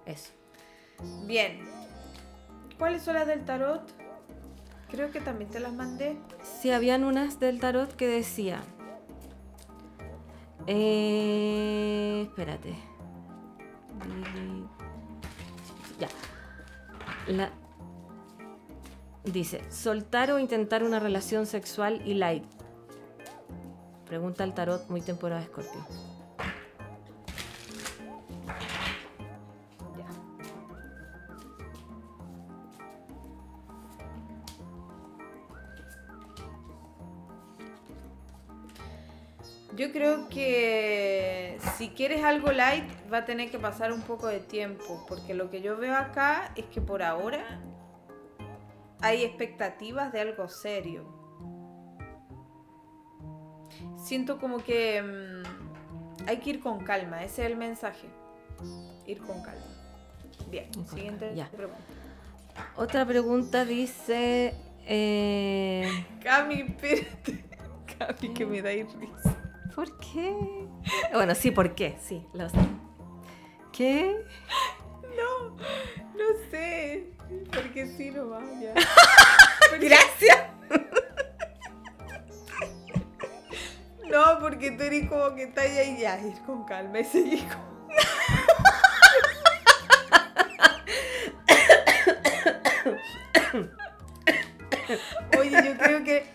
Eso. 0.06 0.32
Bien. 1.26 1.60
¿Cuáles 2.78 3.02
son 3.02 3.14
las 3.14 3.26
del 3.26 3.44
tarot? 3.44 3.82
Creo 4.90 5.10
que 5.10 5.20
también 5.20 5.50
te 5.50 5.60
las 5.60 5.72
mandé. 5.72 6.16
Sí, 6.42 6.70
habían 6.70 7.04
unas 7.04 7.38
del 7.38 7.60
tarot 7.60 7.94
que 7.94 8.06
decía. 8.06 8.62
Eh, 10.66 12.22
espérate. 12.28 12.74
La- 17.28 17.50
dice, 19.24 19.62
soltar 19.70 20.30
o 20.30 20.38
intentar 20.38 20.82
una 20.82 20.98
relación 20.98 21.46
sexual 21.46 22.00
y 22.06 22.14
light. 22.14 22.44
Pregunta 24.06 24.44
el 24.44 24.54
tarot, 24.54 24.88
muy 24.88 25.02
temporada 25.02 25.40
de 25.42 25.46
Scorpio. 25.48 25.84
Ya. 29.98 30.06
Yo 39.76 39.92
creo 39.92 40.28
que 40.28 41.58
si 41.76 41.90
quieres 41.90 42.24
algo 42.24 42.50
light 42.52 42.84
va 43.12 43.18
a 43.18 43.24
tener 43.24 43.50
que 43.50 43.58
pasar 43.58 43.92
un 43.92 44.02
poco 44.02 44.26
de 44.26 44.40
tiempo, 44.40 45.04
porque 45.08 45.34
lo 45.34 45.50
que 45.50 45.60
yo 45.62 45.76
veo 45.76 45.96
acá 45.96 46.52
es 46.56 46.64
que 46.66 46.80
por 46.80 47.02
ahora 47.02 47.60
hay 49.00 49.24
expectativas 49.24 50.12
de 50.12 50.20
algo 50.20 50.48
serio. 50.48 51.06
Siento 53.96 54.38
como 54.38 54.58
que 54.58 55.02
mm, 55.02 56.28
hay 56.28 56.38
que 56.38 56.50
ir 56.50 56.60
con 56.60 56.80
calma, 56.84 57.22
ese 57.24 57.44
es 57.44 57.50
el 57.50 57.56
mensaje. 57.56 58.08
Ir 59.06 59.20
con 59.22 59.42
calma. 59.42 59.64
Bien, 60.50 60.72
con 60.72 60.86
siguiente 60.86 61.26
calma, 61.28 61.48
pregunta. 61.50 61.82
Otra 62.76 63.06
pregunta 63.06 63.64
dice... 63.64 64.54
eh, 64.86 66.06
Cami, 66.22 66.62
espérate. 66.62 67.44
Cami, 67.98 68.34
que 68.34 68.46
me 68.46 68.62
da 68.62 68.70
risa. 68.70 69.36
¿Por 69.74 69.96
qué? 69.98 70.34
Bueno, 71.12 71.34
sí, 71.34 71.50
¿por 71.52 71.74
qué? 71.74 71.96
Sí, 72.00 72.26
lo 72.32 72.48
sé. 72.48 72.58
¿Qué? 73.78 74.26
No, 75.16 75.50
no 75.50 76.24
sé. 76.50 77.06
Porque 77.54 77.86
sí, 77.86 78.10
no 78.10 78.30
va 78.30 78.42
ya. 78.60 78.74
Gracias. 79.80 80.48
No, 84.10 84.40
porque 84.40 84.72
tú 84.72 84.82
eres 84.82 85.08
como 85.08 85.32
que 85.36 85.44
estás 85.44 85.66
ahí 85.66 85.96
ya, 86.00 86.18
ir 86.18 86.40
con 86.44 86.64
calma 86.64 86.98
y 86.98 87.04
seguir 87.04 87.46
con... 87.46 87.60
Oye, 95.38 95.62
yo 95.64 95.78
creo 95.78 96.02
que 96.02 96.26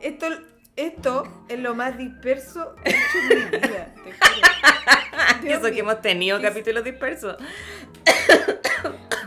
esto, 0.00 0.28
esto 0.76 1.24
es 1.48 1.58
lo 1.58 1.74
más 1.74 1.96
disperso 1.98 2.74
que 2.84 2.90
he 2.90 2.94
hecho 2.94 3.18
en 3.32 3.38
mi 3.38 3.44
vida, 3.58 3.94
te 3.94 4.12
juro. 4.12 5.42
Dios 5.42 5.54
Eso 5.58 5.62
que 5.66 5.70
mío. 5.72 5.80
hemos 5.82 6.02
tenido 6.02 6.38
¿Qué- 6.38 6.44
capítulos 6.48 6.84
dispersos. 6.84 7.36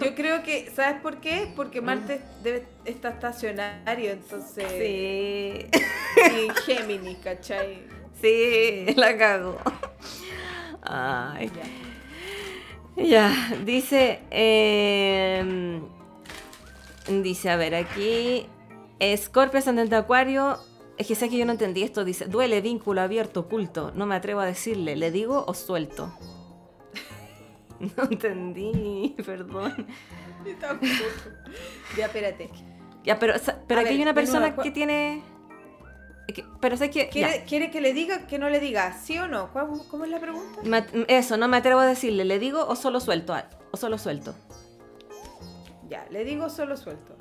Yo 0.02 0.16
creo 0.16 0.44
que, 0.44 0.72
¿sabes 0.76 1.02
por 1.02 1.18
qué? 1.18 1.52
Porque 1.56 1.82
Marte 1.82 2.22
debe, 2.42 2.66
está 2.86 3.10
estacionario, 3.10 4.12
entonces... 4.12 4.66
Sí. 4.70 5.68
Y 6.16 6.50
Géminis, 6.66 7.18
¿cachai? 7.18 7.84
Sí, 8.22 8.86
la 8.96 9.18
cago. 9.18 9.58
Ay. 10.82 11.52
Ya. 12.96 13.04
Ya, 13.04 13.54
dice. 13.66 14.20
eh, 14.32 15.82
dice, 17.10 17.50
a 17.50 17.56
ver, 17.58 17.76
aquí. 17.76 18.46
Escorpio 19.00 19.60
ascendente 19.60 19.96
Acuario. 19.96 20.60
Es 21.00 21.08
que 21.08 21.16
sé 21.16 21.30
que 21.30 21.38
yo 21.38 21.46
no 21.46 21.54
entendí 21.54 21.82
esto. 21.82 22.04
Dice: 22.06 22.26
duele, 22.26 22.62
vínculo 22.62 23.02
abierto, 23.02 23.40
oculto. 23.40 23.92
No 23.96 24.06
me 24.06 24.14
atrevo 24.16 24.42
a 24.42 24.46
decirle. 24.46 24.96
¿Le 24.96 25.10
digo 25.12 25.44
o 25.48 25.54
suelto? 25.56 26.14
No 27.80 28.04
entendí, 28.12 29.16
perdón. 29.26 29.88
Ya, 31.98 32.06
espérate. 32.08 32.50
Ya, 33.06 33.18
pero, 33.18 33.34
pero 33.68 33.80
aquí 33.80 33.86
ver, 33.90 33.94
hay 33.94 33.96
una 34.02 34.12
nuevo, 34.12 34.16
persona 34.16 34.54
¿cuál- 34.56 34.66
que 34.68 34.72
tiene. 34.72 35.24
que- 36.34 36.44
pero 36.60 36.76
sé 36.76 36.90
que. 36.90 37.08
¿Quiere, 37.08 37.46
quiere 37.48 37.72
que 37.72 37.80
le 37.80 37.94
diga 37.94 38.28
que 38.28 38.38
no 38.38 38.50
le 38.50 38.60
diga? 38.60 38.92
¿Sí 39.00 39.18
o 39.18 39.28
no? 39.30 39.52
¿Cuál- 39.54 39.70
¿Cómo 39.90 40.04
es 40.04 40.12
la 40.12 40.20
pregunta? 40.20 40.60
Me 40.64 40.86
Eso, 41.08 41.38
no 41.38 41.48
me 41.48 41.56
atrevo 41.56 41.80
a 41.80 41.86
decirle. 41.86 42.26
¿Le 42.26 42.38
digo 42.40 42.66
o 42.68 42.76
solo 42.76 43.00
suelto? 43.00 43.34
Ah, 43.34 43.50
O 43.72 43.78
solo 43.78 43.98
suelto. 43.98 44.36
Ya, 45.90 46.06
le 46.12 46.26
digo 46.26 46.50
solo 46.50 46.76
suelto. 46.76 47.16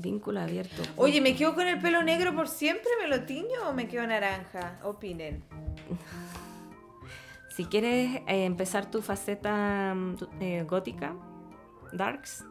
Vínculo 0.00 0.40
abierto. 0.40 0.82
Oye, 0.96 1.20
¿me 1.20 1.36
quedo 1.36 1.54
con 1.54 1.66
el 1.66 1.78
pelo 1.78 2.02
negro 2.02 2.34
por 2.34 2.48
siempre? 2.48 2.90
¿Me 3.00 3.08
lo 3.08 3.24
tiño 3.24 3.68
o 3.68 3.72
me 3.72 3.86
quedo 3.88 4.06
naranja? 4.06 4.78
Opinen. 4.82 5.44
Si 7.56 7.66
quieres 7.66 8.22
eh, 8.26 8.46
empezar 8.46 8.90
tu 8.90 9.02
faceta 9.02 9.92
mm, 9.94 10.16
eh, 10.40 10.64
gótica, 10.66 11.14
darks, 11.92 12.44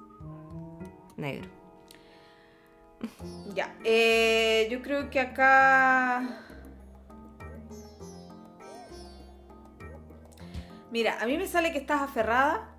negro. 1.17 1.49
Ya. 3.55 3.75
eh, 3.83 4.67
yo 4.69 4.81
creo 4.83 5.09
que 5.09 5.19
acá. 5.19 6.43
Mira, 10.91 11.17
a 11.21 11.25
mí 11.25 11.37
me 11.37 11.47
sale 11.47 11.71
que 11.71 11.77
estás 11.77 12.01
aferrada, 12.01 12.75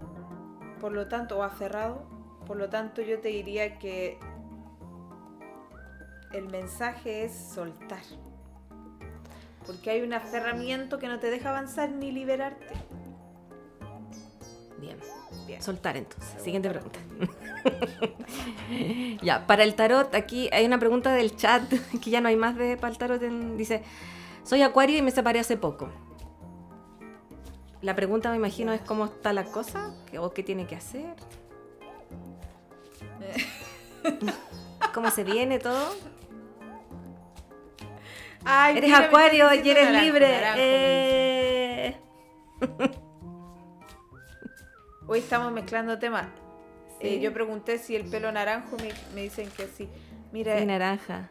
por 0.80 0.92
lo 0.92 1.08
tanto, 1.08 1.38
o 1.38 1.42
aferrado, 1.42 2.06
por 2.46 2.56
lo 2.56 2.68
tanto 2.68 3.02
yo 3.02 3.18
te 3.20 3.28
diría 3.28 3.78
que 3.78 4.18
el 6.32 6.48
mensaje 6.48 7.24
es 7.24 7.32
soltar. 7.54 8.02
Porque 9.66 9.90
hay 9.90 10.02
un 10.02 10.12
aferramiento 10.12 10.98
que 10.98 11.06
no 11.08 11.18
te 11.20 11.30
deja 11.30 11.50
avanzar 11.50 11.90
ni 11.90 12.12
liberarte. 12.12 12.74
Bien. 14.78 14.98
Bien. 15.46 15.60
Soltar 15.62 15.96
entonces. 15.96 16.42
Siguiente 16.42 16.70
pregunta. 16.70 16.98
ya, 19.22 19.46
para 19.46 19.64
el 19.64 19.74
tarot, 19.74 20.14
aquí 20.14 20.48
hay 20.52 20.64
una 20.64 20.78
pregunta 20.78 21.12
del 21.12 21.36
chat, 21.36 21.62
que 22.02 22.10
ya 22.10 22.20
no 22.20 22.28
hay 22.28 22.36
más 22.36 22.56
de 22.56 22.76
para 22.76 22.92
el 22.92 22.98
tarot. 22.98 23.22
en- 23.22 23.56
dice, 23.56 23.82
soy 24.42 24.62
acuario 24.62 24.96
y 24.98 25.02
me 25.02 25.10
separé 25.10 25.40
hace 25.40 25.56
poco. 25.56 25.90
La 27.82 27.94
pregunta 27.96 28.30
me 28.30 28.36
imagino 28.36 28.72
es 28.72 28.80
cómo 28.82 29.06
está 29.06 29.32
la 29.32 29.44
cosa 29.44 29.94
¿Qué- 30.10 30.18
o 30.18 30.32
qué 30.32 30.42
tiene 30.42 30.66
que 30.66 30.76
hacer. 30.76 31.14
¿Cómo 34.94 35.10
se 35.10 35.24
viene 35.24 35.58
todo? 35.58 35.94
Ay, 38.44 38.78
Eres 38.78 38.90
mira, 38.90 39.06
acuario 39.06 39.52
y 39.54 39.68
eres 39.70 39.84
naranjo, 39.84 40.04
libre. 40.04 40.30
naranjo, 40.32 40.58
Eh. 40.62 41.96
Hoy 45.06 45.18
estamos 45.18 45.52
mezclando 45.52 45.98
temas. 45.98 46.26
Eh, 47.00 47.20
yo 47.20 47.32
pregunté 47.32 47.78
si 47.78 47.96
el 47.96 48.04
pelo 48.08 48.30
naranjo, 48.32 48.76
me, 48.78 48.90
me 49.14 49.22
dicen 49.22 49.48
que 49.56 49.66
sí. 49.66 49.88
Mira, 50.32 50.62
naranja. 50.64 51.28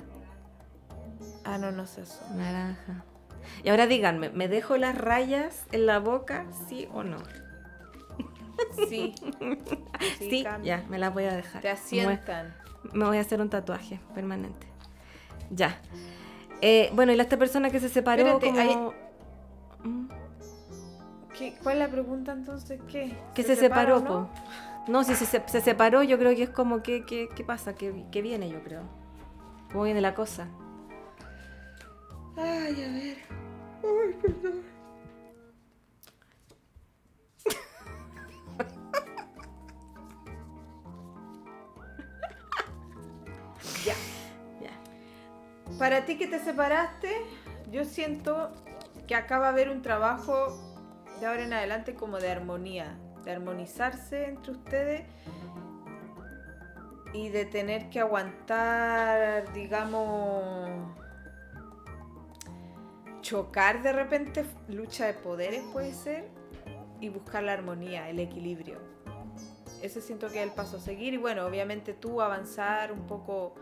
ah, 1.46 1.58
no, 1.58 1.72
no 1.72 1.86
sé 1.88 2.02
eso. 2.02 2.22
Naranja. 2.36 3.04
Y 3.64 3.70
ahora 3.70 3.88
díganme, 3.88 4.30
¿me 4.30 4.48
dejo 4.48 4.78
las 4.78 4.98
rayas 4.98 5.66
en 5.72 5.86
la 5.86 6.00
boca, 6.00 6.46
sí 6.68 6.88
o 6.94 7.04
no? 7.04 7.18
Sí. 8.90 9.16
Sí, 10.18 10.46
ya, 10.64 10.84
me 10.90 10.98
las 10.98 11.14
voy 11.14 11.26
a 11.26 11.34
dejar. 11.36 11.62
Te 11.62 11.70
asientan. 11.70 12.56
Me 12.94 13.04
voy 13.06 13.18
a 13.18 13.22
hacer 13.22 13.42
un 13.42 13.50
tatuaje 13.50 14.00
permanente. 14.16 14.68
Ya. 15.50 15.78
Eh, 16.62 16.90
bueno, 16.94 17.12
y 17.12 17.16
la 17.16 17.24
esta 17.24 17.38
persona 17.38 17.70
que 17.70 17.80
se 17.80 17.90
separó 17.90 18.40
como... 18.40 18.60
hay... 18.60 18.76
Mm. 19.84 20.10
¿Qué, 21.38 21.56
¿Cuál 21.64 21.76
es 21.76 21.80
la 21.80 21.90
pregunta 21.90 22.34
entonces? 22.34 22.82
¿Qué? 22.92 23.16
Que 23.34 23.44
se, 23.44 23.56
separó, 23.56 24.00
separó 24.00 24.22
¿no? 24.22 24.28
po. 24.28 24.30
No, 24.90 25.04
si 25.04 25.14
se, 25.14 25.26
separó, 25.62 26.02
yo 26.04 26.18
creo 26.18 26.36
que 26.36 26.44
es 26.44 26.50
como, 26.50 26.82
¿qué, 26.82 27.06
qué, 27.06 27.30
qué 27.36 27.44
pasa? 27.44 27.76
¿Qué, 27.76 28.06
¿Qué, 28.12 28.22
viene, 28.22 28.50
yo 28.50 28.64
creo? 28.64 28.84
¿Cómo 29.72 29.84
viene 29.84 30.02
la 30.02 30.16
cosa? 30.16 30.48
Ay, 32.36 32.84
a 32.84 32.92
ver. 32.92 33.18
Ay, 33.84 34.14
perdón. 34.22 34.64
ya. 43.86 43.96
Para 45.80 46.06
ti 46.06 46.18
que 46.18 46.28
te 46.28 46.40
separaste, 46.40 47.10
yo 47.72 47.86
siento 47.86 48.52
que 49.08 49.16
acá 49.16 49.40
va 49.40 49.48
a 49.48 49.50
haber 49.50 49.70
un 49.70 49.82
trabajo 49.82 50.60
de 51.20 51.26
ahora 51.26 51.44
en 51.44 51.54
adelante 51.54 51.96
como 51.96 52.20
de 52.20 52.30
armonía, 52.30 53.00
de 53.24 53.32
armonizarse 53.32 54.26
entre 54.26 54.52
ustedes 54.52 55.04
y 57.14 57.30
de 57.30 57.46
tener 57.46 57.90
que 57.90 58.02
aguantar, 58.02 59.52
digamos, 59.54 60.70
chocar 63.22 63.82
de 63.82 63.94
repente, 63.94 64.46
lucha 64.68 65.06
de 65.06 65.14
poderes 65.14 65.64
puede 65.72 65.94
ser, 65.94 66.28
y 67.00 67.10
buscar 67.10 67.44
la 67.44 67.54
armonía, 67.54 68.10
el 68.10 68.20
equilibrio. 68.20 68.80
Ese 69.82 70.02
siento 70.02 70.28
que 70.28 70.40
es 70.40 70.44
el 70.44 70.52
paso 70.52 70.78
a 70.78 70.80
seguir 70.82 71.14
y 71.14 71.18
bueno, 71.18 71.46
obviamente 71.46 71.94
tú 71.94 72.22
avanzar 72.22 72.92
un 72.92 73.08
poco, 73.08 73.56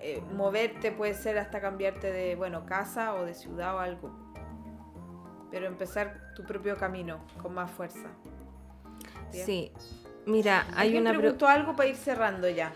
eh, 0.00 0.22
moverte 0.34 0.92
puede 0.92 1.14
ser 1.14 1.38
hasta 1.38 1.60
cambiarte 1.60 2.12
de, 2.12 2.36
bueno, 2.36 2.64
casa 2.66 3.14
o 3.14 3.24
de 3.24 3.34
ciudad 3.34 3.74
o 3.76 3.78
algo. 3.78 4.10
Pero 5.50 5.66
empezar 5.66 6.32
tu 6.34 6.44
propio 6.44 6.76
camino 6.76 7.20
con 7.42 7.54
más 7.54 7.70
fuerza. 7.70 8.08
Bien. 9.32 9.46
Sí. 9.46 9.72
Mira, 10.26 10.66
hay 10.74 10.88
¿Alguien 10.88 11.02
una... 11.02 11.10
pre- 11.12 11.20
preguntó 11.20 11.46
algo 11.46 11.74
para 11.74 11.88
ir 11.88 11.96
cerrando 11.96 12.48
ya. 12.50 12.72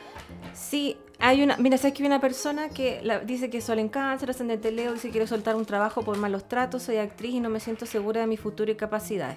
Sí, 0.54 0.96
hay 1.18 1.42
una... 1.42 1.58
Mira, 1.58 1.76
¿sabes 1.76 1.92
que 1.94 2.02
hay 2.02 2.06
una 2.06 2.20
persona 2.20 2.70
que 2.70 3.02
la- 3.02 3.20
dice 3.20 3.50
que 3.50 3.60
sol 3.60 3.78
en 3.78 3.90
cáncer, 3.90 4.30
ascendente 4.30 4.70
Leo, 4.70 4.94
dice 4.94 5.08
que 5.08 5.12
quiere 5.12 5.26
soltar 5.26 5.54
un 5.54 5.66
trabajo 5.66 6.02
por 6.02 6.16
malos 6.16 6.48
tratos, 6.48 6.82
soy 6.84 6.96
actriz 6.96 7.34
y 7.34 7.40
no 7.40 7.50
me 7.50 7.60
siento 7.60 7.84
segura 7.84 8.22
de 8.22 8.26
mi 8.26 8.38
futuro 8.38 8.70
y 8.70 8.74
capacidades. 8.74 9.36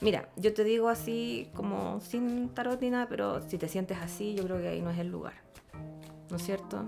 Mira, 0.00 0.28
yo 0.36 0.54
te 0.54 0.62
digo 0.62 0.88
así 0.88 1.50
como 1.54 1.98
sin 2.00 2.50
tarot 2.50 2.80
ni 2.80 2.90
nada, 2.90 3.08
pero 3.08 3.40
si 3.48 3.58
te 3.58 3.66
sientes 3.66 3.98
así, 3.98 4.36
yo 4.36 4.44
creo 4.44 4.58
que 4.58 4.68
ahí 4.68 4.80
no 4.80 4.90
es 4.90 4.98
el 4.98 5.08
lugar. 5.10 5.34
¿No 6.30 6.36
es 6.36 6.42
cierto? 6.44 6.84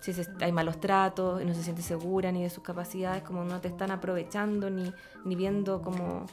Si 0.00 0.12
se- 0.12 0.28
hay 0.40 0.52
malos 0.52 0.80
tratos 0.80 1.42
y 1.42 1.44
no 1.44 1.54
se 1.54 1.62
siente 1.62 1.82
segura 1.82 2.30
ni 2.32 2.42
de 2.42 2.50
sus 2.50 2.62
capacidades, 2.62 3.22
como 3.22 3.44
no 3.44 3.60
te 3.60 3.68
están 3.68 3.90
aprovechando 3.90 4.70
ni, 4.70 4.92
ni 5.24 5.34
viendo 5.34 5.82
como 5.82 6.26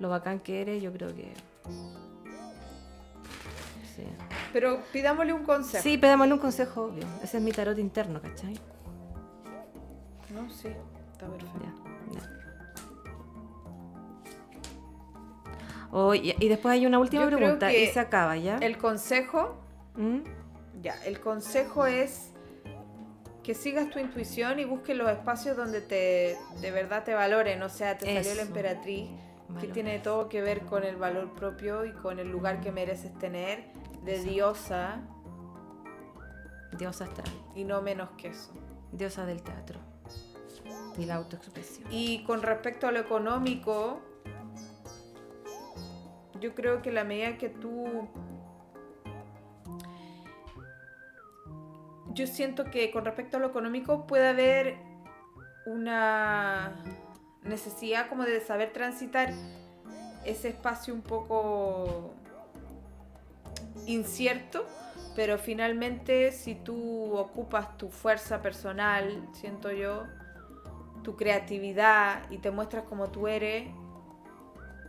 lo 0.00 0.08
bacán 0.08 0.40
que 0.40 0.60
eres, 0.62 0.82
yo 0.82 0.92
creo 0.92 1.14
que... 1.14 1.32
Sí. 3.96 4.04
Pero 4.52 4.80
pidámosle 4.92 5.32
un 5.32 5.44
consejo. 5.44 5.82
Sí, 5.82 5.98
pedémosle 5.98 6.32
un 6.34 6.38
consejo 6.38 6.84
obvio. 6.84 7.04
Ese 7.22 7.38
es 7.38 7.42
mi 7.42 7.50
tarot 7.52 7.78
interno, 7.78 8.20
¿cachai? 8.22 8.54
No, 10.32 10.48
sí, 10.50 10.68
está 11.12 11.26
perfecto. 11.26 11.58
Ya, 12.12 12.20
ya. 12.20 12.34
Oh, 15.90 16.14
y, 16.14 16.34
y 16.38 16.48
después 16.48 16.74
hay 16.74 16.86
una 16.86 16.98
última 16.98 17.22
Yo 17.28 17.36
pregunta 17.36 17.72
y 17.72 17.86
se 17.86 17.98
acaba, 17.98 18.36
¿ya? 18.36 18.58
El 18.58 18.76
consejo, 18.78 19.56
¿Mm? 19.96 20.18
ya, 20.82 20.94
el 21.04 21.18
consejo 21.20 21.86
es 21.86 22.32
que 23.48 23.54
sigas 23.54 23.88
tu 23.88 23.98
intuición 23.98 24.58
y 24.58 24.66
busques 24.66 24.94
los 24.94 25.08
espacios 25.08 25.56
donde 25.56 25.80
te 25.80 26.36
de 26.60 26.70
verdad 26.70 27.04
te 27.04 27.14
valoren. 27.14 27.62
O 27.62 27.70
sea, 27.70 27.96
te 27.96 28.04
salió 28.14 28.34
la 28.34 28.42
emperatriz, 28.42 29.08
que 29.58 29.68
tiene 29.68 30.00
todo 30.00 30.28
que 30.28 30.42
ver 30.42 30.66
con 30.66 30.84
el 30.84 30.96
valor 30.96 31.32
propio 31.32 31.86
y 31.86 31.92
con 31.92 32.18
el 32.18 32.30
lugar 32.30 32.60
que 32.60 32.72
mereces 32.72 33.18
tener 33.18 33.64
de 34.04 34.22
diosa 34.22 35.00
Diosa 36.76 37.04
astral, 37.04 37.32
y 37.54 37.64
no 37.64 37.80
menos 37.80 38.10
que 38.18 38.28
eso. 38.28 38.52
diosa 38.92 39.24
del 39.24 39.42
teatro 39.42 39.80
y 40.98 41.06
la 41.06 41.14
autoexpresión. 41.14 41.88
Y 41.90 42.24
con 42.24 42.42
respecto 42.42 42.86
a 42.86 42.92
lo 42.92 43.00
económico, 43.00 44.02
yo 46.38 46.54
creo 46.54 46.82
que 46.82 46.92
la 46.92 47.04
medida 47.04 47.38
que 47.38 47.48
tú... 47.48 48.10
Yo 52.18 52.26
siento 52.26 52.64
que 52.64 52.90
con 52.90 53.04
respecto 53.04 53.36
a 53.36 53.40
lo 53.40 53.46
económico 53.46 54.04
puede 54.08 54.26
haber 54.26 54.74
una 55.66 56.72
necesidad 57.44 58.08
como 58.08 58.24
de 58.24 58.40
saber 58.40 58.72
transitar 58.72 59.32
ese 60.24 60.48
espacio 60.48 60.92
un 60.92 61.02
poco 61.02 62.12
incierto, 63.86 64.66
pero 65.14 65.38
finalmente 65.38 66.32
si 66.32 66.56
tú 66.56 67.16
ocupas 67.16 67.76
tu 67.78 67.88
fuerza 67.88 68.42
personal, 68.42 69.28
siento 69.32 69.70
yo, 69.70 70.08
tu 71.04 71.14
creatividad 71.14 72.28
y 72.32 72.38
te 72.38 72.50
muestras 72.50 72.82
como 72.82 73.12
tú 73.12 73.28
eres, 73.28 73.68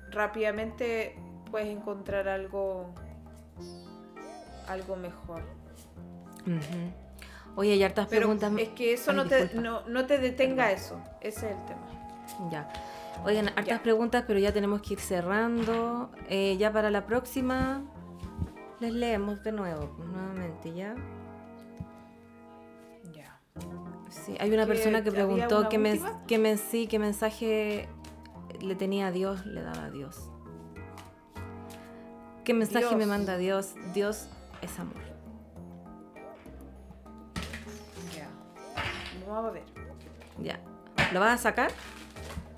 rápidamente 0.10 1.16
puedes 1.52 1.68
encontrar 1.68 2.28
algo 2.28 2.92
algo 4.68 4.96
mejor. 4.96 5.44
Ujú. 6.48 7.09
Oye, 7.60 7.74
hay 7.74 7.84
hartas 7.84 8.08
Pero 8.08 8.22
preguntas. 8.22 8.54
es 8.58 8.70
que 8.70 8.94
eso 8.94 9.12
Ay, 9.12 9.18
no, 9.18 9.26
te, 9.28 9.54
no, 9.56 9.82
no 9.90 10.06
te 10.06 10.18
detenga 10.18 10.72
eso, 10.72 10.98
ese 11.20 11.48
es 11.48 11.58
el 11.58 11.66
tema. 11.66 12.50
Ya. 12.50 12.70
Oigan, 13.26 13.50
hartas 13.50 13.66
Ya. 13.66 13.84
preguntas, 13.84 14.24
pero 14.26 14.40
ya 14.40 14.54
tenemos 14.54 14.82
que 14.82 14.94
ir 14.94 15.00
cerrando. 15.02 16.10
Eh, 16.30 16.56
ya 16.58 16.72
para 16.72 16.90
la 16.90 17.06
próxima 17.06 17.82
les 18.80 18.94
leemos 18.94 19.44
de 19.44 19.52
nuevo, 19.52 19.94
nuevamente, 19.98 20.74
¿ya? 20.74 20.96
Ya. 23.12 23.38
Sí, 24.10 24.38
hay 24.40 24.54
una 24.54 24.64
¿Que 24.66 24.68
persona 24.74 25.04
que 25.04 25.12
preguntó 25.12 25.68
qué, 25.68 25.78
última? 25.78 26.24
qué 26.28 26.38
men- 26.38 26.58
sí, 26.58 26.88
qué 26.88 26.98
mensaje 26.98 27.90
le 28.62 28.76
tenía 28.76 29.08
a 29.08 29.12
Dios, 29.12 29.46
le 29.46 29.62
daba 29.64 29.84
a 29.88 29.92
Dios. 29.92 30.30
¿Qué 32.46 32.54
mensaje 32.54 32.96
me 32.96 33.06
manda 33.06 33.36
Dios? 33.38 33.76
Dios 33.94 34.30
es 34.62 34.80
amor. 34.80 34.96
Vamos 39.30 39.46
a 39.46 39.52
ver. 39.54 39.64
Ya. 40.40 40.60
¿Lo 41.14 41.20
vas 41.20 41.40
a 41.40 41.44
sacar? 41.44 41.72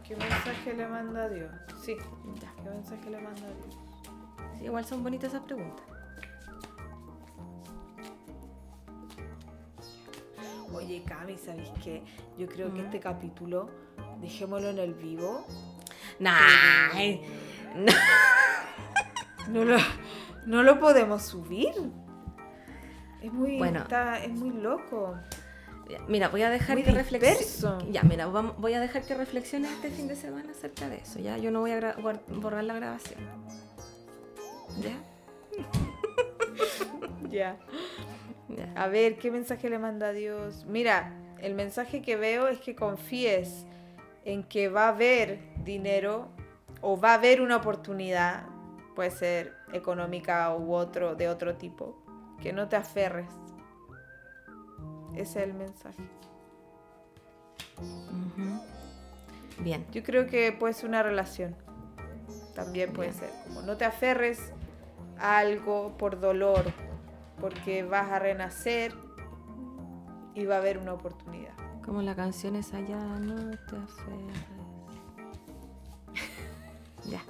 ¿Qué 0.08 0.16
mensaje 0.16 0.74
le 0.74 0.88
manda 0.88 1.24
a 1.26 1.30
Dios? 1.30 1.52
Sí. 1.84 1.96
Ya. 2.42 2.54
¿Qué 2.64 2.70
mensaje 2.70 3.10
le 3.10 3.20
manda 3.20 3.42
a 3.42 3.50
Dios? 3.54 3.78
Sí, 4.58 4.66
igual 4.66 4.86
son 4.86 5.04
bonitas 5.04 5.30
esas 5.34 5.44
preguntas. 5.44 5.86
Oye, 10.74 11.04
Cami, 11.04 11.38
¿sabéis 11.38 11.70
qué? 11.84 12.04
Yo 12.38 12.48
creo 12.48 12.74
que 12.74 12.82
Mm. 12.82 12.86
este 12.86 13.00
capítulo, 13.00 13.70
dejémoslo 14.22 14.70
en 14.70 14.80
el 14.80 14.94
vivo. 14.94 15.46
Nah. 16.20 16.40
no. 17.76 17.92
No 19.50 19.66
lo, 19.66 19.78
no 20.46 20.64
lo 20.64 20.80
podemos 20.80 21.24
subir. 21.24 21.74
Es 23.22 23.34
muy, 23.34 23.58
Bueno. 23.58 23.80
está- 23.80 24.20
es 24.24 24.32
muy 24.32 24.52
loco. 24.52 25.18
Mira, 26.08 26.30
voy 26.30 26.42
a 26.44 26.50
dejar 26.50 26.76
Muy 26.78 26.84
que 26.84 26.92
disperso. 26.92 27.22
reflexione. 27.78 27.92
Ya, 27.92 28.04
mira, 28.04 28.26
vamos- 28.28 28.58
voy 28.58 28.74
a 28.74 28.80
dejar 28.80 29.04
que 29.04 29.14
reflexione 29.16 29.68
este 29.70 29.90
fin 29.90 30.08
de 30.08 30.16
semana 30.16 30.52
acerca 30.52 30.88
de 30.90 30.98
eso. 30.98 31.20
Ya, 31.20 31.38
yo 31.38 31.52
no 31.52 31.60
voy 31.62 31.72
a 31.72 31.96
borrar 32.28 32.64
la 32.64 32.74
grabación. 32.74 33.20
¿Ya? 34.82 34.98
Ya. 37.30 37.58
Ya. 38.50 38.74
A 38.76 38.88
ver, 38.88 39.18
¿qué 39.18 39.32
mensaje 39.32 39.70
le 39.70 39.80
manda 39.80 40.12
Dios? 40.12 40.66
Mira, 40.66 41.14
el 41.40 41.54
mensaje 41.54 42.02
que 42.02 42.18
veo 42.18 42.50
es 42.50 42.60
que 42.60 42.76
confíes 42.76 43.66
en 44.26 44.44
que 44.44 44.68
va 44.68 44.86
a 44.86 44.90
haber 44.90 45.40
dinero 45.64 46.28
o 46.82 47.00
va 47.00 47.12
a 47.12 47.14
haber 47.14 47.40
una 47.42 47.56
oportunidad, 47.58 48.44
puede 48.96 49.12
ser 49.12 49.54
económica 49.72 50.54
u 50.56 50.74
otro, 50.74 51.16
de 51.16 51.30
otro 51.30 51.56
tipo, 51.56 52.04
que 52.42 52.52
no 52.52 52.68
te 52.68 52.76
aferres. 52.76 53.28
Ese 55.16 55.42
es 55.42 55.48
el 55.48 55.54
mensaje. 55.54 56.04
Bien. 59.60 59.86
Yo 59.92 60.04
creo 60.04 60.28
que 60.28 60.52
puede 60.52 60.74
ser 60.74 60.90
una 60.90 61.04
relación. 61.04 61.56
También 62.56 62.92
puede 62.94 63.10
Bien. 63.10 63.20
ser. 63.20 63.32
Como 63.48 63.62
no 63.62 63.78
te 63.78 63.86
aferres 63.86 64.52
a 65.20 65.38
algo 65.38 65.98
por 65.98 66.20
dolor, 66.20 66.66
porque 67.40 67.84
vas 67.84 68.10
a 68.12 68.20
renacer 68.20 68.94
y 70.34 70.46
va 70.46 70.56
a 70.56 70.58
haber 70.60 70.78
una 70.78 70.94
oportunidad. 70.94 71.54
Como 71.84 72.02
la 72.02 72.16
canción 72.16 72.56
es 72.56 72.74
allá, 72.74 72.98
no 72.98 73.52
te 73.52 73.76
aferres. 73.76 74.38
ya. 77.10 77.22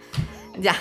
Ya. 0.59 0.75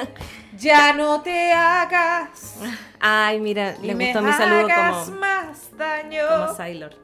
Ya 0.58 0.94
no 0.94 1.20
te 1.20 1.52
hagas. 1.52 2.56
Ay, 2.98 3.40
mira, 3.40 3.76
y 3.82 3.88
le 3.88 3.94
me 3.94 4.06
gustó 4.06 4.22
mi 4.22 4.32
saludo 4.32 4.64
hagas 4.64 5.04
como, 5.04 5.20
más 5.20 5.76
daño. 5.76 6.22
como 6.28 6.54
Sailor. 6.54 6.94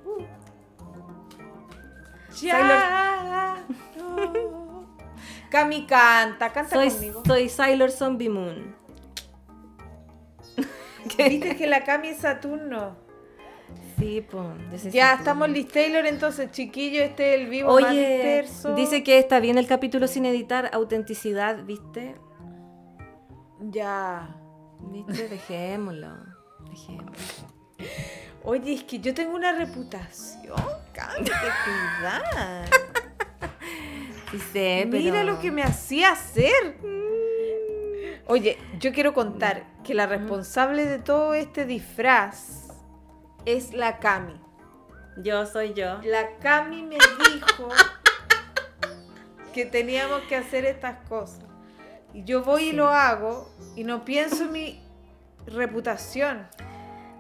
ya 2.41 3.59
no. 3.97 4.87
Cami 5.51 5.85
canta, 5.85 6.51
canta 6.51 6.75
Soy, 6.75 6.89
conmigo. 6.91 7.23
soy 7.27 7.49
Sailor 7.51 7.91
Zombie 7.91 8.31
Moon. 8.31 8.75
Viste 11.19 11.57
que 11.57 11.67
la 11.67 11.85
Cami 11.85 12.09
es 12.09 12.19
Saturno. 12.19 12.97
Sí, 13.99 14.27
pues. 14.29 14.91
Ya 14.93 15.13
estamos 15.13 15.51
Liz 15.51 15.69
Taylor, 15.69 16.07
entonces, 16.07 16.51
chiquillo, 16.51 17.03
este 17.03 17.35
es 17.35 17.41
el 17.43 17.49
vivo 17.49 17.71
Oye, 17.71 18.45
dice 18.75 19.03
que 19.05 19.19
está 19.19 19.39
bien 19.41 19.59
el 19.59 19.67
capítulo 19.67 20.09
sin 20.09 20.25
editar, 20.25 20.71
autenticidad, 20.73 21.63
¿viste? 21.65 22.17
Ya. 23.71 24.29
¿Viste? 24.81 25.29
Dejémoslo. 25.29 26.09
Dejémoslo. 26.71 27.49
Oye, 28.45 28.75
es 28.75 28.85
que 28.85 28.99
yo 28.99 29.15
tengo 29.15 29.37
una 29.37 29.53
reputación, 29.53 30.57
Cami, 30.93 31.25
cuidar. 31.25 32.69
Sí 34.33 34.39
sé, 34.53 34.87
Mira 34.87 35.23
lo 35.23 35.39
que 35.39 35.53
me 35.53 35.63
hacía 35.63 36.13
hacer. 36.13 36.77
Oye, 38.27 38.59
yo 38.81 38.93
quiero 38.93 39.15
contar 39.15 39.65
que 39.85 39.95
la 39.95 40.07
responsable 40.07 40.87
de 40.87 40.99
todo 40.99 41.35
este 41.35 41.67
disfraz 41.67 42.69
es 43.45 43.75
la 43.75 43.99
Cami. 43.99 44.41
Yo 45.19 45.47
soy 45.47 45.75
yo. 45.75 46.01
La 46.03 46.39
Cami 46.39 46.83
me 46.83 46.97
dijo 46.97 47.69
que 49.53 49.67
teníamos 49.67 50.23
que 50.23 50.37
hacer 50.37 50.65
estas 50.65 51.07
cosas. 51.09 51.45
Y 52.15 52.25
yo 52.25 52.43
voy 52.43 52.71
y 52.71 52.73
lo 52.73 52.89
hago 52.89 53.52
y 53.77 53.85
no 53.85 54.05
pienso 54.05 54.45
en 54.45 54.53
mi 54.53 54.81
reputación 55.47 56.47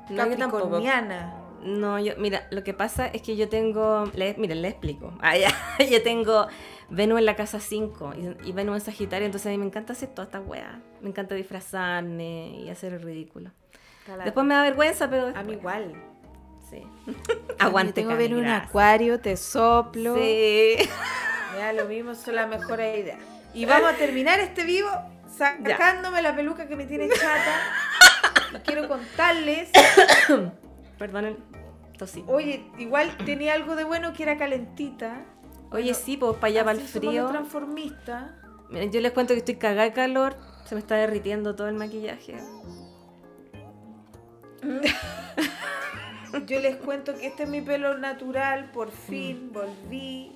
No, 0.08 0.26
yo 0.26 0.36
capricorniana. 0.38 1.38
No, 1.62 1.98
yo, 2.00 2.14
mira, 2.18 2.46
lo 2.50 2.64
que 2.64 2.74
pasa 2.74 3.06
es 3.06 3.22
que 3.22 3.36
yo 3.36 3.48
tengo, 3.48 4.04
le, 4.14 4.34
miren, 4.36 4.62
le 4.62 4.68
explico. 4.68 5.12
Ah, 5.20 5.36
ya, 5.36 5.48
yo 5.84 6.02
tengo 6.02 6.48
Venus 6.90 7.20
en 7.20 7.24
la 7.26 7.36
casa 7.36 7.60
5 7.60 8.14
y, 8.44 8.48
y 8.48 8.52
Venus 8.52 8.74
en 8.76 8.80
Sagitario, 8.80 9.26
entonces 9.26 9.46
a 9.46 9.50
mí 9.50 9.58
me 9.58 9.66
encanta 9.66 9.92
hacer 9.92 10.08
todas 10.08 10.26
estas 10.28 10.46
weas. 10.46 10.76
Me 11.00 11.08
encanta 11.10 11.34
disfrazarme 11.36 12.58
y 12.64 12.68
hacer 12.68 12.94
el 12.94 13.02
ridículo. 13.02 13.50
Después 14.24 14.44
me 14.44 14.54
da 14.54 14.62
vergüenza, 14.64 15.08
pero 15.08 15.22
A 15.22 15.26
después, 15.26 15.46
mí 15.46 15.52
igual. 15.52 15.94
sí. 16.68 16.82
Aguante, 17.16 17.54
Aguante, 17.60 17.92
tengo 17.92 18.10
Cami, 18.10 18.24
un 18.24 18.40
gracias. 18.42 18.68
acuario, 18.68 19.20
te 19.20 19.36
soplo. 19.36 20.16
Sí. 20.16 20.74
Da 21.56 21.72
lo 21.72 21.84
mismo, 21.84 22.14
son 22.16 22.34
las 22.34 22.48
mejores 22.48 22.98
ideas. 22.98 23.18
Y 23.54 23.66
vamos 23.66 23.92
a 23.92 23.94
terminar 23.96 24.40
este 24.40 24.64
vivo 24.64 24.88
sacándome 25.36 26.22
la 26.22 26.34
peluca 26.34 26.66
que 26.66 26.76
me 26.76 26.86
tiene 26.86 27.08
chata. 27.14 28.60
Quiero 28.64 28.88
contarles. 28.88 29.70
Perdonen, 30.98 31.38
tosí. 31.98 32.24
Oye, 32.26 32.64
igual 32.78 33.16
tenía 33.24 33.54
algo 33.54 33.74
de 33.76 33.84
bueno 33.84 34.12
que 34.12 34.22
era 34.24 34.36
calentita. 34.36 35.24
Oye, 35.70 35.94
sí, 35.94 36.16
pues 36.16 36.34
para 36.36 36.48
allá, 36.48 36.64
para 36.64 36.78
el 36.78 36.84
frío. 36.86 37.22
los 37.22 37.30
transformistas. 37.32 38.30
Miren, 38.68 38.92
yo 38.92 39.00
les 39.00 39.12
cuento 39.12 39.34
que 39.34 39.38
estoy 39.38 39.56
cagada 39.56 39.84
de 39.84 39.92
calor, 39.92 40.36
se 40.64 40.74
me 40.74 40.80
está 40.80 40.96
derritiendo 40.96 41.54
todo 41.56 41.68
el 41.68 41.74
maquillaje. 41.74 42.36
Yo 46.46 46.60
les 46.60 46.76
cuento 46.76 47.14
que 47.14 47.26
este 47.26 47.42
es 47.42 47.48
mi 47.48 47.60
pelo 47.60 47.98
natural, 47.98 48.70
por 48.72 48.90
fin 48.90 49.50
volví. 49.52 50.32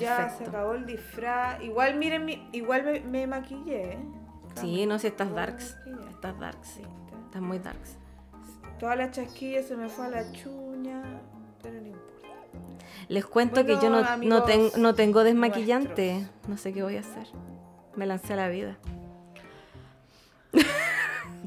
Ya 0.00 0.30
se 0.30 0.44
acabó 0.44 0.74
el 0.74 0.86
disfraz. 0.86 1.62
Igual 1.62 1.96
miren, 1.96 2.24
mi- 2.24 2.48
igual 2.52 2.84
me, 2.84 3.00
me 3.00 3.26
maquillé. 3.26 3.92
¿eh? 3.94 3.98
Sí, 4.54 4.86
no 4.86 4.98
sé, 4.98 5.08
estás 5.08 5.32
darks. 5.34 5.76
Estás 6.10 6.38
darks, 6.38 6.68
sí. 6.68 6.82
Estás 7.26 7.42
muy 7.42 7.58
darks. 7.58 7.96
Toda 8.78 8.96
la 8.96 9.10
chasquilla 9.10 9.62
se 9.62 9.76
me 9.76 9.88
fue 9.88 10.06
a 10.06 10.08
la 10.10 10.32
chuña, 10.32 11.02
pero 11.62 11.80
no 11.80 11.86
importa. 11.88 12.02
Les 13.08 13.24
cuento 13.24 13.64
que 13.64 13.74
yo 13.80 13.90
no, 13.90 14.16
no, 14.18 14.42
ten- 14.44 14.70
no 14.78 14.94
tengo 14.94 15.24
desmaquillante. 15.24 16.26
No 16.48 16.56
sé 16.56 16.72
qué 16.72 16.82
voy 16.82 16.96
a 16.96 17.00
hacer. 17.00 17.26
Me 17.96 18.06
lancé 18.06 18.32
a 18.32 18.36
la 18.36 18.48
vida. 18.48 18.76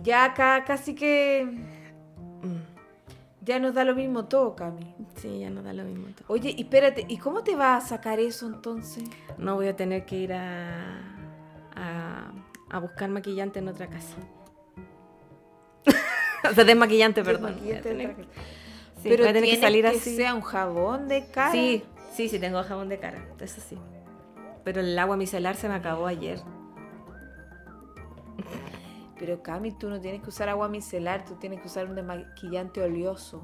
Ya 0.03 0.25
acá 0.25 0.63
casi 0.65 0.93
que 0.95 1.45
Mm, 2.41 2.74
ya 3.45 3.59
nos 3.59 3.73
da 3.75 3.83
lo 3.85 3.95
mismo 3.95 4.25
todo, 4.25 4.55
Cami. 4.55 4.95
Sí, 5.15 5.39
ya 5.39 5.49
no 5.49 5.61
da 5.63 5.71
lo 5.73 5.83
mismo. 5.83 6.07
todo. 6.15 6.25
Oye, 6.27 6.53
y 6.57 6.63
espérate, 6.63 7.05
¿y 7.07 7.17
cómo 7.17 7.43
te 7.43 7.55
vas 7.55 7.85
a 7.85 7.87
sacar 7.87 8.19
eso 8.19 8.47
entonces? 8.47 9.03
No 9.37 9.55
voy 9.55 9.67
a 9.67 9.75
tener 9.75 10.05
que 10.05 10.15
ir 10.17 10.33
a, 10.33 10.99
a, 11.75 12.31
a 12.69 12.79
buscar 12.79 13.09
maquillante 13.09 13.59
en 13.59 13.67
otra 13.67 13.87
casa. 13.87 14.15
o 16.49 16.53
sea, 16.53 16.63
desmaquillante, 16.63 17.23
perdón. 17.23 17.55
Voy 17.61 17.71
a 17.71 17.81
Desmaquillante 17.81 17.93
de 17.93 18.27
sí, 19.01 19.09
pero 19.09 19.23
voy 19.23 19.29
a 19.29 19.33
tener 19.33 19.49
que 19.49 19.61
salir 19.61 19.83
que 19.83 19.89
así. 19.97 20.15
sea 20.15 20.33
un 20.33 20.41
jabón 20.41 21.07
de 21.07 21.27
cara. 21.27 21.51
Sí, 21.51 21.83
sí, 22.13 22.29
sí, 22.29 22.39
tengo 22.39 22.63
jabón 22.63 22.89
de 22.89 22.99
cara. 22.99 23.23
Eso 23.39 23.61
sí. 23.61 23.77
Pero 24.63 24.81
el 24.81 24.97
agua 24.97 25.15
micelar 25.17 25.55
se 25.55 25.69
me 25.69 25.75
acabó 25.75 26.07
ayer. 26.07 26.39
Pero 29.17 29.41
Cami, 29.41 29.71
tú 29.71 29.89
no 29.89 29.99
tienes 30.01 30.21
que 30.21 30.29
usar 30.29 30.49
agua 30.49 30.67
micelar, 30.67 31.23
tú 31.25 31.35
tienes 31.35 31.61
que 31.61 31.67
usar 31.67 31.87
un 31.87 31.95
desmaquillante 31.95 32.81
oleoso. 32.81 33.41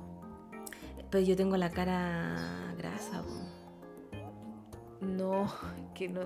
Pero 1.10 1.24
yo 1.24 1.36
tengo 1.36 1.58
la 1.58 1.70
cara 1.70 2.74
grasa. 2.78 3.22
po. 3.24 5.06
No, 5.06 5.52
que 5.96 6.10
no. 6.10 6.22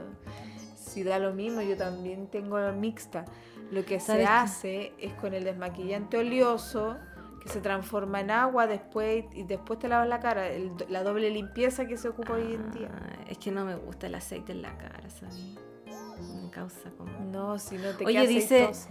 Si 0.75 1.03
da 1.03 1.19
lo 1.19 1.33
mismo, 1.33 1.61
yo 1.61 1.77
también 1.77 2.27
tengo 2.27 2.57
mixta. 2.73 3.25
Lo 3.71 3.83
que 3.85 3.99
se 3.99 4.25
hace 4.25 4.93
es 4.99 5.13
con 5.13 5.33
el 5.33 5.43
desmaquillante 5.43 6.17
oleoso 6.17 6.97
que 7.41 7.49
se 7.49 7.61
transforma 7.61 8.21
en 8.21 8.31
agua 8.31 8.67
después 8.67 9.25
y 9.33 9.43
después 9.43 9.79
te 9.79 9.87
lavas 9.87 10.07
la 10.07 10.19
cara. 10.19 10.47
el- 10.49 10.71
la 10.89 11.03
doble 11.03 11.29
limpieza 11.29 11.85
que 11.85 11.97
se 11.97 12.09
ocupa 12.09 12.33
hoy 12.33 12.53
en 12.53 12.71
día. 12.71 12.89
Ah, 12.93 13.23
es 13.29 13.37
que 13.37 13.51
no 13.51 13.65
me 13.65 13.75
gusta 13.75 14.07
el 14.07 14.15
aceite 14.15 14.51
en 14.51 14.61
la 14.61 14.77
cara, 14.77 15.09
¿sabes? 15.09 15.55
Me 16.43 16.49
causa 16.49 16.89
como... 16.97 17.11
No, 17.31 17.57
si 17.59 17.77
no 17.77 17.91
te 17.97 18.05
Oye, 18.05 18.19
queda 18.19 18.27
dice- 18.27 18.63
aceitoso. 18.65 18.89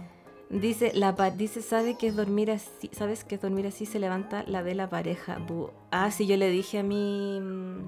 Dice, 0.49 0.91
la 0.93 1.13
dice, 1.31 1.61
¿sabe 1.61 1.97
que 1.97 2.07
es 2.07 2.15
dormir 2.15 2.51
así? 2.51 2.89
¿Sabes 2.93 3.23
que 3.23 3.35
es 3.35 3.41
dormir 3.41 3.67
así 3.67 3.85
se 3.85 3.99
levanta 3.99 4.43
la 4.47 4.63
de 4.63 4.75
la 4.75 4.89
pareja? 4.89 5.37
Bu. 5.39 5.71
Ah, 5.91 6.11
sí, 6.11 6.27
yo 6.27 6.37
le 6.37 6.49
dije 6.49 6.79
a 6.79 6.83
mi... 6.83 7.39
mm, 7.41 7.79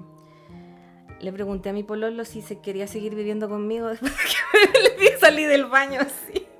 Le 1.19 1.31
pregunté 1.33 1.69
a 1.69 1.73
mi 1.73 1.83
pololo 1.83 2.25
si 2.25 2.41
se 2.41 2.59
quería 2.59 2.87
seguir 2.87 3.15
viviendo 3.15 3.47
conmigo 3.47 3.87
después 3.89 4.11
de 4.11 4.17
que 4.23 4.79
le 4.83 4.97
vi 4.97 5.07
salir 5.19 5.47
del 5.47 5.65
baño 5.65 6.01
así. 6.01 6.45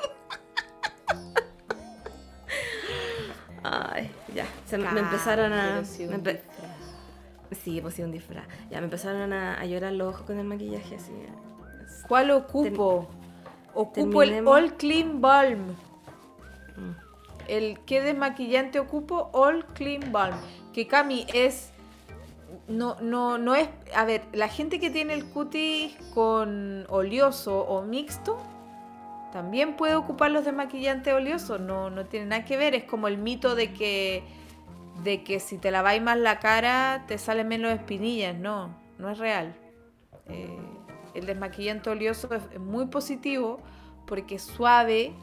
Ay, 3.64 4.10
ya. 4.34 4.46
Se 4.66 4.78
me, 4.78 4.90
me 4.92 5.00
empezaron 5.02 5.52
a... 5.52 5.84
Sí, 5.84 6.06
me 6.06 6.16
empe- 6.18 6.40
pues 7.50 7.60
sí, 7.62 7.82
un 8.04 8.12
disfraz. 8.12 8.46
Ya, 8.70 8.80
me 8.80 8.86
empezaron 8.86 9.34
a, 9.34 9.60
a 9.60 9.66
llorar 9.66 9.94
los 9.94 10.14
ojos 10.14 10.26
con 10.28 10.38
el 10.38 10.46
maquillaje 10.46 10.96
así. 10.96 11.12
¿Cuál 12.08 12.32
ocupo? 12.32 13.08
Ocupo 13.74 14.22
el. 14.24 14.46
All 14.48 14.74
Clean 14.76 15.20
Balm. 15.22 15.76
El 17.48 17.80
¿qué 17.86 18.02
desmaquillante 18.02 18.80
ocupo? 18.80 19.30
All 19.34 19.66
Clean 19.74 20.12
Balm. 20.12 20.36
Que 20.74 20.88
Cami 20.88 21.26
es. 21.34 21.72
No, 22.68 22.98
no, 23.02 23.38
no 23.38 23.56
es. 23.56 23.70
A 23.96 24.06
ver, 24.06 24.24
la 24.34 24.50
gente 24.50 24.80
que 24.80 24.90
tiene 24.90 25.14
el 25.14 25.26
cutis 25.26 25.96
con 26.14 26.86
oleoso 26.90 27.60
o 27.60 27.82
mixto 27.82 28.38
también 29.32 29.76
puede 29.76 29.96
ocupar 29.96 30.32
los 30.32 30.46
desmaquillantes 30.46 31.14
oleosos. 31.14 31.60
No, 31.60 31.90
no 31.90 32.06
tiene 32.06 32.28
nada 32.28 32.46
que 32.46 32.58
ver. 32.58 32.76
Es 32.76 32.84
como 32.84 33.08
el 33.08 33.18
mito 33.18 33.56
de 33.56 33.74
que. 33.74 34.24
De 35.04 35.24
que 35.24 35.40
si 35.40 35.58
te 35.58 35.70
laváis 35.70 36.02
más 36.02 36.18
la 36.18 36.40
cara 36.40 37.06
te 37.08 37.18
salen 37.18 37.48
menos 37.48 37.72
espinillas. 37.72 38.36
No, 38.36 38.76
no 38.98 39.10
es 39.10 39.20
real. 39.20 39.56
Eh, 40.28 40.58
el 41.14 41.26
desmaquillante 41.26 41.90
oleoso 41.90 42.28
es 42.34 42.60
muy 42.60 42.88
positivo 42.88 43.60
porque 44.06 44.36
es 44.36 44.44
suave 44.44 45.14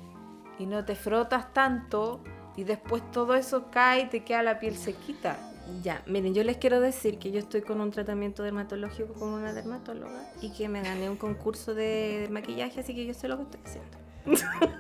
y 0.59 0.67
no 0.67 0.85
te 0.85 0.95
frotas 0.95 1.53
tanto 1.53 2.23
y 2.57 2.65
después 2.65 3.03
todo 3.11 3.35
eso 3.35 3.71
cae 3.71 4.03
y 4.03 4.07
te 4.07 4.23
queda 4.25 4.43
la 4.43 4.59
piel 4.59 4.77
sequita. 4.77 5.37
Ya, 5.83 6.03
miren, 6.07 6.35
yo 6.35 6.45
les 6.45 6.59
quiero 6.59 6.79
decir 6.81 7.19
que 7.19 7.31
yo 7.33 7.39
estoy 7.39 7.63
con 7.63 7.81
un 7.81 7.91
tratamiento 7.91 8.43
dermatológico 8.43 9.15
con 9.15 9.31
una 9.31 9.53
dermatóloga 9.55 10.31
y 10.43 10.51
que 10.53 10.69
me 10.69 10.83
gané 10.83 11.09
un 11.09 11.17
concurso 11.17 11.75
de, 11.75 12.21
de 12.21 12.29
maquillaje, 12.29 12.81
así 12.81 12.95
que 12.95 13.07
yo 13.07 13.15
sé 13.15 13.29
lo 13.29 13.39
que 13.39 13.45
estoy 13.45 13.61
haciendo. 13.65 13.99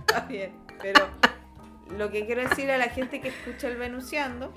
Está 0.00 0.20
bien, 0.28 0.52
pero 0.80 1.06
lo 1.96 2.10
que 2.10 2.26
quiero 2.26 2.46
decir 2.48 2.70
a 2.70 2.78
la 2.78 2.88
gente 2.90 3.20
que 3.20 3.28
escucha 3.28 3.68
el 3.68 3.76
Venuseando 3.76 4.52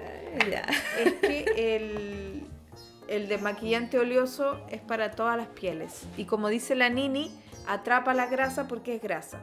Ya. 0.50 0.66
es 1.00 1.14
que 1.22 1.76
el, 1.76 2.44
el 3.08 3.28
desmaquillante 3.28 4.00
oleoso 4.00 4.60
es 4.70 4.82
para 4.82 5.12
todas 5.12 5.38
las 5.38 5.48
pieles. 5.48 6.04
Y 6.18 6.26
como 6.26 6.50
dice 6.50 6.76
la 6.76 6.90
Nini, 6.90 7.32
atrapa 7.68 8.14
la 8.14 8.28
grasa 8.28 8.68
porque 8.68 8.96
es 8.96 9.02
grasa. 9.02 9.40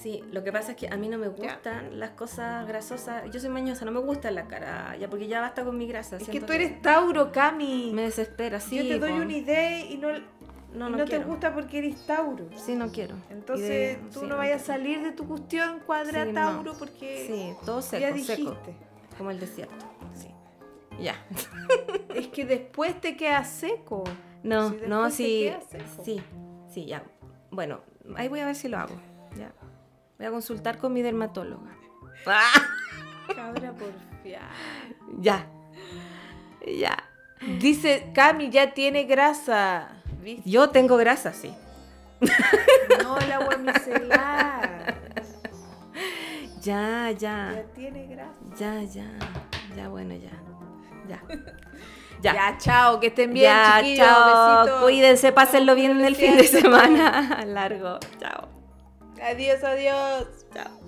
Sí, 0.00 0.22
lo 0.32 0.42
que 0.42 0.50
pasa 0.52 0.70
es 0.72 0.76
que 0.78 0.88
a 0.88 0.96
mí 0.96 1.08
no 1.08 1.18
me 1.18 1.28
gustan 1.28 1.98
las 1.98 2.10
cosas 2.10 2.66
grasosas. 2.66 3.30
Yo 3.30 3.38
soy 3.40 3.50
mañosa, 3.50 3.84
no 3.84 3.90
me 3.90 4.00
gusta 4.00 4.30
la 4.30 4.46
cara, 4.46 4.96
ya 4.96 5.10
porque 5.10 5.26
ya 5.28 5.40
basta 5.40 5.62
con 5.64 5.76
mi 5.76 5.86
grasa. 5.86 6.16
Es 6.16 6.28
que 6.28 6.40
tú 6.40 6.52
eres 6.52 6.80
Tauro, 6.80 7.32
Cami. 7.32 7.90
Me 7.92 8.02
desespera, 8.02 8.60
sí. 8.60 8.76
Yo 8.76 8.82
te 8.88 8.98
doy 8.98 9.12
una 9.12 9.36
idea 9.36 9.80
y 9.84 9.98
no, 9.98 10.08
No, 10.72 10.88
no, 10.88 10.98
no 10.98 11.04
te 11.04 11.18
gusta 11.18 11.52
porque 11.52 11.78
eres 11.78 12.06
Tauro. 12.06 12.46
Sí, 12.54 12.76
no 12.76 12.90
quiero. 12.92 13.16
Entonces 13.28 13.68
de- 13.68 13.98
tú 14.12 14.20
sí, 14.20 14.26
no 14.26 14.36
vayas 14.36 14.62
a 14.62 14.66
salir 14.66 15.02
de 15.02 15.10
tu 15.12 15.26
cuestión 15.26 15.80
cuadra 15.84 16.24
Sí, 16.24 16.32
no. 16.32 16.34
Tauro 16.40 16.74
porque 16.78 17.26
Sí, 17.26 17.52
todo 17.66 17.82
seco, 17.82 18.00
ya 18.00 18.08
seco. 18.10 18.50
dijiste. 18.52 18.76
Como 19.18 19.30
el 19.32 19.40
desierto. 19.40 19.74
Sí. 20.14 20.28
Ya. 21.00 21.14
Es 22.14 22.28
que 22.28 22.44
después 22.46 22.98
te 23.00 23.16
queda 23.16 23.44
seco. 23.44 24.04
No, 24.44 24.70
Si 24.70 24.76
no, 24.86 25.04
te 25.06 25.10
sí. 25.12 25.52
seco. 25.68 26.04
Sí, 26.04 26.22
sí, 26.72 26.86
ya. 26.86 27.02
Bueno, 27.50 27.80
ahí 28.16 28.28
voy 28.28 28.40
a 28.40 28.46
ver 28.46 28.54
si 28.54 28.68
lo 28.68 28.78
hago. 28.78 28.94
Ya. 29.36 29.52
Voy 30.18 30.26
a 30.26 30.30
consultar 30.30 30.78
con 30.78 30.92
mi 30.92 31.02
dermatóloga. 31.02 31.70
Cabra 33.34 33.72
porfiada. 33.72 34.50
Ya. 35.18 35.46
Ya. 36.66 36.96
Dice, 37.58 38.10
Cami 38.14 38.50
ya 38.50 38.74
tiene 38.74 39.04
grasa. 39.04 40.02
¿Viste? 40.22 40.48
Yo 40.48 40.68
tengo 40.70 40.96
grasa, 40.96 41.32
sí. 41.32 41.54
No 43.02 43.18
el 43.18 43.32
agua 43.32 43.56
micelar. 43.56 44.94
Ya, 46.60 47.10
ya. 47.12 47.52
Ya 47.54 47.64
tiene 47.74 48.06
gracia. 48.06 48.56
Ya, 48.58 48.82
ya. 48.82 49.10
Ya, 49.74 49.88
bueno, 49.88 50.14
ya. 50.14 50.30
Ya. 51.08 51.22
Ya, 52.22 52.34
Ya. 52.34 52.58
chao, 52.58 53.00
que 53.00 53.06
estén 53.08 53.32
bien, 53.32 53.46
ya, 53.50 53.76
chiquillos. 53.80 54.06
chao. 54.06 54.58
Besitos. 54.60 54.82
Cuídense, 54.82 55.32
pásenlo 55.32 55.74
bien 55.74 55.92
en 55.92 56.00
el 56.02 56.16
fin 56.16 56.36
de 56.36 56.44
semana 56.44 57.44
largo. 57.46 57.98
Chao. 58.18 58.48
Adiós, 59.22 59.62
adiós. 59.64 60.26
Chao. 60.54 60.79